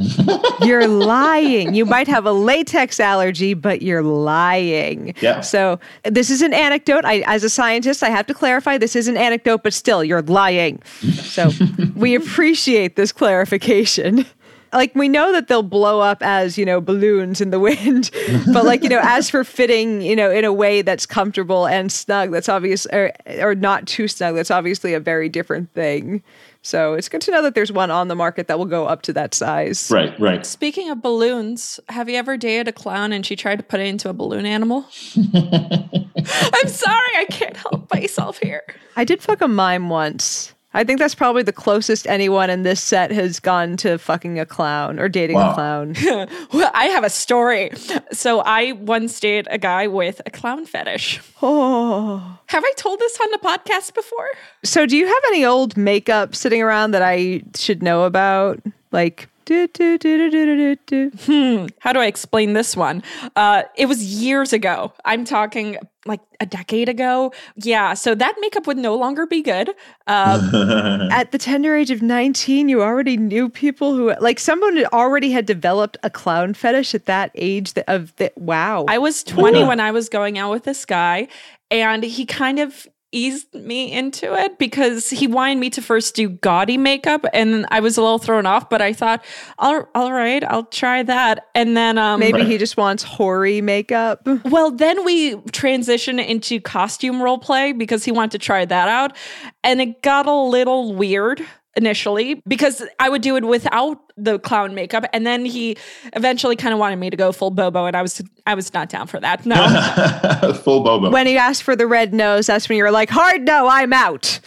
you're 0.61 0.87
lying. 0.87 1.73
You 1.73 1.85
might 1.85 2.07
have 2.07 2.25
a 2.25 2.31
latex 2.31 2.99
allergy, 2.99 3.53
but 3.53 3.81
you're 3.81 4.03
lying. 4.03 5.13
Yeah. 5.21 5.41
So 5.41 5.79
this 6.03 6.29
is 6.29 6.41
an 6.41 6.53
anecdote. 6.53 7.05
I, 7.05 7.19
as 7.27 7.43
a 7.43 7.49
scientist, 7.49 8.03
I 8.03 8.09
have 8.09 8.25
to 8.27 8.33
clarify 8.33 8.77
this 8.77 8.95
is 8.95 9.07
an 9.07 9.17
anecdote, 9.17 9.63
but 9.63 9.73
still, 9.73 10.03
you're 10.03 10.21
lying. 10.21 10.81
So 10.83 11.51
we 11.95 12.15
appreciate 12.15 12.95
this 12.95 13.11
clarification. 13.11 14.25
Like 14.73 14.93
we 14.95 15.07
know 15.07 15.31
that 15.31 15.47
they'll 15.47 15.63
blow 15.63 16.01
up 16.01 16.21
as 16.21 16.57
you 16.57 16.65
know 16.65 16.81
balloons 16.81 17.39
in 17.39 17.51
the 17.51 17.59
wind, 17.59 18.11
but 18.53 18.65
like 18.65 18.83
you 18.83 18.89
know, 18.89 18.99
as 19.01 19.29
for 19.29 19.43
fitting, 19.43 20.01
you 20.01 20.15
know, 20.15 20.29
in 20.29 20.43
a 20.45 20.53
way 20.53 20.81
that's 20.81 21.05
comfortable 21.05 21.65
and 21.67 21.91
snug, 21.91 22.31
that's 22.31 22.49
obvious, 22.49 22.85
or, 22.87 23.11
or 23.39 23.55
not 23.55 23.87
too 23.87 24.07
snug. 24.07 24.35
That's 24.35 24.51
obviously 24.51 24.93
a 24.93 24.99
very 24.99 25.29
different 25.29 25.73
thing. 25.73 26.21
So 26.67 26.95
it's 26.95 27.07
good 27.07 27.21
to 27.21 27.31
know 27.31 27.41
that 27.43 27.55
there's 27.55 27.71
one 27.71 27.91
on 27.91 28.09
the 28.09 28.15
market 28.15 28.49
that 28.49 28.59
will 28.59 28.65
go 28.65 28.87
up 28.87 29.01
to 29.03 29.13
that 29.13 29.33
size. 29.33 29.89
Right, 29.89 30.19
right. 30.19 30.45
Speaking 30.45 30.89
of 30.89 31.01
balloons, 31.01 31.79
have 31.87 32.09
you 32.09 32.17
ever 32.17 32.35
dated 32.35 32.67
a 32.67 32.73
clown 32.73 33.13
and 33.13 33.25
she 33.25 33.37
tried 33.37 33.55
to 33.59 33.63
put 33.63 33.79
it 33.79 33.87
into 33.87 34.09
a 34.09 34.13
balloon 34.13 34.45
animal? 34.45 34.85
I'm 35.15 36.67
sorry, 36.67 37.13
I 37.15 37.25
can't 37.29 37.55
help 37.55 37.89
myself 37.93 38.39
here. 38.39 38.63
I 38.97 39.05
did 39.05 39.21
fuck 39.21 39.39
a 39.39 39.47
mime 39.47 39.87
once. 39.87 40.53
I 40.77 40.83
think 40.83 40.99
that's 40.99 41.15
probably 41.15 41.41
the 41.43 41.51
closest 41.51 42.05
anyone 42.07 42.49
in 42.49 42.61
this 42.63 42.81
set 42.81 43.11
has 43.11 43.39
gone 43.39 43.77
to 43.77 43.97
fucking 43.97 44.39
a 44.39 44.45
clown 44.45 44.99
or 44.99 45.09
dating 45.09 45.35
Wow. 45.37 45.51
a 45.51 45.53
clown. 45.55 45.95
Well, 46.53 46.71
I 46.73 46.85
have 46.85 47.03
a 47.03 47.09
story. 47.09 47.71
So 48.11 48.39
I 48.41 48.73
once 48.73 49.19
dated 49.19 49.47
a 49.51 49.57
guy 49.57 49.87
with 49.87 50.21
a 50.25 50.29
clown 50.29 50.65
fetish. 50.65 51.19
oh. 51.41 52.37
Have 52.47 52.63
I 52.63 52.73
told 52.77 52.99
this 52.99 53.17
on 53.19 53.31
the 53.31 53.39
podcast 53.39 53.93
before? 53.95 54.29
So, 54.63 54.85
do 54.85 54.95
you 54.95 55.05
have 55.07 55.23
any 55.27 55.43
old 55.43 55.75
makeup 55.75 56.33
sitting 56.35 56.61
around 56.61 56.91
that 56.91 57.01
I 57.01 57.41
should 57.55 57.81
know 57.83 58.03
about? 58.03 58.61
Like, 58.91 59.27
do, 59.47 59.65
do, 59.69 59.97
do, 59.97 60.29
do, 60.29 60.29
do, 60.29 60.75
do, 60.75 61.11
do. 61.15 61.67
How 61.79 61.93
do 61.93 61.99
I 62.01 62.05
explain 62.07 62.51
this 62.51 62.75
one? 62.75 63.01
Uh, 63.37 63.63
it 63.77 63.85
was 63.85 64.03
years 64.03 64.51
ago. 64.51 64.91
I'm 65.05 65.23
talking 65.23 65.77
like 66.05 66.19
a 66.41 66.45
decade 66.45 66.89
ago. 66.89 67.31
Yeah, 67.55 67.93
so 67.93 68.13
that 68.13 68.35
makeup 68.41 68.67
would 68.67 68.77
no 68.77 68.95
longer 68.95 69.25
be 69.25 69.41
good. 69.41 69.69
Um, 70.05 70.53
At 71.11 71.31
the 71.31 71.37
tender 71.37 71.77
age 71.77 71.91
of 71.91 72.01
19, 72.01 72.67
you 72.67 72.81
already 72.81 73.15
knew 73.15 73.47
people 73.47 73.95
who, 73.95 74.13
like, 74.19 74.37
someone 74.37 74.75
had 74.75 74.87
already 74.87 75.31
had 75.31 75.45
developed 75.45 75.95
a 76.03 76.09
clown 76.09 76.53
fetish 76.53 76.93
at 76.93 77.05
that 77.05 77.31
age 77.35 77.73
that, 77.73 77.85
of 77.87 78.13
the, 78.17 78.33
wow. 78.35 78.83
I 78.89 78.97
was 78.97 79.23
20 79.23 79.63
when 79.63 79.79
I 79.79 79.91
was 79.91 80.09
going 80.09 80.37
out 80.37 80.51
with 80.51 80.63
this 80.63 80.85
guy, 80.85 81.29
and 81.71 82.03
he 82.03 82.25
kind 82.25 82.59
of 82.59 82.85
eased 83.17 83.53
me 83.53 83.91
into 83.91 84.33
it 84.33 84.57
because 84.59 85.09
he 85.09 85.25
wanted 85.27 85.57
me 85.57 85.69
to 85.71 85.81
first 85.81 86.15
do 86.15 86.29
gaudy 86.29 86.77
makeup 86.77 87.25
and 87.33 87.65
I 87.71 87.79
was 87.79 87.97
a 87.97 88.01
little 88.01 88.19
thrown 88.19 88.45
off 88.45 88.69
but 88.69 88.81
I 88.81 88.93
thought 88.93 89.25
all, 89.57 89.87
all 89.95 90.13
right 90.13 90.43
I'll 90.43 90.65
try 90.65 91.01
that 91.03 91.47
and 91.55 91.75
then 91.75 91.97
um 91.97 92.19
Maybe 92.19 92.43
he 92.43 92.57
just 92.57 92.77
wants 92.77 93.03
hoary 93.03 93.61
makeup. 93.61 94.21
well 94.45 94.69
then 94.71 95.03
we 95.03 95.35
transitioned 95.51 96.25
into 96.25 96.61
costume 96.61 97.21
role 97.21 97.39
play 97.39 97.73
because 97.73 98.05
he 98.05 98.11
wanted 98.11 98.31
to 98.31 98.39
try 98.39 98.65
that 98.65 98.87
out 98.87 99.15
and 99.63 99.81
it 99.81 100.01
got 100.01 100.27
a 100.27 100.33
little 100.33 100.93
weird 100.93 101.41
initially 101.77 102.41
because 102.47 102.83
I 102.99 103.07
would 103.07 103.21
do 103.21 103.35
it 103.37 103.45
without 103.45 104.01
the 104.17 104.39
clown 104.39 104.73
makeup 104.73 105.05
and 105.13 105.25
then 105.25 105.45
he 105.45 105.77
eventually 106.13 106.55
kind 106.55 106.73
of 106.73 106.79
wanted 106.79 106.97
me 106.97 107.09
to 107.09 107.15
go 107.15 107.31
full 107.31 107.51
bobo 107.51 107.85
and 107.85 107.95
I 107.95 108.01
was 108.01 108.21
I 108.47 108.55
was 108.55 108.73
not 108.73 108.89
down 108.89 109.07
for 109.07 109.19
that 109.19 109.45
no 109.45 109.55
Full 110.63 110.83
bobo. 110.83 111.11
When 111.11 111.27
he 111.27 111.37
asked 111.37 111.63
for 111.63 111.75
the 111.75 111.87
red 111.87 112.13
nose, 112.13 112.47
that's 112.47 112.67
when 112.67 112.77
you 112.77 112.83
were 112.83 112.91
like, 112.91 113.09
hard 113.09 113.43
no, 113.43 113.67
I'm 113.67 113.93
out. 113.93 114.39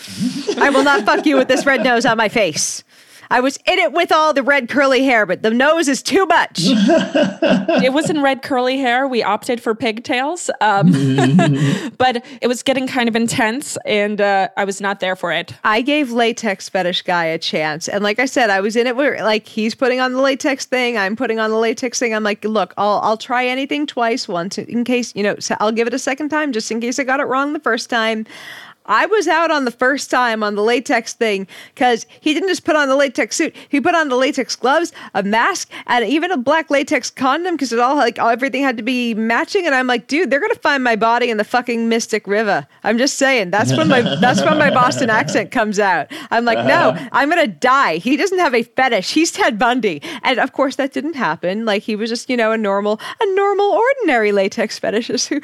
I 0.58 0.70
will 0.70 0.82
not 0.82 1.04
fuck 1.04 1.24
you 1.26 1.36
with 1.36 1.48
this 1.48 1.64
red 1.64 1.82
nose 1.82 2.04
on 2.04 2.16
my 2.16 2.28
face. 2.28 2.82
I 3.30 3.40
was 3.40 3.56
in 3.58 3.78
it 3.78 3.92
with 3.92 4.10
all 4.10 4.32
the 4.32 4.42
red 4.42 4.68
curly 4.68 5.04
hair, 5.04 5.24
but 5.24 5.42
the 5.42 5.50
nose 5.50 5.88
is 5.88 6.02
too 6.02 6.26
much. 6.26 6.58
it 6.62 7.92
wasn't 7.92 8.22
red 8.22 8.42
curly 8.42 8.78
hair. 8.78 9.06
We 9.06 9.22
opted 9.22 9.62
for 9.62 9.74
pigtails, 9.74 10.50
um, 10.60 10.90
but 11.98 12.24
it 12.40 12.48
was 12.48 12.64
getting 12.64 12.88
kind 12.88 13.08
of 13.08 13.14
intense, 13.14 13.78
and 13.86 14.20
uh, 14.20 14.48
I 14.56 14.64
was 14.64 14.80
not 14.80 14.98
there 14.98 15.14
for 15.14 15.32
it. 15.32 15.54
I 15.62 15.80
gave 15.80 16.10
latex 16.10 16.68
fetish 16.68 17.02
guy 17.02 17.26
a 17.26 17.38
chance. 17.38 17.88
And 17.88 18.02
like 18.02 18.18
I 18.18 18.26
said, 18.26 18.50
I 18.50 18.60
was 18.60 18.74
in 18.74 18.88
it 18.88 18.96
where 18.96 19.22
like 19.22 19.46
he's 19.46 19.76
putting 19.76 20.00
on 20.00 20.12
the 20.12 20.20
latex 20.20 20.66
thing, 20.66 20.98
I'm 20.98 21.14
putting 21.14 21.38
on 21.38 21.50
the 21.50 21.56
latex 21.56 22.00
thing. 22.00 22.14
I'm 22.14 22.24
like, 22.24 22.44
look, 22.44 22.74
I'll 22.76 23.00
I'll 23.02 23.16
try 23.16 23.46
anything 23.46 23.86
twice, 23.86 24.26
once 24.26 24.58
in 24.58 24.82
case, 24.82 25.14
you 25.14 25.22
know, 25.22 25.36
so 25.38 25.56
I'll 25.60 25.72
give 25.72 25.86
it 25.86 25.94
a 25.94 25.98
second 25.98 26.30
time 26.30 26.52
just 26.52 26.70
in 26.70 26.80
case 26.80 26.98
I 26.98 27.04
got 27.04 27.20
it 27.20 27.24
wrong 27.24 27.52
the 27.52 27.60
first 27.60 27.90
time. 27.90 28.26
I 28.86 29.06
was 29.06 29.28
out 29.28 29.50
on 29.50 29.64
the 29.64 29.70
first 29.70 30.10
time 30.10 30.42
on 30.42 30.54
the 30.54 30.62
latex 30.62 31.12
thing 31.12 31.46
because 31.74 32.06
he 32.20 32.34
didn't 32.34 32.48
just 32.48 32.64
put 32.64 32.76
on 32.76 32.88
the 32.88 32.96
latex 32.96 33.36
suit. 33.36 33.54
He 33.68 33.80
put 33.80 33.94
on 33.94 34.08
the 34.08 34.16
latex 34.16 34.56
gloves, 34.56 34.92
a 35.14 35.22
mask, 35.22 35.70
and 35.86 36.04
even 36.04 36.30
a 36.30 36.36
black 36.36 36.70
latex 36.70 37.10
condom 37.10 37.54
because 37.54 37.72
it 37.72 37.78
all 37.78 37.96
like 37.96 38.18
everything 38.18 38.62
had 38.62 38.76
to 38.76 38.82
be 38.82 39.14
matching. 39.14 39.66
And 39.66 39.74
I'm 39.74 39.86
like, 39.86 40.06
dude, 40.06 40.30
they're 40.30 40.40
gonna 40.40 40.54
find 40.56 40.82
my 40.82 40.96
body 40.96 41.30
in 41.30 41.36
the 41.36 41.44
fucking 41.44 41.88
Mystic 41.88 42.26
River. 42.26 42.66
I'm 42.82 42.98
just 42.98 43.16
saying. 43.16 43.50
That's 43.50 43.76
when 43.76 43.88
my 43.88 44.00
that's 44.20 44.42
when 44.42 44.58
my 44.58 44.70
Boston 44.70 45.10
accent 45.10 45.50
comes 45.50 45.78
out. 45.78 46.08
I'm 46.30 46.44
like, 46.44 46.58
no, 46.66 46.90
uh-huh. 46.90 47.08
I'm 47.12 47.28
gonna 47.28 47.46
die. 47.46 47.96
He 47.96 48.16
doesn't 48.16 48.38
have 48.38 48.54
a 48.54 48.62
fetish. 48.62 49.12
He's 49.12 49.32
Ted 49.32 49.58
Bundy, 49.58 50.02
and 50.22 50.38
of 50.38 50.52
course 50.52 50.76
that 50.76 50.92
didn't 50.92 51.14
happen. 51.14 51.64
Like 51.64 51.82
he 51.82 51.96
was 51.96 52.10
just 52.10 52.28
you 52.28 52.36
know 52.36 52.52
a 52.52 52.58
normal 52.58 53.00
a 53.20 53.34
normal 53.34 53.66
ordinary 53.66 54.32
latex 54.32 54.80
fetishist 54.80 55.28
who, 55.28 55.40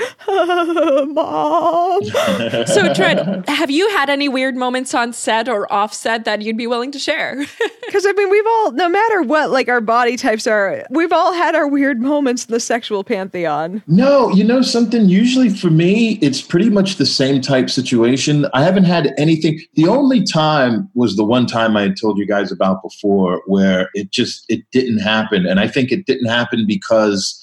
mom. 1.15 2.03
So, 2.67 2.93
Trent, 2.93 3.26
have 3.49 3.71
you 3.71 3.89
had 3.91 4.11
any 4.11 4.29
weird 4.29 4.57
moments 4.57 4.95
on 4.95 5.13
set 5.13 5.49
or 5.49 5.71
off 5.73 5.93
set 5.93 6.25
that 6.25 6.43
you'd 6.43 6.57
be 6.57 6.67
willing 6.67 6.93
to 6.93 6.99
share? 6.99 7.45
Because 7.87 8.05
I 8.05 8.13
mean, 8.15 8.29
we've 8.31 8.47
all, 8.47 8.73
no 8.73 8.89
matter 8.89 9.23
what, 9.23 9.51
like 9.51 9.69
our 9.69 9.81
body 9.81 10.17
types 10.17 10.49
are, 10.49 10.85
we've 10.91 11.13
all 11.13 11.33
had 11.33 11.55
our 11.55 11.69
weird 11.69 12.03
moments 12.03 12.45
in 12.45 12.53
the 12.53 12.59
sexual 12.59 13.05
pantheon. 13.05 13.81
No, 13.87 14.29
you 14.31 14.43
know 14.43 14.61
something? 14.61 15.09
Usually 15.09 15.49
for 15.49 15.71
me, 15.71 16.19
it's 16.21 16.43
pretty 16.43 16.69
much 16.69 16.97
the 16.97 17.07
same 17.07 17.41
type 17.41 17.71
situation. 17.71 18.47
I 18.53 18.65
haven't 18.65 18.85
had 18.85 19.15
anything. 19.19 19.61
The 19.75 19.87
only 19.87 20.25
time 20.25 20.91
was 20.95 21.15
the 21.15 21.23
one 21.25 21.47
time 21.47 21.77
I 21.77 21.83
had 21.83 21.97
told 21.99 22.19
you 22.19 22.27
guys 22.27 22.51
about 22.51 22.83
before 22.83 23.41
where 23.47 23.89
it 23.95 24.11
just 24.11 24.45
it 24.49 24.69
didn't 24.73 24.99
happen. 24.99 25.47
And 25.47 25.61
I 25.61 25.69
think 25.69 25.93
it 25.93 26.07
didn't 26.07 26.29
happen 26.29 26.67
because 26.67 27.41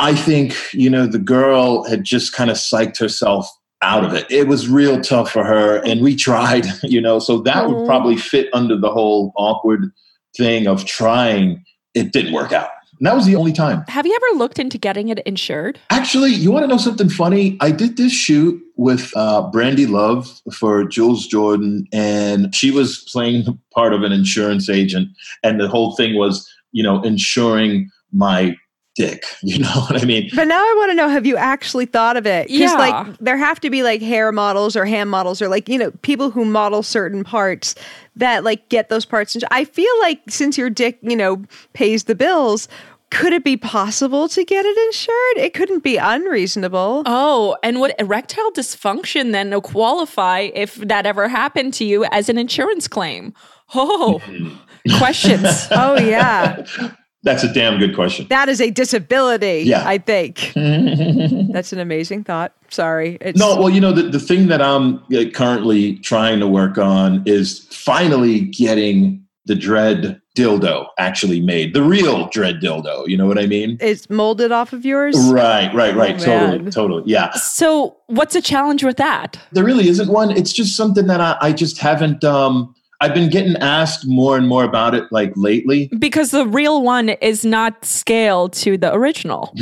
I 0.00 0.14
think, 0.14 0.54
you 0.72 0.88
know, 0.88 1.06
the 1.06 1.18
girl 1.18 1.84
had 1.84 2.04
just 2.04 2.32
kind 2.32 2.50
of 2.50 2.56
psyched 2.56 2.98
herself 2.98 3.50
out 3.82 4.04
of 4.04 4.14
it. 4.14 4.26
It 4.30 4.48
was 4.48 4.68
real 4.68 5.00
tough 5.00 5.30
for 5.30 5.44
her 5.44 5.84
and 5.84 6.00
we 6.00 6.16
tried, 6.16 6.66
you 6.82 7.00
know, 7.00 7.18
so 7.18 7.38
that 7.42 7.68
would 7.68 7.86
probably 7.86 8.16
fit 8.16 8.48
under 8.52 8.76
the 8.76 8.90
whole 8.90 9.32
awkward 9.36 9.92
thing 10.36 10.66
of 10.66 10.84
trying. 10.84 11.64
It 11.94 12.12
didn't 12.12 12.32
work 12.32 12.52
out. 12.52 12.70
And 12.98 13.06
that 13.06 13.14
was 13.14 13.26
the 13.26 13.36
only 13.36 13.52
time. 13.52 13.84
have 13.88 14.06
you 14.06 14.14
ever 14.14 14.38
looked 14.38 14.58
into 14.58 14.76
getting 14.76 15.08
it 15.08 15.20
insured? 15.20 15.78
Actually, 15.90 16.30
you 16.30 16.50
want 16.50 16.64
to 16.64 16.66
know 16.66 16.78
something 16.78 17.08
funny? 17.08 17.56
I 17.60 17.70
did 17.70 17.96
this 17.96 18.12
shoot 18.12 18.60
with 18.76 19.12
uh, 19.14 19.48
Brandi 19.52 19.88
Love 19.88 20.40
for 20.52 20.84
Jules 20.84 21.26
Jordan, 21.26 21.86
and 21.92 22.52
she 22.54 22.72
was 22.72 23.08
playing 23.12 23.44
the 23.44 23.56
part 23.72 23.94
of 23.94 24.02
an 24.02 24.10
insurance 24.10 24.68
agent, 24.68 25.10
and 25.44 25.60
the 25.60 25.68
whole 25.68 25.94
thing 25.94 26.16
was, 26.16 26.48
you 26.72 26.82
know, 26.82 27.00
insuring 27.02 27.88
my 28.12 28.56
dick. 28.98 29.24
You 29.48 29.60
know 29.60 29.70
what 29.88 30.02
I 30.02 30.04
mean? 30.04 30.28
But 30.34 30.48
now 30.48 30.58
I 30.58 30.74
want 30.76 30.90
to 30.90 30.94
know 30.94 31.08
have 31.08 31.24
you 31.24 31.36
actually 31.36 31.86
thought 31.86 32.16
of 32.16 32.26
it? 32.26 32.50
Yeah. 32.50 32.72
like 32.74 33.16
there 33.18 33.36
have 33.38 33.60
to 33.60 33.70
be 33.70 33.82
like 33.82 34.02
hair 34.02 34.30
models 34.30 34.76
or 34.76 34.84
hand 34.84 35.08
models 35.08 35.40
or 35.40 35.48
like, 35.48 35.68
you 35.68 35.78
know, 35.78 35.90
people 36.02 36.30
who 36.30 36.44
model 36.44 36.82
certain 36.82 37.24
parts 37.24 37.74
that 38.16 38.44
like 38.44 38.68
get 38.68 38.88
those 38.90 39.06
parts. 39.06 39.34
And 39.34 39.44
I 39.50 39.64
feel 39.64 39.90
like 40.00 40.20
since 40.28 40.58
your 40.58 40.68
dick, 40.68 40.98
you 41.02 41.16
know, 41.16 41.44
pays 41.72 42.04
the 42.04 42.14
bills, 42.14 42.68
could 43.10 43.32
it 43.32 43.44
be 43.44 43.56
possible 43.56 44.28
to 44.28 44.44
get 44.44 44.66
it 44.66 44.76
insured? 44.88 45.46
It 45.46 45.54
couldn't 45.54 45.82
be 45.82 45.96
unreasonable. 45.96 47.04
Oh, 47.06 47.56
and 47.62 47.80
would 47.80 47.94
erectile 47.98 48.50
dysfunction 48.52 49.32
then 49.32 49.58
qualify 49.62 50.50
if 50.52 50.74
that 50.76 51.06
ever 51.06 51.28
happened 51.28 51.72
to 51.74 51.84
you 51.84 52.04
as 52.06 52.28
an 52.28 52.36
insurance 52.36 52.86
claim? 52.86 53.32
Oh, 53.74 54.20
mm-hmm. 54.24 54.98
questions. 54.98 55.68
Oh, 55.70 55.98
yeah. 55.98 56.66
That's 57.24 57.42
a 57.42 57.52
damn 57.52 57.78
good 57.78 57.94
question. 57.94 58.26
That 58.28 58.48
is 58.48 58.60
a 58.60 58.70
disability, 58.70 59.64
Yeah. 59.66 59.82
I 59.86 59.98
think. 59.98 60.52
That's 60.54 61.72
an 61.72 61.80
amazing 61.80 62.24
thought. 62.24 62.52
Sorry. 62.68 63.18
It's, 63.20 63.38
No, 63.38 63.56
well, 63.56 63.70
you 63.70 63.80
know, 63.80 63.92
the, 63.92 64.02
the 64.02 64.20
thing 64.20 64.46
that 64.48 64.62
I'm 64.62 64.98
uh, 65.12 65.24
currently 65.34 65.96
trying 65.98 66.38
to 66.40 66.46
work 66.46 66.78
on 66.78 67.22
is 67.26 67.66
finally 67.72 68.42
getting 68.42 69.24
the 69.46 69.54
Dredd 69.54 70.20
dildo 70.36 70.86
actually 70.98 71.40
made, 71.40 71.74
the 71.74 71.82
real 71.82 72.28
Dredd 72.28 72.60
dildo. 72.60 73.08
You 73.08 73.16
know 73.16 73.26
what 73.26 73.38
I 73.38 73.46
mean? 73.46 73.78
It's 73.80 74.08
molded 74.08 74.52
off 74.52 74.72
of 74.72 74.84
yours. 74.84 75.16
Right, 75.30 75.74
right, 75.74 75.96
right. 75.96 76.14
Oh, 76.20 76.24
totally, 76.24 76.58
man. 76.60 76.70
totally. 76.70 77.02
Yeah. 77.06 77.32
So, 77.32 77.96
what's 78.06 78.36
a 78.36 78.42
challenge 78.42 78.84
with 78.84 78.98
that? 78.98 79.38
There 79.52 79.64
really 79.64 79.88
isn't 79.88 80.08
one. 80.10 80.30
It's 80.30 80.52
just 80.52 80.76
something 80.76 81.06
that 81.08 81.20
I, 81.20 81.36
I 81.40 81.52
just 81.52 81.78
haven't. 81.78 82.22
Um, 82.22 82.74
I've 83.00 83.14
been 83.14 83.30
getting 83.30 83.56
asked 83.56 84.08
more 84.08 84.36
and 84.36 84.48
more 84.48 84.64
about 84.64 84.94
it 84.94 85.04
like 85.12 85.32
lately. 85.36 85.88
Because 85.98 86.32
the 86.32 86.46
real 86.46 86.82
one 86.82 87.10
is 87.10 87.44
not 87.44 87.84
scaled 87.84 88.52
to 88.54 88.76
the 88.76 88.92
original, 88.92 89.54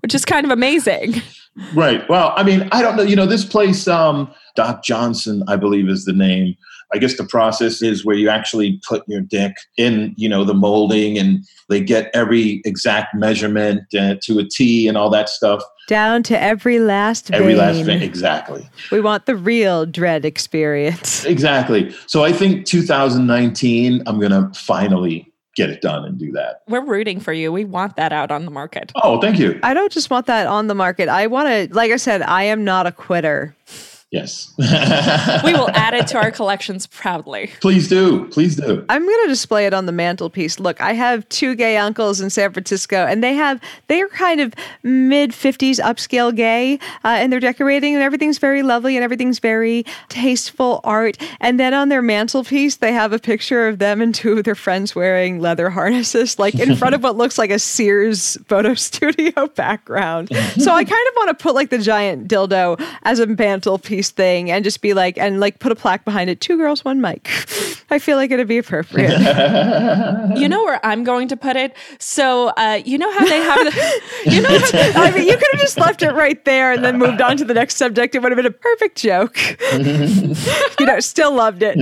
which 0.00 0.14
is 0.14 0.24
kind 0.24 0.46
of 0.46 0.50
amazing. 0.50 1.20
Right. 1.74 2.08
Well, 2.08 2.32
I 2.36 2.42
mean, 2.42 2.68
I 2.72 2.80
don't 2.80 2.96
know. 2.96 3.02
You 3.02 3.16
know, 3.16 3.26
this 3.26 3.44
place, 3.44 3.86
um, 3.86 4.32
Doc 4.56 4.82
Johnson, 4.82 5.42
I 5.46 5.56
believe 5.56 5.90
is 5.90 6.06
the 6.06 6.14
name. 6.14 6.56
I 6.94 6.98
guess 6.98 7.16
the 7.16 7.24
process 7.24 7.82
is 7.82 8.04
where 8.04 8.16
you 8.16 8.28
actually 8.28 8.80
put 8.86 9.02
your 9.08 9.20
dick 9.20 9.54
in, 9.76 10.14
you 10.16 10.28
know, 10.28 10.44
the 10.44 10.54
molding 10.54 11.18
and 11.18 11.44
they 11.68 11.80
get 11.80 12.10
every 12.14 12.60
exact 12.64 13.14
measurement 13.14 13.82
uh, 13.98 14.16
to 14.22 14.38
a 14.38 14.44
T 14.44 14.88
and 14.88 14.96
all 14.96 15.08
that 15.10 15.28
stuff. 15.28 15.62
Down 15.88 16.22
to 16.24 16.40
every 16.40 16.78
last 16.78 17.28
vein. 17.28 17.40
Every 17.40 17.54
last 17.54 17.84
thing. 17.84 18.02
Exactly. 18.02 18.68
We 18.90 19.00
want 19.00 19.26
the 19.26 19.36
real 19.36 19.86
Dredd 19.86 20.24
experience. 20.24 21.24
Exactly. 21.32 21.94
So 22.06 22.24
I 22.24 22.32
think 22.32 22.66
2019, 22.66 24.02
I'm 24.06 24.20
going 24.20 24.32
to 24.32 24.50
finally 24.58 25.32
get 25.54 25.70
it 25.70 25.80
done 25.80 26.04
and 26.04 26.18
do 26.18 26.30
that. 26.32 26.62
We're 26.68 26.84
rooting 26.84 27.20
for 27.20 27.32
you. 27.32 27.52
We 27.52 27.64
want 27.64 27.96
that 27.96 28.12
out 28.12 28.30
on 28.30 28.44
the 28.44 28.50
market. 28.50 28.92
Oh, 29.02 29.20
thank 29.20 29.38
you. 29.38 29.58
I 29.62 29.74
don't 29.74 29.92
just 29.92 30.10
want 30.10 30.26
that 30.26 30.46
on 30.46 30.66
the 30.66 30.74
market. 30.74 31.08
I 31.08 31.26
want 31.26 31.48
to, 31.48 31.74
like 31.74 31.90
I 31.90 31.96
said, 31.96 32.22
I 32.22 32.44
am 32.44 32.64
not 32.64 32.86
a 32.86 32.92
quitter. 32.92 33.56
Yes. 34.12 34.52
we 34.58 35.54
will 35.54 35.70
add 35.74 35.94
it 35.94 36.06
to 36.08 36.18
our 36.18 36.30
collections 36.30 36.86
proudly. 36.86 37.50
Please 37.62 37.88
do. 37.88 38.26
Please 38.28 38.56
do. 38.56 38.84
I'm 38.90 39.02
going 39.06 39.22
to 39.24 39.28
display 39.28 39.64
it 39.64 39.72
on 39.72 39.86
the 39.86 39.92
mantelpiece. 39.92 40.60
Look, 40.60 40.82
I 40.82 40.92
have 40.92 41.26
two 41.30 41.54
gay 41.54 41.78
uncles 41.78 42.20
in 42.20 42.28
San 42.28 42.52
Francisco, 42.52 43.06
and 43.06 43.24
they 43.24 43.32
have 43.32 43.58
they 43.86 44.02
are 44.02 44.08
kind 44.08 44.42
of 44.42 44.52
mid 44.82 45.30
50s 45.30 45.80
upscale 45.80 46.34
gay, 46.36 46.74
uh, 47.04 47.08
and 47.08 47.32
they're 47.32 47.40
decorating, 47.40 47.94
and 47.94 48.02
everything's 48.02 48.36
very 48.36 48.62
lovely, 48.62 48.98
and 48.98 49.02
everything's 49.02 49.38
very 49.38 49.86
tasteful 50.10 50.80
art. 50.84 51.16
And 51.40 51.58
then 51.58 51.72
on 51.72 51.88
their 51.88 52.02
mantelpiece, 52.02 52.76
they 52.76 52.92
have 52.92 53.14
a 53.14 53.18
picture 53.18 53.66
of 53.66 53.78
them 53.78 54.02
and 54.02 54.14
two 54.14 54.36
of 54.36 54.44
their 54.44 54.54
friends 54.54 54.94
wearing 54.94 55.40
leather 55.40 55.70
harnesses, 55.70 56.38
like 56.38 56.54
in 56.56 56.76
front 56.76 56.94
of 56.94 57.02
what 57.02 57.16
looks 57.16 57.38
like 57.38 57.50
a 57.50 57.58
Sears 57.58 58.36
photo 58.46 58.74
studio 58.92 59.46
background. 59.46 60.28
So 60.58 60.70
I 60.74 60.84
kind 60.84 61.08
of 61.08 61.14
want 61.16 61.38
to 61.38 61.42
put 61.42 61.54
like 61.54 61.70
the 61.70 61.78
giant 61.78 62.28
dildo 62.28 62.78
as 63.04 63.18
a 63.18 63.26
mantelpiece 63.26 64.01
thing 64.10 64.50
and 64.50 64.64
just 64.64 64.80
be 64.80 64.94
like 64.94 65.18
and 65.18 65.40
like 65.40 65.58
put 65.58 65.72
a 65.72 65.74
plaque 65.74 66.04
behind 66.04 66.30
it 66.30 66.40
two 66.40 66.56
girls 66.56 66.84
one 66.84 67.00
mic. 67.00 67.28
I 67.90 67.98
feel 67.98 68.16
like 68.16 68.30
it'd 68.30 68.48
be 68.48 68.58
appropriate. 68.58 69.12
You 70.32 70.48
know 70.48 70.64
where 70.64 70.80
i'm 70.84 71.04
going 71.04 71.28
to 71.28 71.36
put 71.36 71.56
it? 71.56 71.76
So 71.98 72.48
uh, 72.56 72.80
you 72.84 72.96
know 72.98 73.10
how 73.12 73.24
they 73.26 73.38
have 73.38 73.58
the, 73.58 74.02
you 74.30 74.40
know 74.40 74.58
how, 74.92 75.02
i 75.02 75.10
mean 75.10 75.28
you 75.28 75.36
could 75.36 75.48
have 75.52 75.60
just 75.60 75.78
left 75.78 76.02
it 76.02 76.12
right 76.12 76.42
there 76.44 76.72
and 76.72 76.82
then 76.84 76.98
moved 76.98 77.20
on 77.20 77.36
to 77.36 77.44
the 77.44 77.54
next 77.54 77.76
subject. 77.76 78.14
It 78.14 78.22
would 78.22 78.32
have 78.32 78.36
been 78.36 78.46
a 78.46 78.50
perfect 78.50 78.96
joke. 78.96 79.36
You 79.72 80.86
know 80.86 81.00
still 81.00 81.34
loved 81.34 81.62
it. 81.62 81.76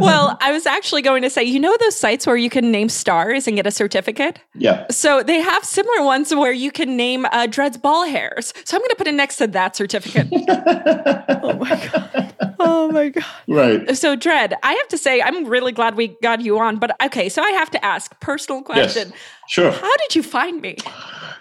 Well 0.00 0.38
i 0.40 0.50
was 0.50 0.66
actually 0.66 1.02
going 1.02 1.22
to 1.22 1.30
say 1.30 1.44
you 1.44 1.60
know 1.60 1.76
those 1.80 1.96
sites 1.96 2.26
where 2.26 2.36
you 2.36 2.50
can 2.50 2.70
name 2.72 2.88
stars 2.88 3.46
and 3.46 3.56
get 3.56 3.66
a 3.66 3.70
certificate? 3.70 4.40
Yeah. 4.54 4.86
So 4.90 5.22
they 5.22 5.40
have 5.40 5.64
similar 5.64 6.02
ones 6.02 6.34
where 6.34 6.52
you 6.52 6.70
can 6.70 6.96
name 6.96 7.26
uh, 7.26 7.46
Dredd's 7.48 7.76
ball 7.76 8.06
hairs. 8.06 8.52
So 8.64 8.76
i'm 8.76 8.80
going 8.80 8.90
to 8.90 8.96
put 8.96 9.06
it 9.06 9.14
next 9.14 9.36
to 9.36 9.46
that 9.48 9.76
certificate. 9.76 10.28
oh 11.42 11.59
my 11.60 11.90
god. 11.92 12.56
Oh 12.58 12.90
my 12.90 13.08
god. 13.08 13.24
Right. 13.48 13.96
So 13.96 14.16
Dredd, 14.16 14.54
I 14.62 14.72
have 14.74 14.88
to 14.88 14.98
say 14.98 15.22
I'm 15.22 15.46
really 15.46 15.72
glad 15.72 15.96
we 15.96 16.08
got 16.22 16.40
you 16.40 16.58
on, 16.58 16.78
but 16.78 16.94
okay, 17.02 17.28
so 17.28 17.42
I 17.42 17.50
have 17.52 17.70
to 17.70 17.84
ask 17.84 18.18
personal 18.20 18.62
question. 18.62 19.08
Yes. 19.10 19.18
Sure. 19.48 19.70
How 19.70 19.96
did 19.96 20.16
you 20.16 20.22
find 20.22 20.60
me? 20.60 20.76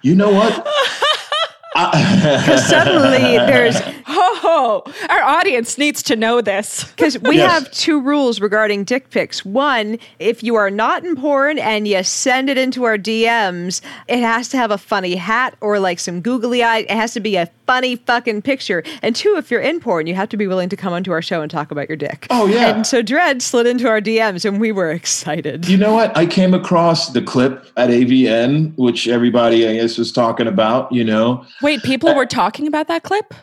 You 0.02 0.16
know 0.16 0.32
what? 0.32 0.68
Because 1.74 2.66
suddenly 2.70 3.38
there's 3.38 3.76
oh, 4.08 4.84
our 5.10 5.22
audience 5.22 5.78
needs 5.78 6.02
to 6.04 6.16
know 6.16 6.42
this 6.42 6.84
because 6.86 7.18
we 7.20 7.38
Yes. 7.38 7.52
have 7.52 7.72
two 7.72 8.02
rules 8.02 8.42
regarding 8.42 8.84
dick 8.84 9.10
pics. 9.12 9.46
One, 9.46 9.98
if 10.18 10.44
you 10.44 10.56
are 10.56 10.72
not 10.72 11.06
in 11.06 11.16
porn 11.16 11.60
and 11.60 11.88
you 11.88 12.04
send 12.04 12.50
it 12.50 12.58
into 12.58 12.84
our 12.86 12.98
DMs, 12.98 13.82
it 14.08 14.20
has 14.20 14.50
to 14.50 14.58
have 14.58 14.72
a 14.72 14.78
funny 14.78 15.16
hat 15.16 15.56
or 15.62 15.80
like 15.80 16.00
some 16.00 16.22
googly 16.22 16.64
eye. 16.64 16.80
It 16.80 16.92
has 16.92 17.14
to 17.14 17.20
be 17.20 17.36
a 17.36 17.50
funny 17.68 17.98
fucking 17.98 18.42
picture. 18.42 18.84
And 19.04 19.16
two, 19.16 19.36
if 19.38 19.52
you're 19.52 19.62
in 19.62 19.80
porn, 19.80 20.08
you 20.08 20.16
have 20.16 20.30
to 20.30 20.38
be 20.38 20.48
willing 20.48 20.70
to 20.70 20.76
come 20.76 20.92
onto 20.92 21.12
our 21.12 21.22
show 21.22 21.42
and 21.42 21.52
talk 21.52 21.70
about 21.70 21.88
your 21.88 21.98
dick. 21.98 22.26
Oh, 22.32 22.48
yeah. 22.48 22.76
And 22.76 22.88
so 22.88 23.04
Dredd 23.04 23.42
slid 23.44 23.68
into 23.68 23.88
our 23.88 24.02
DMs 24.02 24.44
and 24.44 24.60
we 24.60 24.72
were 24.72 24.90
excited. 24.92 25.68
You 25.70 25.78
know 25.78 25.94
what? 25.94 26.16
I 26.18 26.26
came 26.26 26.56
across 26.56 27.10
the 27.10 27.22
clip 27.22 27.64
at 27.78 27.90
AVN, 27.92 28.76
which 28.76 29.08
everybody, 29.08 29.68
I 29.68 29.76
guess, 29.76 29.98
was 30.00 30.12
talking 30.12 30.48
about, 30.48 30.92
you 30.92 31.04
know. 31.04 31.46
Wait, 31.62 31.84
people 31.84 32.14
were 32.16 32.26
talking 32.26 32.68
about 32.68 32.88
that 32.88 33.04
clip? 33.04 33.34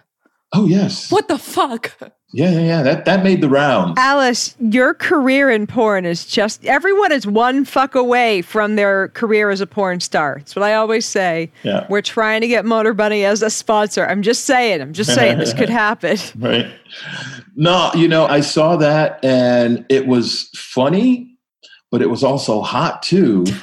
Oh, 0.52 0.66
yes. 0.66 1.10
What 1.10 1.28
the 1.28 1.38
fuck? 1.38 1.92
Yeah, 2.32 2.50
yeah, 2.50 2.60
yeah. 2.60 2.82
That, 2.82 3.04
that 3.04 3.22
made 3.22 3.40
the 3.40 3.48
rounds. 3.48 3.94
Alice, 3.98 4.56
your 4.58 4.94
career 4.94 5.50
in 5.50 5.66
porn 5.66 6.04
is 6.04 6.26
just 6.26 6.64
everyone 6.64 7.12
is 7.12 7.26
one 7.26 7.64
fuck 7.64 7.94
away 7.94 8.42
from 8.42 8.76
their 8.76 9.08
career 9.08 9.50
as 9.50 9.60
a 9.60 9.66
porn 9.66 10.00
star. 10.00 10.36
That's 10.38 10.56
what 10.56 10.62
I 10.64 10.74
always 10.74 11.06
say. 11.06 11.50
Yeah. 11.62 11.86
We're 11.88 12.02
trying 12.02 12.40
to 12.42 12.48
get 12.48 12.64
Motor 12.64 12.94
Bunny 12.94 13.24
as 13.24 13.42
a 13.42 13.50
sponsor. 13.50 14.06
I'm 14.06 14.22
just 14.22 14.44
saying, 14.44 14.80
I'm 14.80 14.92
just 14.92 15.14
saying 15.14 15.38
this 15.38 15.52
could 15.52 15.68
happen. 15.84 16.16
Right. 16.36 16.66
No, 17.54 17.90
you 17.94 18.08
know, 18.08 18.26
I 18.26 18.40
saw 18.40 18.76
that 18.76 19.24
and 19.24 19.86
it 19.88 20.06
was 20.06 20.50
funny, 20.56 21.36
but 21.90 22.02
it 22.02 22.10
was 22.10 22.22
also 22.24 22.60
hot 22.62 23.02
too. 23.02 23.44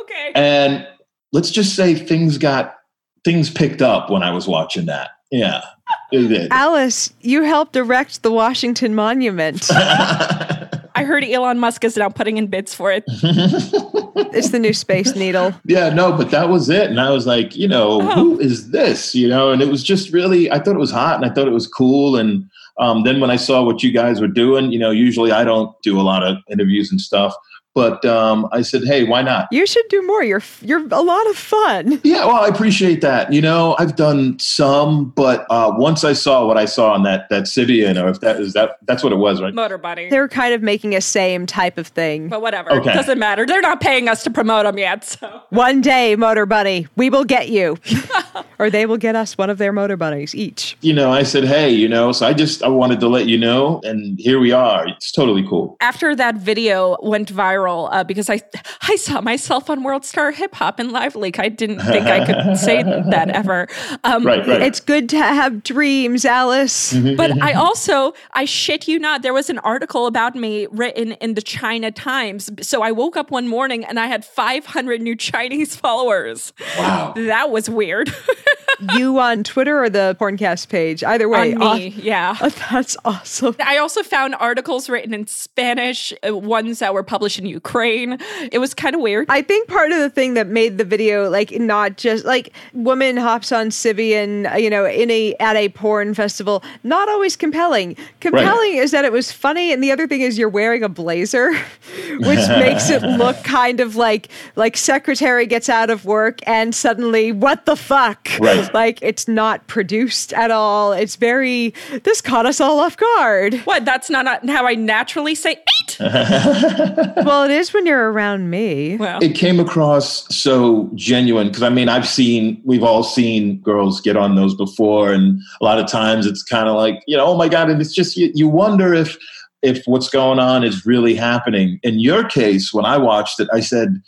Okay. 0.00 0.32
and 0.34 0.86
let's 1.32 1.50
just 1.50 1.76
say 1.76 1.94
things 1.94 2.38
got, 2.38 2.77
things 3.24 3.50
picked 3.50 3.82
up 3.82 4.10
when 4.10 4.22
I 4.22 4.30
was 4.30 4.46
watching 4.48 4.86
that. 4.86 5.10
Yeah. 5.30 5.62
Alice, 6.50 7.12
you 7.20 7.42
helped 7.42 7.76
erect 7.76 8.22
the 8.22 8.32
Washington 8.32 8.94
Monument. 8.94 9.66
I 9.70 11.04
heard 11.04 11.22
Elon 11.24 11.58
Musk 11.60 11.84
is 11.84 11.96
now 11.96 12.08
putting 12.08 12.38
in 12.38 12.48
bids 12.48 12.74
for 12.74 12.90
it. 12.90 13.04
it's 13.08 14.50
the 14.50 14.58
new 14.58 14.72
Space 14.72 15.14
Needle. 15.14 15.54
Yeah, 15.64 15.90
no, 15.90 16.12
but 16.12 16.30
that 16.30 16.48
was 16.48 16.68
it. 16.68 16.90
And 16.90 17.00
I 17.00 17.10
was 17.10 17.26
like, 17.26 17.54
you 17.56 17.68
know, 17.68 18.00
Oh. 18.02 18.14
who 18.14 18.40
is 18.40 18.70
this? 18.70 19.14
You 19.14 19.28
know, 19.28 19.50
and 19.52 19.62
it 19.62 19.68
was 19.68 19.82
just 19.84 20.12
really, 20.12 20.50
I 20.50 20.58
thought 20.58 20.74
it 20.74 20.80
was 20.80 20.90
hot 20.90 21.16
and 21.22 21.30
I 21.30 21.32
thought 21.32 21.46
it 21.46 21.52
was 21.52 21.66
cool. 21.68 22.16
And 22.16 22.48
um, 22.78 23.04
then 23.04 23.20
when 23.20 23.30
I 23.30 23.36
saw 23.36 23.62
what 23.62 23.82
you 23.82 23.92
guys 23.92 24.20
were 24.20 24.28
doing, 24.28 24.72
you 24.72 24.78
know, 24.78 24.90
usually 24.90 25.30
I 25.30 25.44
don't 25.44 25.74
do 25.82 26.00
a 26.00 26.02
lot 26.02 26.24
of 26.24 26.38
interviews 26.50 26.90
and 26.90 27.00
stuff, 27.00 27.32
but 27.78 28.04
um, 28.04 28.48
I 28.50 28.62
said, 28.62 28.82
hey, 28.82 29.04
why 29.04 29.22
not? 29.22 29.46
You 29.52 29.64
should 29.64 29.86
do 29.88 30.04
more. 30.04 30.24
You're 30.24 30.42
you're 30.62 30.84
a 30.90 31.00
lot 31.00 31.30
of 31.30 31.36
fun. 31.36 32.00
Yeah, 32.02 32.26
well, 32.26 32.42
I 32.42 32.48
appreciate 32.48 33.02
that. 33.02 33.32
You 33.32 33.40
know, 33.40 33.76
I've 33.78 33.94
done 33.94 34.36
some, 34.40 35.10
but 35.10 35.46
uh, 35.48 35.72
once 35.76 36.02
I 36.02 36.12
saw 36.12 36.44
what 36.44 36.56
I 36.56 36.64
saw 36.64 36.92
on 36.92 37.04
that 37.04 37.28
that 37.28 37.44
Sybian, 37.44 38.02
or 38.02 38.08
if 38.08 38.18
that 38.18 38.40
is 38.40 38.52
that 38.54 38.78
that's 38.82 39.04
what 39.04 39.12
it 39.12 39.18
was, 39.18 39.40
right? 39.40 39.54
Motor 39.54 39.78
Bunny. 39.78 40.10
They're 40.10 40.26
kind 40.26 40.54
of 40.54 40.60
making 40.60 40.96
a 40.96 41.00
same 41.00 41.46
type 41.46 41.78
of 41.78 41.86
thing. 41.86 42.28
But 42.28 42.42
whatever. 42.42 42.72
Okay. 42.72 42.92
Doesn't 42.92 43.20
matter. 43.20 43.46
They're 43.46 43.60
not 43.60 43.80
paying 43.80 44.08
us 44.08 44.24
to 44.24 44.30
promote 44.30 44.64
them 44.64 44.76
yet. 44.76 45.04
So 45.04 45.42
One 45.50 45.80
day, 45.80 46.16
Motor 46.16 46.46
Bunny, 46.46 46.88
we 46.96 47.10
will 47.10 47.24
get 47.24 47.48
you. 47.48 47.78
or 48.58 48.70
they 48.70 48.86
will 48.86 48.96
get 48.96 49.14
us 49.14 49.38
one 49.38 49.50
of 49.50 49.58
their 49.58 49.72
Motor 49.72 49.96
Bunnies 49.96 50.34
each. 50.34 50.76
You 50.80 50.92
know, 50.92 51.12
I 51.12 51.22
said, 51.22 51.44
hey, 51.44 51.70
you 51.70 51.88
know, 51.88 52.12
so 52.12 52.26
I 52.26 52.32
just 52.32 52.62
I 52.62 52.68
wanted 52.68 53.00
to 53.00 53.08
let 53.08 53.26
you 53.26 53.38
know, 53.38 53.80
and 53.84 54.18
here 54.18 54.40
we 54.40 54.52
are. 54.52 54.86
It's 54.88 55.12
totally 55.12 55.46
cool. 55.46 55.76
after 55.80 56.16
that 56.16 56.36
video 56.36 56.96
went 57.02 57.32
viral, 57.32 57.67
uh, 57.68 58.04
because 58.04 58.28
I 58.30 58.40
I 58.82 58.96
saw 58.96 59.20
myself 59.20 59.70
on 59.70 59.82
World 59.82 60.04
Star 60.04 60.30
Hip 60.30 60.54
Hop 60.56 60.78
and 60.78 60.92
Live 60.92 61.16
Leak. 61.16 61.38
I 61.38 61.48
didn't 61.48 61.80
think 61.80 62.06
I 62.06 62.24
could 62.24 62.56
say 62.68 62.82
that 62.82 63.30
ever. 63.30 63.68
Um, 64.04 64.26
Right, 64.28 64.46
right. 64.46 64.60
It's 64.62 64.80
good 64.80 65.08
to 65.10 65.18
have 65.18 65.62
dreams, 65.62 66.24
Alice. 66.24 66.92
But 66.92 67.40
I 67.40 67.52
also, 67.54 68.12
I 68.32 68.44
shit 68.44 68.86
you 68.88 68.98
not, 68.98 69.22
there 69.22 69.32
was 69.32 69.48
an 69.48 69.58
article 69.60 70.06
about 70.06 70.34
me 70.34 70.66
written 70.70 71.12
in 71.12 71.34
the 71.34 71.40
China 71.42 71.90
Times. 71.90 72.50
So 72.60 72.82
I 72.82 72.92
woke 72.92 73.16
up 73.16 73.30
one 73.30 73.48
morning 73.48 73.84
and 73.84 73.98
I 73.98 74.06
had 74.06 74.24
500 74.24 75.00
new 75.00 75.16
Chinese 75.16 75.76
followers. 75.76 76.52
Wow. 76.76 77.14
That 77.16 77.50
was 77.50 77.70
weird. 77.70 78.12
you 78.94 79.18
on 79.18 79.44
Twitter 79.44 79.82
or 79.82 79.88
the 79.88 80.16
Porncast 80.20 80.68
page? 80.68 81.02
Either 81.02 81.28
way. 81.28 81.54
On 81.54 81.78
me, 81.78 81.88
yeah. 81.88 82.36
aw- 82.40 82.50
that's 82.70 82.96
awesome. 83.04 83.56
I 83.60 83.78
also 83.78 84.02
found 84.02 84.34
articles 84.34 84.88
written 84.88 85.14
in 85.14 85.26
Spanish, 85.26 86.12
uh, 86.26 86.36
ones 86.36 86.80
that 86.80 86.92
were 86.94 87.02
published 87.02 87.38
in 87.38 87.46
Ukraine. 87.48 88.18
It 88.52 88.58
was 88.58 88.74
kind 88.74 88.94
of 88.94 89.00
weird. 89.00 89.26
I 89.28 89.42
think 89.42 89.68
part 89.68 89.92
of 89.92 89.98
the 89.98 90.10
thing 90.10 90.34
that 90.34 90.46
made 90.46 90.78
the 90.78 90.84
video 90.84 91.28
like 91.28 91.52
not 91.58 91.96
just 91.96 92.24
like 92.24 92.52
woman 92.72 93.16
hops 93.16 93.52
on 93.52 93.70
Sybian, 93.70 94.60
you 94.60 94.70
know, 94.70 94.86
in 94.86 95.10
a 95.10 95.34
at 95.40 95.56
a 95.56 95.68
porn 95.70 96.14
festival, 96.14 96.62
not 96.84 97.08
always 97.08 97.36
compelling. 97.36 97.96
Compelling 98.20 98.76
is 98.76 98.90
that 98.92 99.04
it 99.04 99.12
was 99.12 99.32
funny, 99.32 99.72
and 99.72 99.82
the 99.82 99.92
other 99.92 100.06
thing 100.06 100.20
is 100.20 100.38
you're 100.38 100.48
wearing 100.48 100.82
a 100.82 100.88
blazer, 100.88 101.54
which 102.10 102.48
makes 102.48 102.90
it 102.90 103.02
look 103.02 103.42
kind 103.44 103.80
of 103.80 103.96
like 103.96 104.28
like 104.56 104.76
secretary 104.76 105.46
gets 105.46 105.68
out 105.68 105.90
of 105.90 106.04
work 106.04 106.40
and 106.46 106.74
suddenly 106.74 107.32
what 107.32 107.66
the 107.66 107.76
fuck? 107.76 108.28
Right. 108.38 108.58
Like 108.78 108.98
it's 109.02 109.26
not 109.26 109.66
produced 109.66 110.32
at 110.34 110.50
all. 110.50 110.92
It's 110.92 111.16
very 111.16 111.74
this 112.04 112.20
caught 112.20 112.46
us 112.46 112.60
all 112.60 112.80
off 112.80 112.96
guard. 112.96 113.54
what? 113.64 113.84
That's 113.84 114.10
not, 114.10 114.24
not 114.24 114.48
how 114.48 114.66
I 114.66 114.74
naturally 114.74 115.34
say. 115.34 115.62
"Eat!" 115.90 115.96
Well, 117.24 117.44
it 117.44 117.50
is 117.50 117.72
when 117.72 117.86
you're 117.86 118.10
around 118.10 118.50
me. 118.50 118.96
Well, 118.96 119.22
it 119.22 119.34
came 119.34 119.60
across 119.60 120.26
so 120.34 120.90
genuine 120.94 121.48
because 121.48 121.62
I 121.62 121.68
mean 121.68 121.88
I've 121.88 122.08
seen 122.08 122.60
we've 122.64 122.82
all 122.82 123.02
seen 123.02 123.60
girls 123.60 124.00
get 124.00 124.16
on 124.16 124.34
those 124.34 124.54
before, 124.54 125.12
and 125.12 125.40
a 125.60 125.64
lot 125.64 125.78
of 125.78 125.86
times 125.86 126.26
it's 126.26 126.42
kind 126.42 126.68
of 126.68 126.76
like 126.76 127.02
you 127.06 127.16
know 127.16 127.26
oh 127.26 127.36
my 127.36 127.48
god, 127.48 127.70
and 127.70 127.80
it's 127.80 127.94
just 127.94 128.16
you, 128.16 128.30
you 128.34 128.48
wonder 128.48 128.94
if 128.94 129.16
if 129.62 129.82
what's 129.86 130.08
going 130.08 130.38
on 130.38 130.64
is 130.64 130.86
really 130.86 131.14
happening. 131.14 131.80
In 131.82 131.98
your 131.98 132.24
case, 132.24 132.72
when 132.72 132.84
I 132.84 132.96
watched 132.96 133.40
it, 133.40 133.48
I 133.52 133.60
said 133.60 134.00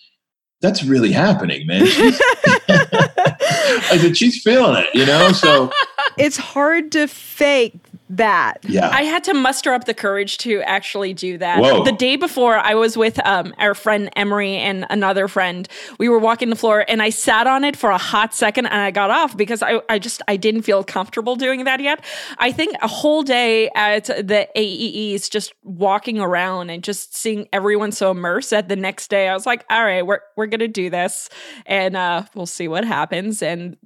that's 0.61 0.85
really 0.85 1.13
happening, 1.13 1.67
man. 1.67 1.83
I 3.89 3.99
said 4.01 4.17
she's 4.17 4.43
feeling 4.43 4.77
it, 4.83 4.89
you 4.95 5.07
know. 5.07 5.33
So 5.33 5.71
It's 6.17 6.37
hard 6.37 6.93
to 6.93 7.09
fake 7.09 7.75
that. 8.11 8.65
yeah, 8.69 8.89
I 8.89 9.03
had 9.03 9.25
to 9.25 9.35
muster 9.35 9.73
up 9.73 9.85
the 9.85 9.95
courage 9.95 10.39
to 10.39 10.61
actually 10.63 11.15
do 11.15 11.39
that. 11.39 11.61
Whoa. 11.61 11.85
The 11.85 11.93
day 11.93 12.17
before, 12.17 12.59
I 12.59 12.75
was 12.75 12.97
with 12.97 13.25
um, 13.25 13.55
our 13.59 13.75
friend 13.75 14.11
Emery 14.17 14.57
and 14.57 14.87
another 14.91 15.29
friend. 15.29 15.69
We 15.99 16.09
were 16.09 16.19
walking 16.19 16.51
the 16.51 16.57
floor, 16.57 16.85
and 16.89 17.03
I 17.03 17.11
sat 17.11 17.47
on 17.47 17.65
it 17.65 17.77
for 17.77 17.91
a 17.91 17.99
hot 17.99 18.35
second, 18.35 18.67
and 18.67 18.81
I 18.81 18.91
got 18.91 19.11
off 19.11 19.37
because 19.37 19.63
I, 19.63 19.81
I 19.89 19.99
just 19.99 20.23
I 20.29 20.37
didn't 20.37 20.63
feel 20.63 20.83
comfortable 20.83 21.37
doing 21.37 21.65
that 21.65 21.81
yet. 21.81 22.05
I 22.39 22.53
think 22.53 22.75
a 22.83 22.89
whole 22.89 23.23
day 23.23 23.71
at 23.75 24.07
the 24.07 24.49
AEEs, 24.57 25.31
just 25.31 25.53
walking 25.63 26.21
around 26.21 26.71
and 26.71 26.83
just 26.83 27.17
seeing 27.17 27.49
everyone 27.53 27.93
so 27.93 28.11
immersed. 28.11 28.53
At 28.53 28.69
the 28.69 28.77
next 28.77 29.09
day, 29.09 29.29
I 29.29 29.35
was 29.35 29.47
like, 29.47 29.65
all 29.71 29.85
right, 29.85 30.05
we're 30.05 30.21
we're 30.37 30.47
gonna 30.47 30.69
do 30.69 30.91
this, 30.91 31.29
and 31.65 31.97
uh, 31.97 32.25
we'll 32.35 32.47
see 32.47 32.67
what 32.67 32.85
happens. 32.85 33.43
And 33.43 33.77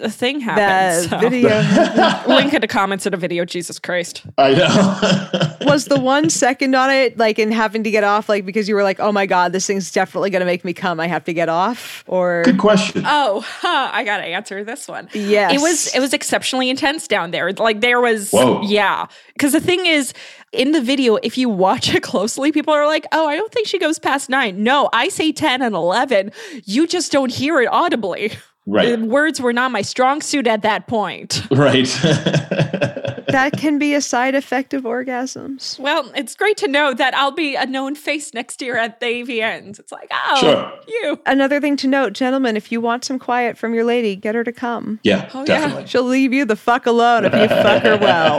a 0.00 0.10
thing 0.10 0.38
The 0.38 0.44
happens. 0.44 1.10
so- 1.10 1.18
video 1.18 1.48
Link 2.28 2.54
in 2.54 2.60
the 2.60 2.68
comments 2.68 3.04
of 3.06 3.10
the 3.12 3.16
video. 3.16 3.44
Jesus 3.44 3.78
Christ. 3.78 4.22
I 4.38 4.52
know. 4.54 5.54
was 5.68 5.86
the 5.86 5.98
one 5.98 6.30
second 6.30 6.74
on 6.74 6.90
it, 6.90 7.18
like 7.18 7.38
in 7.38 7.50
having 7.50 7.82
to 7.84 7.90
get 7.90 8.04
off, 8.04 8.28
like 8.28 8.46
because 8.46 8.68
you 8.68 8.74
were 8.74 8.82
like, 8.82 9.00
oh 9.00 9.10
my 9.12 9.26
God, 9.26 9.52
this 9.52 9.66
thing's 9.66 9.90
definitely 9.90 10.30
going 10.30 10.40
to 10.40 10.46
make 10.46 10.64
me 10.64 10.72
come. 10.72 11.00
I 11.00 11.06
have 11.08 11.24
to 11.24 11.32
get 11.32 11.48
off. 11.48 12.04
Or 12.06 12.42
Good 12.44 12.58
question. 12.58 13.02
Oh, 13.06 13.40
huh, 13.46 13.90
I 13.92 14.04
gotta 14.04 14.24
answer 14.24 14.62
this 14.64 14.86
one. 14.88 15.08
Yes. 15.12 15.52
it 15.54 15.60
was 15.60 15.94
it 15.94 16.00
was 16.00 16.12
exceptionally 16.12 16.70
intense 16.70 17.08
down 17.08 17.30
there. 17.32 17.52
Like 17.52 17.80
there 17.80 18.00
was, 18.00 18.30
Whoa. 18.30 18.62
yeah. 18.62 19.06
Because 19.34 19.52
the 19.52 19.60
thing 19.60 19.84
is, 19.86 20.12
in 20.52 20.72
the 20.72 20.80
video, 20.80 21.16
if 21.16 21.36
you 21.36 21.48
watch 21.48 21.94
it 21.94 22.02
closely, 22.02 22.52
people 22.52 22.72
are 22.72 22.86
like, 22.86 23.04
"Oh, 23.12 23.26
I 23.28 23.36
don't 23.36 23.52
think 23.52 23.66
she 23.68 23.78
goes 23.78 23.98
past 23.98 24.28
nine. 24.30 24.62
No, 24.62 24.88
I 24.92 25.08
say 25.10 25.30
ten 25.32 25.60
and 25.62 25.74
eleven. 25.74 26.32
You 26.64 26.86
just 26.86 27.12
don't 27.12 27.30
hear 27.32 27.60
it 27.60 27.66
audibly. 27.70 28.32
Right. 28.68 28.98
The 28.98 29.06
words 29.06 29.40
were 29.40 29.54
not 29.54 29.70
my 29.70 29.82
strong 29.82 30.20
suit 30.20 30.46
at 30.46 30.62
that 30.62 30.86
point. 30.86 31.42
right. 31.50 31.88
that 33.28 33.52
can 33.56 33.78
be 33.78 33.94
a 33.94 34.00
side 34.00 34.34
effect 34.34 34.74
of 34.74 34.84
orgasms. 34.84 35.78
Well, 35.78 36.10
it's 36.14 36.34
great 36.34 36.56
to 36.58 36.68
know 36.68 36.92
that 36.94 37.14
I'll 37.14 37.30
be 37.30 37.54
a 37.54 37.66
known 37.66 37.94
face 37.94 38.34
next 38.34 38.60
year 38.62 38.76
at 38.76 39.00
the 39.00 39.06
AVNs. 39.06 39.78
It's 39.78 39.92
like, 39.92 40.10
oh, 40.12 40.36
Sure. 40.40 40.72
you. 40.86 41.20
Another 41.26 41.60
thing 41.60 41.76
to 41.78 41.86
note, 41.86 42.12
gentlemen, 42.12 42.56
if 42.56 42.70
you 42.72 42.80
want 42.80 43.04
some 43.04 43.18
quiet 43.18 43.56
from 43.58 43.74
your 43.74 43.84
lady, 43.84 44.16
get 44.16 44.34
her 44.34 44.44
to 44.44 44.52
come. 44.52 45.00
yeah, 45.02 45.28
Oh, 45.34 45.40
yeah. 45.40 45.44
definitely. 45.44 45.86
She'll 45.86 46.02
leave 46.04 46.32
you 46.32 46.44
the 46.44 46.56
fuck 46.56 46.86
alone 46.86 47.24
if 47.24 47.32
you 47.32 47.48
fuck 47.48 47.82
her 47.82 47.96
well. 47.98 48.38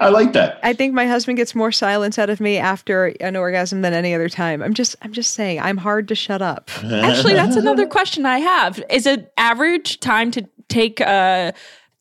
I 0.00 0.08
like 0.10 0.32
that. 0.34 0.58
I 0.62 0.72
think 0.72 0.94
my 0.94 1.06
husband 1.06 1.36
gets 1.38 1.54
more 1.54 1.72
silence 1.72 2.18
out 2.18 2.30
of 2.30 2.40
me 2.40 2.58
after 2.58 3.06
an 3.20 3.36
orgasm 3.36 3.82
than 3.82 3.92
any 3.94 4.14
other 4.14 4.28
time. 4.28 4.62
I'm 4.62 4.74
just 4.74 4.96
I'm 5.02 5.12
just 5.12 5.32
saying, 5.32 5.60
I'm 5.60 5.76
hard 5.78 6.08
to 6.08 6.14
shut 6.14 6.42
up. 6.42 6.70
Actually, 6.84 7.34
that's 7.34 7.56
another 7.64 7.86
question 7.86 8.26
I 8.26 8.38
have. 8.38 8.82
Is 8.90 9.06
it 9.06 9.32
average 9.38 10.00
time 10.00 10.30
to 10.32 10.46
take 10.68 11.00
uh 11.00 11.52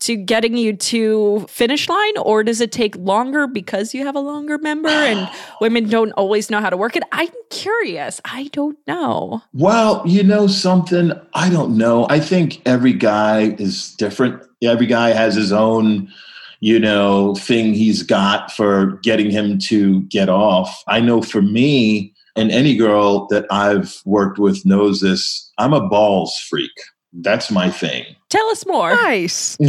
to 0.06 0.16
getting 0.16 0.58
you 0.58 0.76
to 0.76 1.46
finish 1.50 1.88
line 1.88 2.18
or 2.22 2.44
does 2.44 2.62
it 2.62 2.72
take 2.72 2.96
longer 2.98 3.48
because 3.48 3.94
you 3.94 4.06
have 4.06 4.16
a 4.16 4.20
longer 4.20 4.58
member 4.58 4.90
and 4.90 5.30
women 5.62 5.90
don't 5.90 6.12
always 6.14 6.50
know 6.50 6.60
how 6.60 6.70
to 6.70 6.78
work 6.78 6.96
it? 6.96 7.04
I'm 7.12 7.30
curious. 7.50 8.20
I 8.26 8.50
don't 8.52 8.78
know. 8.88 9.42
Well, 9.54 10.04
you 10.06 10.24
know 10.24 10.48
something? 10.48 11.12
I 11.34 11.50
don't 11.50 11.78
know. 11.78 12.08
I 12.10 12.20
think 12.20 12.62
every 12.66 12.94
guy 12.94 13.56
is 13.60 13.94
different. 13.96 14.44
Every 14.62 14.88
guy 14.88 15.10
has 15.12 15.36
his 15.36 15.52
own, 15.52 16.12
you 16.60 16.80
know, 16.80 17.36
thing 17.36 17.74
he's 17.74 18.04
got 18.04 18.52
for 18.52 19.00
getting 19.04 19.30
him 19.30 19.58
to 19.60 20.02
get 20.04 20.30
off. 20.30 20.84
I 20.88 21.00
know 21.00 21.22
for 21.22 21.42
me, 21.42 22.14
and 22.36 22.52
any 22.52 22.76
girl 22.76 23.28
that 23.28 23.46
I've 23.52 24.02
worked 24.06 24.40
with 24.40 24.66
knows 24.66 25.02
this, 25.02 25.52
I'm 25.58 25.74
a 25.74 25.88
balls 25.88 26.36
freak. 26.50 26.72
That's 27.14 27.52
my 27.52 27.70
thing. 27.70 28.06
Tell 28.34 28.50
us 28.50 28.66
more. 28.66 28.90
Nice. 28.96 29.58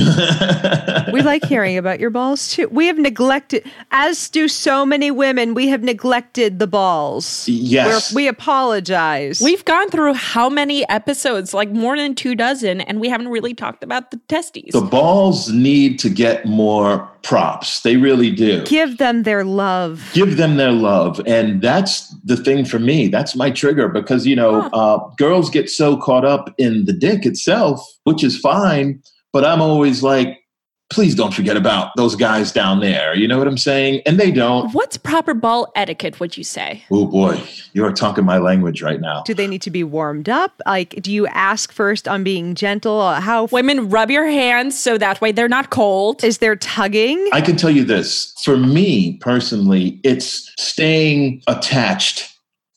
We 1.12 1.20
like 1.20 1.44
hearing 1.44 1.76
about 1.76 2.00
your 2.00 2.08
balls 2.10 2.48
too. 2.48 2.66
We 2.68 2.86
have 2.86 2.98
neglected, 2.98 3.70
as 3.90 4.28
do 4.30 4.48
so 4.48 4.86
many 4.86 5.10
women, 5.10 5.52
we 5.54 5.68
have 5.68 5.82
neglected 5.82 6.58
the 6.58 6.66
balls. 6.66 7.46
Yes. 7.46 8.10
We're, 8.12 8.16
we 8.22 8.28
apologize. 8.28 9.40
We've 9.40 9.64
gone 9.64 9.90
through 9.90 10.14
how 10.14 10.48
many 10.48 10.88
episodes? 10.88 11.52
Like 11.52 11.70
more 11.70 11.96
than 11.96 12.14
two 12.14 12.34
dozen, 12.34 12.80
and 12.80 13.00
we 13.00 13.08
haven't 13.10 13.28
really 13.28 13.54
talked 13.54 13.84
about 13.84 14.10
the 14.10 14.16
testes. 14.28 14.72
the 14.72 14.80
balls 14.80 15.50
need 15.52 15.98
to 16.00 16.08
get 16.08 16.46
more 16.46 17.08
props. 17.24 17.80
They 17.80 17.96
really 17.96 18.30
do. 18.30 18.62
give 18.64 18.98
them 18.98 19.24
their 19.24 19.44
love. 19.44 20.10
give 20.12 20.36
them 20.36 20.56
their 20.56 20.72
love 20.72 21.20
and 21.26 21.60
that's 21.62 22.14
the 22.24 22.36
thing 22.36 22.64
for 22.64 22.78
me 22.78 23.08
that's 23.08 23.34
my 23.34 23.50
trigger 23.50 23.88
because 23.88 24.26
you 24.26 24.36
know 24.36 24.62
uh, 24.72 24.98
girls 25.16 25.48
get 25.50 25.68
so 25.70 25.96
caught 25.96 26.24
up 26.24 26.54
in 26.58 26.84
the 26.84 26.92
dick 26.92 27.24
itself 27.26 27.80
which 28.04 28.22
is 28.22 28.38
fine 28.38 29.00
but 29.32 29.44
i'm 29.44 29.60
always 29.62 30.02
like 30.02 30.43
please 30.90 31.14
don't 31.14 31.32
forget 31.32 31.56
about 31.56 31.90
those 31.96 32.14
guys 32.14 32.52
down 32.52 32.78
there 32.80 33.14
you 33.16 33.26
know 33.26 33.38
what 33.38 33.48
i'm 33.48 33.56
saying 33.58 34.02
and 34.06 34.20
they 34.20 34.30
don't 34.30 34.70
What's 34.72 34.96
proper 34.96 35.34
ball 35.34 35.72
etiquette, 35.74 36.20
would 36.20 36.36
you 36.36 36.44
say? 36.44 36.84
oh 36.90 37.06
boy 37.06 37.42
you're 37.72 37.92
talking 37.92 38.24
my 38.24 38.38
language 38.38 38.82
right 38.82 39.00
now 39.00 39.22
Do 39.22 39.34
they 39.34 39.46
need 39.46 39.62
to 39.62 39.70
be 39.70 39.82
warmed 39.82 40.28
up? 40.28 40.60
Like, 40.66 40.90
do 41.02 41.10
you 41.10 41.26
ask 41.28 41.72
first 41.72 42.06
on 42.06 42.22
being 42.22 42.54
gentle? 42.54 43.00
Uh, 43.00 43.20
How 43.20 43.46
Women 43.46 43.88
rub 43.88 44.10
your 44.10 44.26
hands 44.26 44.78
so 44.78 44.96
that 44.98 45.20
way 45.20 45.32
they're 45.32 45.48
not 45.48 45.70
cold. 45.70 46.22
is 46.22 46.38
there 46.38 46.54
tugging? 46.56 47.28
i 47.32 47.40
can 47.40 47.56
tell 47.56 47.70
you 47.70 47.84
this 47.84 48.34
for 48.44 48.56
me 48.56 49.16
personally 49.18 49.98
it's 50.04 50.52
staying 50.58 51.42
attached 51.48 52.30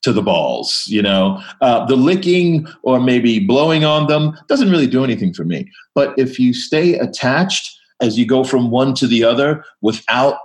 to 0.04 0.14
the 0.14 0.22
balls 0.22 0.86
you 0.88 1.02
know 1.02 1.42
uh, 1.62 1.86
the 1.86 1.96
licking 1.96 2.66
or 2.84 3.00
maybe 3.00 3.40
blowing 3.46 3.84
on 3.84 4.08
them 4.08 4.36
doesn't 4.48 4.72
really 4.72 4.88
do 4.88 5.04
anything 5.04 5.34
for 5.34 5.44
me 5.44 5.70
but 5.94 6.18
if 6.18 6.40
you 6.40 6.54
stay 6.54 6.94
attached 6.96 7.77
as 8.02 8.18
you 8.18 8.26
go 8.26 8.44
from 8.44 8.70
one 8.72 8.94
to 8.96 9.08
the 9.08 9.24
other 9.24 9.64
without 9.82 10.38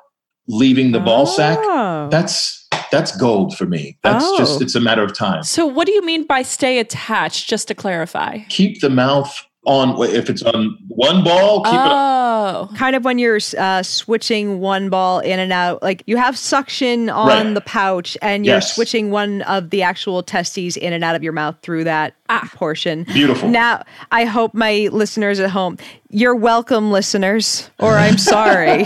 leaving 0.48 0.92
the 0.92 1.00
ball 1.00 1.26
sack 1.26 1.58
Oh. 1.60 2.08
that's 2.10 2.66
that's 2.90 3.16
gold 3.16 3.56
for 3.56 3.64
me 3.66 3.96
that's 4.02 4.24
Oh. 4.26 4.36
just 4.38 4.60
it's 4.60 4.74
a 4.74 4.80
matter 4.80 5.02
of 5.02 5.14
time 5.16 5.42
So, 5.44 5.64
what 5.66 5.86
do 5.86 5.92
you 5.92 6.02
mean 6.04 6.26
by 6.26 6.42
stay 6.42 6.78
attached? 6.78 7.48
Just 7.48 7.68
to 7.68 7.74
clarify. 7.74 8.38
keep 8.48 8.80
the 8.80 8.90
mouth 8.90 9.46
on 9.64 10.00
if 10.10 10.28
it's 10.28 10.42
on 10.42 10.76
one 10.88 11.22
ball 11.22 11.62
keep 11.62 11.72
it 11.74 11.78
Oh, 11.78 12.68
kind 12.76 12.96
of 12.96 13.04
when 13.04 13.18
you're 13.20 13.38
uh, 13.56 13.82
switching 13.84 14.58
one 14.58 14.88
ball 14.90 15.20
in 15.20 15.38
and 15.38 15.52
out, 15.52 15.80
like 15.82 16.02
you 16.06 16.16
have 16.16 16.36
suction 16.36 17.08
on 17.08 17.28
Right. 17.28 17.54
the 17.54 17.60
pouch 17.60 18.16
and 18.20 18.44
you're 18.44 18.56
Yes. 18.56 18.74
switching 18.74 19.10
one 19.12 19.42
of 19.42 19.70
the 19.70 19.82
actual 19.82 20.22
testes 20.24 20.76
in 20.76 20.92
and 20.92 21.04
out 21.04 21.14
of 21.14 21.22
your 21.22 21.32
mouth 21.32 21.54
through 21.62 21.84
that 21.84 22.14
portion. 22.54 23.04
Beautiful. 23.04 23.48
Now, 23.48 23.84
I 24.10 24.24
hope 24.24 24.54
my 24.54 24.88
listeners 24.90 25.38
at 25.38 25.50
home, 25.50 25.78
you're 26.10 26.34
welcome, 26.34 26.90
listeners, 26.90 27.70
or 27.78 27.96
I'm 27.96 28.18
sorry. 28.34 28.84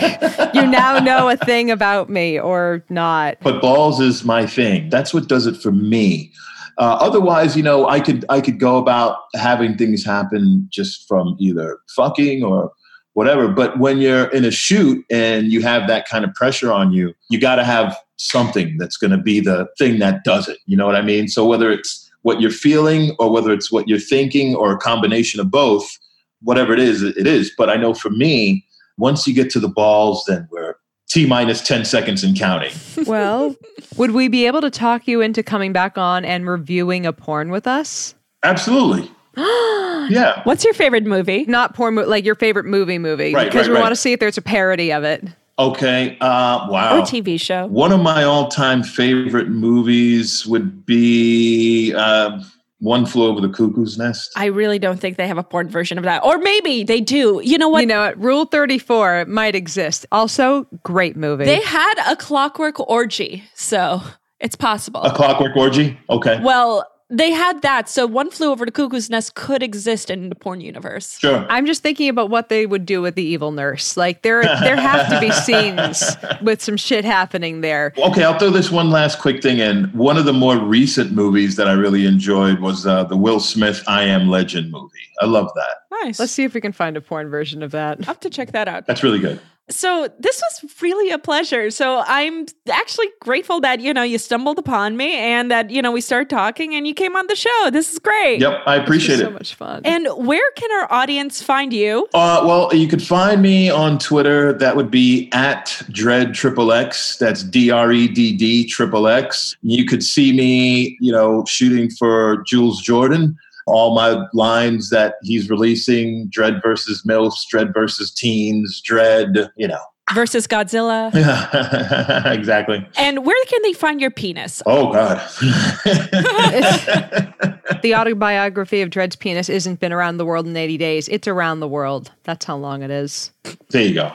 you 0.52 0.66
now 0.66 0.98
know 0.98 1.28
a 1.30 1.36
thing 1.38 1.70
about 1.70 2.10
me 2.10 2.38
or 2.38 2.84
not. 2.90 3.38
but 3.42 3.62
balls 3.62 4.00
is 4.00 4.24
my 4.24 4.44
thing. 4.46 4.90
That's 4.90 5.14
what 5.14 5.28
does 5.28 5.46
it 5.46 5.56
for 5.56 5.72
me. 5.72 6.32
Uh, 6.78 6.98
otherwise, 7.00 7.56
you 7.56 7.62
know, 7.62 7.88
I 7.88 8.00
could 8.00 8.24
I 8.28 8.40
could 8.40 8.60
go 8.60 8.76
about 8.76 9.18
having 9.34 9.76
things 9.76 10.04
happen 10.04 10.68
just 10.70 11.06
from 11.08 11.36
either 11.38 11.78
fucking 11.94 12.44
or 12.44 12.72
whatever. 13.14 13.48
But 13.48 13.78
when 13.78 13.98
you're 13.98 14.26
in 14.28 14.44
a 14.44 14.50
shoot 14.50 15.04
and 15.10 15.50
you 15.50 15.62
have 15.62 15.88
that 15.88 16.06
kind 16.06 16.24
of 16.24 16.34
pressure 16.34 16.70
on 16.70 16.92
you, 16.92 17.14
you 17.30 17.40
got 17.40 17.56
to 17.56 17.64
have 17.64 17.96
something 18.18 18.76
that's 18.78 18.98
going 18.98 19.10
to 19.10 19.18
be 19.18 19.40
the 19.40 19.66
thing 19.78 19.98
that 20.00 20.22
does 20.22 20.48
it. 20.48 20.58
You 20.66 20.76
know 20.76 20.84
what 20.84 20.96
I 20.96 21.02
mean? 21.02 21.28
So 21.28 21.46
whether 21.46 21.70
it's 21.70 22.10
what 22.22 22.40
you're 22.40 22.50
feeling 22.50 23.16
or 23.18 23.30
whether 23.30 23.52
it's 23.52 23.72
what 23.72 23.88
you're 23.88 23.98
thinking 23.98 24.54
or 24.54 24.72
a 24.72 24.78
combination 24.78 25.40
of 25.40 25.50
both, 25.50 25.98
whatever 26.42 26.74
it 26.74 26.80
is, 26.80 27.02
it 27.02 27.26
is. 27.26 27.50
But 27.56 27.70
I 27.70 27.76
know 27.76 27.94
for 27.94 28.10
me, 28.10 28.66
once 28.98 29.26
you 29.26 29.34
get 29.34 29.50
to 29.50 29.60
the 29.60 29.68
balls, 29.68 30.24
then 30.26 30.46
we're 30.50 30.74
T 31.08 31.26
minus 31.26 31.60
10 31.62 31.84
seconds 31.84 32.24
and 32.24 32.36
counting. 32.38 32.72
Well, 33.06 33.54
would 33.96 34.10
we 34.12 34.28
be 34.28 34.46
able 34.46 34.60
to 34.62 34.70
talk 34.70 35.06
you 35.06 35.20
into 35.20 35.42
coming 35.42 35.72
back 35.72 35.96
on 35.98 36.24
and 36.24 36.48
reviewing 36.48 37.06
a 37.06 37.12
porn 37.12 37.50
with 37.50 37.66
us? 37.66 38.14
Absolutely. 38.42 39.10
yeah. 39.36 40.40
what's 40.44 40.64
your 40.64 40.72
favorite 40.74 41.04
movie? 41.04 41.44
Not 41.44 41.74
porn, 41.74 41.94
mo- 41.94 42.06
like 42.06 42.24
your 42.24 42.34
favorite 42.34 42.64
movie 42.64 42.98
movie, 42.98 43.34
Right, 43.34 43.44
because 43.44 43.68
right, 43.68 43.72
we 43.72 43.74
right. 43.74 43.82
want 43.82 43.92
to 43.92 43.96
see 43.96 44.12
if 44.12 44.20
there's 44.20 44.38
a 44.38 44.42
parody 44.42 44.92
of 44.92 45.04
it. 45.04 45.24
Okay. 45.58 46.16
Uh, 46.20 46.66
wow. 46.70 46.98
Or 46.98 47.02
TV 47.02 47.40
show? 47.40 47.66
One 47.66 47.92
of 47.92 48.00
my 48.00 48.24
all-time 48.24 48.82
favorite 48.82 49.48
movies 49.48 50.46
would 50.46 50.84
be. 50.86 51.94
Um, 51.94 52.44
One 52.78 53.06
Flew 53.06 53.26
Over 53.26 53.40
the 53.40 53.48
Cuckoo's 53.48 53.96
Nest. 53.96 54.32
I 54.36 54.46
really 54.46 54.78
don't 54.78 55.00
think 55.00 55.16
they 55.16 55.26
have 55.26 55.38
a 55.38 55.42
porn 55.42 55.68
version 55.68 55.96
of 55.96 56.04
that. 56.04 56.22
Or 56.24 56.38
maybe 56.38 56.84
they 56.84 57.00
do. 57.00 57.40
You 57.42 57.56
know 57.56 57.68
what? 57.68 57.80
You 57.80 57.86
know 57.86 58.00
what? 58.06 58.18
Rule 58.18 58.44
34 58.44 59.24
might 59.26 59.54
exist. 59.54 60.04
Also, 60.12 60.66
great 60.82 61.16
movie. 61.16 61.44
they 61.46 61.62
had 61.62 61.94
a 62.06 62.16
clockwork 62.16 62.78
orgy, 62.80 63.44
so 63.54 64.02
it's 64.40 64.56
possible. 64.56 65.02
a 65.02 65.14
Clockwork 65.14 65.56
Orgy. 65.56 65.98
Okay. 66.10 66.38
well, 66.42 66.86
they 67.08 67.30
had 67.30 67.62
that, 67.62 67.88
so 67.88 68.06
One 68.06 68.30
Flew 68.30 68.50
Over 68.50 68.64
the 68.64 68.72
Cuckoo's 68.72 69.08
Nest 69.08 69.34
could 69.34 69.62
exist 69.62 70.10
in 70.10 70.28
the 70.28 70.34
porn 70.34 70.60
universe. 70.60 71.18
Sure. 71.18 71.46
I'm 71.48 71.64
just 71.64 71.82
thinking 71.82 72.08
about 72.08 72.30
what 72.30 72.48
they 72.48 72.66
would 72.66 72.84
do 72.84 73.00
with 73.00 73.14
the 73.14 73.22
evil 73.22 73.52
nurse. 73.52 73.96
Like 73.96 74.22
there 74.22 74.42
there 74.42 74.76
have 74.76 75.08
to 75.10 75.20
be 75.20 75.30
scenes 75.30 76.16
with 76.42 76.60
some 76.60 76.76
shit 76.76 77.04
happening 77.04 77.60
there. 77.60 77.92
Okay, 77.96 78.24
I'll 78.24 78.38
throw 78.38 78.50
this 78.50 78.72
one 78.72 78.90
last 78.90 79.20
quick 79.20 79.40
thing 79.42 79.58
in. 79.58 79.84
One 79.92 80.16
of 80.16 80.24
the 80.24 80.32
more 80.32 80.58
recent 80.58 81.12
movies 81.12 81.54
that 81.56 81.68
I 81.68 81.72
really 81.72 82.06
enjoyed 82.06 82.58
was 82.58 82.86
uh, 82.86 83.04
the 83.04 83.16
Will 83.16 83.38
Smith 83.38 83.84
I 83.86 84.02
Am 84.02 84.28
Legend 84.28 84.72
movie. 84.72 84.96
I 85.20 85.26
love 85.26 85.50
that. 85.54 85.85
Nice. 85.90 86.18
Let's 86.18 86.32
see 86.32 86.44
if 86.44 86.54
we 86.54 86.60
can 86.60 86.72
find 86.72 86.96
a 86.96 87.00
porn 87.00 87.28
version 87.28 87.62
of 87.62 87.70
that. 87.72 87.98
I'll 88.00 88.06
have 88.06 88.20
to 88.20 88.30
check 88.30 88.52
that 88.52 88.68
out. 88.68 88.86
That's 88.86 89.02
really 89.02 89.18
good. 89.18 89.40
So 89.68 90.08
this 90.20 90.40
was 90.40 90.80
really 90.80 91.10
a 91.10 91.18
pleasure. 91.18 91.72
So 91.72 92.04
I'm 92.06 92.46
actually 92.70 93.08
grateful 93.20 93.60
that 93.62 93.80
you 93.80 93.92
know 93.92 94.04
you 94.04 94.16
stumbled 94.16 94.60
upon 94.60 94.96
me 94.96 95.16
and 95.16 95.50
that 95.50 95.70
you 95.70 95.82
know 95.82 95.90
we 95.90 96.00
started 96.00 96.30
talking 96.30 96.72
and 96.76 96.86
you 96.86 96.94
came 96.94 97.16
on 97.16 97.26
the 97.26 97.34
show. 97.34 97.70
This 97.72 97.92
is 97.92 97.98
great. 97.98 98.40
Yep, 98.40 98.60
I 98.64 98.76
appreciate 98.76 99.18
it. 99.18 99.24
so 99.24 99.30
much 99.30 99.54
fun. 99.54 99.82
And 99.84 100.06
where 100.24 100.48
can 100.52 100.70
our 100.70 100.92
audience 100.92 101.42
find 101.42 101.72
you? 101.72 102.06
Uh, 102.14 102.42
well, 102.46 102.72
you 102.72 102.86
could 102.86 103.02
find 103.02 103.42
me 103.42 103.68
on 103.68 103.98
Twitter. 103.98 104.52
That 104.52 104.76
would 104.76 104.90
be 104.90 105.28
at 105.32 105.66
Dredd 105.90 106.32
Triple 106.32 106.70
X. 106.70 107.16
That's 107.16 107.42
D 107.42 107.70
R 107.72 107.90
E 107.90 108.06
D 108.06 108.36
D 108.36 108.66
Triple 108.66 109.08
X. 109.08 109.56
You 109.62 109.84
could 109.84 110.04
see 110.04 110.32
me, 110.32 110.96
you 111.00 111.10
know, 111.10 111.44
shooting 111.44 111.90
for 111.90 112.44
Jules 112.46 112.80
Jordan. 112.80 113.36
All 113.66 113.94
my 113.94 114.24
lines 114.32 114.90
that 114.90 115.14
he's 115.22 115.50
releasing: 115.50 116.30
Dredd 116.30 116.62
versus 116.62 117.02
MILFs, 117.04 117.42
Dredd 117.52 117.74
versus 117.74 118.12
Teens, 118.12 118.82
Dredd. 118.88 119.50
You 119.56 119.68
know, 119.68 119.82
Versus 120.14 120.46
Godzilla. 120.46 121.10
exactly. 122.32 122.86
And 122.96 123.26
where 123.26 123.44
can 123.46 123.60
they 123.62 123.72
find 123.72 124.00
your 124.00 124.12
penis? 124.12 124.62
Oh 124.64 124.92
God. 124.92 125.18
the 127.82 127.94
autobiography 127.94 128.82
of 128.82 128.90
Dredd's 128.90 129.16
penis 129.16 129.48
isn't 129.48 129.80
been 129.80 129.92
around 129.92 130.18
the 130.18 130.24
world 130.24 130.46
in 130.46 130.56
80 130.56 130.78
days. 130.78 131.08
It's 131.08 131.26
around 131.26 131.58
the 131.58 131.68
world. 131.68 132.12
That's 132.22 132.44
how 132.44 132.56
long 132.56 132.82
it 132.82 132.90
is. 132.90 133.32
there 133.70 133.82
you 133.82 133.94
go. 133.94 134.12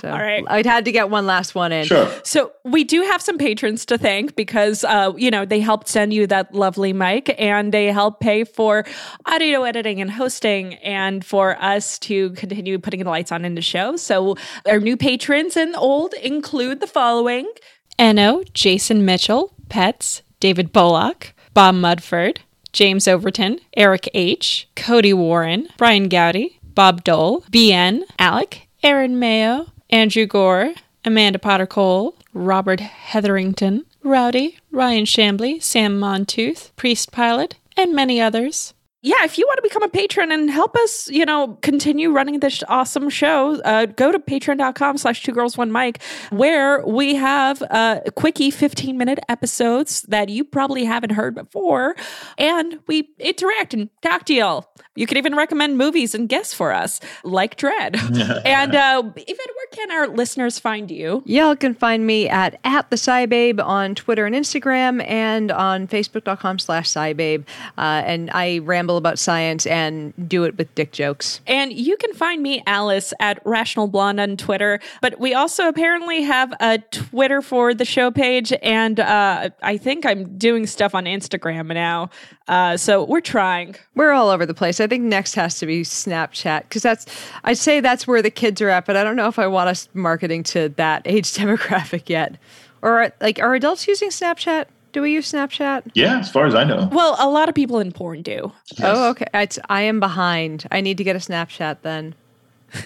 So 0.00 0.10
All 0.10 0.18
right. 0.18 0.44
I'd 0.48 0.66
had 0.66 0.84
to 0.84 0.92
get 0.92 1.10
one 1.10 1.26
last 1.26 1.54
one 1.54 1.72
in. 1.72 1.86
Sure. 1.86 2.10
So 2.22 2.52
we 2.64 2.84
do 2.84 3.02
have 3.02 3.22
some 3.22 3.38
patrons 3.38 3.86
to 3.86 3.98
thank 3.98 4.36
because 4.36 4.84
uh, 4.84 5.12
you 5.16 5.30
know 5.30 5.44
they 5.44 5.60
helped 5.60 5.88
send 5.88 6.12
you 6.12 6.26
that 6.26 6.54
lovely 6.54 6.92
mic 6.92 7.34
and 7.38 7.72
they 7.72 7.86
help 7.86 8.20
pay 8.20 8.44
for 8.44 8.84
audio 9.26 9.64
editing 9.64 10.00
and 10.00 10.10
hosting 10.10 10.74
and 10.76 11.24
for 11.24 11.60
us 11.62 11.98
to 12.00 12.30
continue 12.30 12.78
putting 12.78 13.02
the 13.04 13.10
lights 13.10 13.32
on 13.32 13.44
in 13.44 13.54
the 13.54 13.62
show. 13.62 13.96
So 13.96 14.36
our 14.66 14.80
new 14.80 14.96
patrons 15.30 15.56
and 15.56 15.76
old 15.76 16.12
include 16.14 16.80
the 16.80 16.88
following: 16.88 17.48
Eno, 17.96 18.42
Jason 18.52 19.04
Mitchell, 19.04 19.54
Pets, 19.68 20.22
David 20.40 20.72
Bullock, 20.72 21.34
Bob 21.54 21.76
Mudford, 21.76 22.38
James 22.72 23.06
Overton, 23.06 23.60
Eric 23.76 24.08
H, 24.12 24.68
Cody 24.74 25.12
Warren, 25.12 25.68
Brian 25.76 26.08
Gowdy, 26.08 26.58
Bob 26.64 27.04
Dole, 27.04 27.42
BN, 27.42 28.02
Alec, 28.18 28.66
Aaron 28.82 29.20
Mayo, 29.20 29.66
Andrew 29.88 30.26
Gore, 30.26 30.74
Amanda 31.04 31.38
Potter 31.38 31.66
Cole, 31.66 32.16
Robert 32.34 32.80
Hetherington, 32.80 33.86
Rowdy, 34.02 34.58
Ryan 34.72 35.04
Shambly, 35.04 35.62
Sam 35.62 35.96
Montooth, 36.00 36.74
Priest 36.74 37.12
Pilot, 37.12 37.54
and 37.76 37.94
many 37.94 38.20
others. 38.20 38.74
Yeah, 39.02 39.24
if 39.24 39.38
you 39.38 39.46
want 39.46 39.56
to 39.56 39.62
become 39.62 39.82
a 39.82 39.88
patron 39.88 40.30
and 40.30 40.50
help 40.50 40.76
us, 40.76 41.08
you 41.08 41.24
know, 41.24 41.58
continue 41.62 42.10
running 42.12 42.40
this 42.40 42.62
awesome 42.68 43.08
show, 43.08 43.58
uh, 43.62 43.86
go 43.86 44.12
to 44.12 44.18
patreon.com 44.18 44.98
slash 44.98 45.22
two 45.22 45.32
girls 45.32 45.56
one 45.56 45.72
mic, 45.72 46.02
where 46.28 46.84
we 46.86 47.14
have 47.14 47.62
uh, 47.70 48.00
quickie 48.14 48.50
15 48.50 48.98
minute 48.98 49.18
episodes 49.30 50.02
that 50.02 50.28
you 50.28 50.44
probably 50.44 50.84
haven't 50.84 51.12
heard 51.12 51.34
before. 51.34 51.96
And 52.36 52.80
we 52.86 53.08
interact 53.18 53.72
and 53.72 53.88
talk 54.02 54.26
to 54.26 54.34
y'all. 54.34 54.70
You 54.96 55.06
can 55.06 55.16
even 55.16 55.34
recommend 55.34 55.78
movies 55.78 56.14
and 56.14 56.28
guests 56.28 56.52
for 56.52 56.70
us, 56.70 57.00
like 57.24 57.56
Dredd. 57.56 57.96
and 58.44 58.74
uh, 58.74 59.02
Yvette, 59.16 59.16
where 59.16 59.66
can 59.72 59.90
our 59.92 60.08
listeners 60.08 60.58
find 60.58 60.90
you? 60.90 61.22
Y'all 61.24 61.56
can 61.56 61.74
find 61.74 62.06
me 62.06 62.28
at 62.28 62.60
at 62.64 62.90
the 62.90 62.96
SciBabe 62.96 63.64
on 63.64 63.94
Twitter 63.94 64.26
and 64.26 64.34
Instagram 64.34 65.02
and 65.08 65.50
on 65.50 65.86
Facebook.com 65.88 66.58
slash 66.58 66.90
SciBabe. 66.90 67.44
Uh, 67.78 68.02
and 68.04 68.30
I 68.34 68.58
ramble 68.58 68.89
about 68.96 69.18
science 69.18 69.66
and 69.66 70.12
do 70.28 70.44
it 70.44 70.56
with 70.56 70.74
dick 70.74 70.92
jokes. 70.92 71.40
And 71.46 71.72
you 71.72 71.96
can 71.96 72.12
find 72.14 72.42
me, 72.42 72.62
Alice, 72.66 73.12
at 73.20 73.40
Rational 73.44 73.86
Blonde 73.86 74.20
on 74.20 74.36
Twitter. 74.36 74.80
But 75.00 75.18
we 75.20 75.34
also 75.34 75.68
apparently 75.68 76.22
have 76.22 76.52
a 76.60 76.78
Twitter 76.90 77.42
for 77.42 77.74
the 77.74 77.84
show 77.84 78.10
page. 78.10 78.52
And 78.62 79.00
uh, 79.00 79.50
I 79.62 79.76
think 79.76 80.06
I'm 80.06 80.36
doing 80.38 80.66
stuff 80.66 80.94
on 80.94 81.04
Instagram 81.04 81.72
now. 81.72 82.10
Uh, 82.48 82.76
so 82.76 83.04
we're 83.04 83.20
trying. 83.20 83.76
We're 83.94 84.12
all 84.12 84.28
over 84.28 84.44
the 84.44 84.54
place. 84.54 84.80
I 84.80 84.86
think 84.86 85.04
next 85.04 85.34
has 85.34 85.58
to 85.60 85.66
be 85.66 85.82
Snapchat 85.82 86.62
because 86.62 86.82
that's, 86.82 87.06
I'd 87.44 87.58
say 87.58 87.80
that's 87.80 88.06
where 88.06 88.22
the 88.22 88.30
kids 88.30 88.60
are 88.60 88.68
at, 88.68 88.86
but 88.86 88.96
I 88.96 89.04
don't 89.04 89.16
know 89.16 89.28
if 89.28 89.38
I 89.38 89.46
want 89.46 89.68
us 89.68 89.88
marketing 89.94 90.42
to 90.44 90.68
that 90.70 91.02
age 91.04 91.32
demographic 91.34 92.08
yet. 92.08 92.38
Or 92.82 93.12
like, 93.20 93.38
are 93.38 93.54
adults 93.54 93.86
using 93.86 94.08
Snapchat? 94.08 94.66
Do 94.92 95.02
we 95.02 95.12
use 95.12 95.30
Snapchat? 95.30 95.90
Yeah, 95.94 96.18
as 96.18 96.30
far 96.30 96.46
as 96.46 96.54
I 96.54 96.64
know. 96.64 96.88
Well, 96.90 97.16
a 97.18 97.28
lot 97.28 97.48
of 97.48 97.54
people 97.54 97.78
in 97.78 97.92
porn 97.92 98.22
do. 98.22 98.52
Oh, 98.82 99.10
okay. 99.10 99.26
It's, 99.34 99.58
I 99.68 99.82
am 99.82 100.00
behind. 100.00 100.66
I 100.70 100.80
need 100.80 100.98
to 100.98 101.04
get 101.04 101.14
a 101.16 101.20
Snapchat 101.20 101.78
then. 101.82 102.14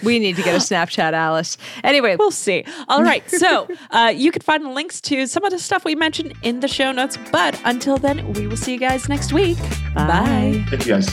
We 0.03 0.19
need 0.19 0.35
to 0.35 0.43
get 0.43 0.55
a 0.55 0.59
Snapchat, 0.73 1.13
Alice. 1.13 1.57
Anyway, 1.83 2.15
We'll 2.17 2.31
see. 2.31 2.63
All 2.87 3.01
right. 3.03 3.23
So 3.31 3.67
uh, 3.91 4.13
you 4.15 4.31
can 4.31 4.41
find 4.41 4.73
links 4.73 5.01
to 5.01 5.27
some 5.27 5.43
of 5.43 5.51
the 5.51 5.59
stuff 5.59 5.83
we 5.83 5.93
mentioned 5.95 6.33
in 6.41 6.59
the 6.61 6.67
show 6.67 6.91
notes. 6.91 7.17
But 7.31 7.59
until 7.65 7.97
then, 7.97 8.33
we 8.33 8.47
will 8.47 8.57
see 8.57 8.73
you 8.73 8.79
guys 8.79 9.09
next 9.09 9.33
week. 9.33 9.57
Bye. 9.93 10.63
Thank 10.69 10.85
you 10.85 10.93
guys. 10.93 11.09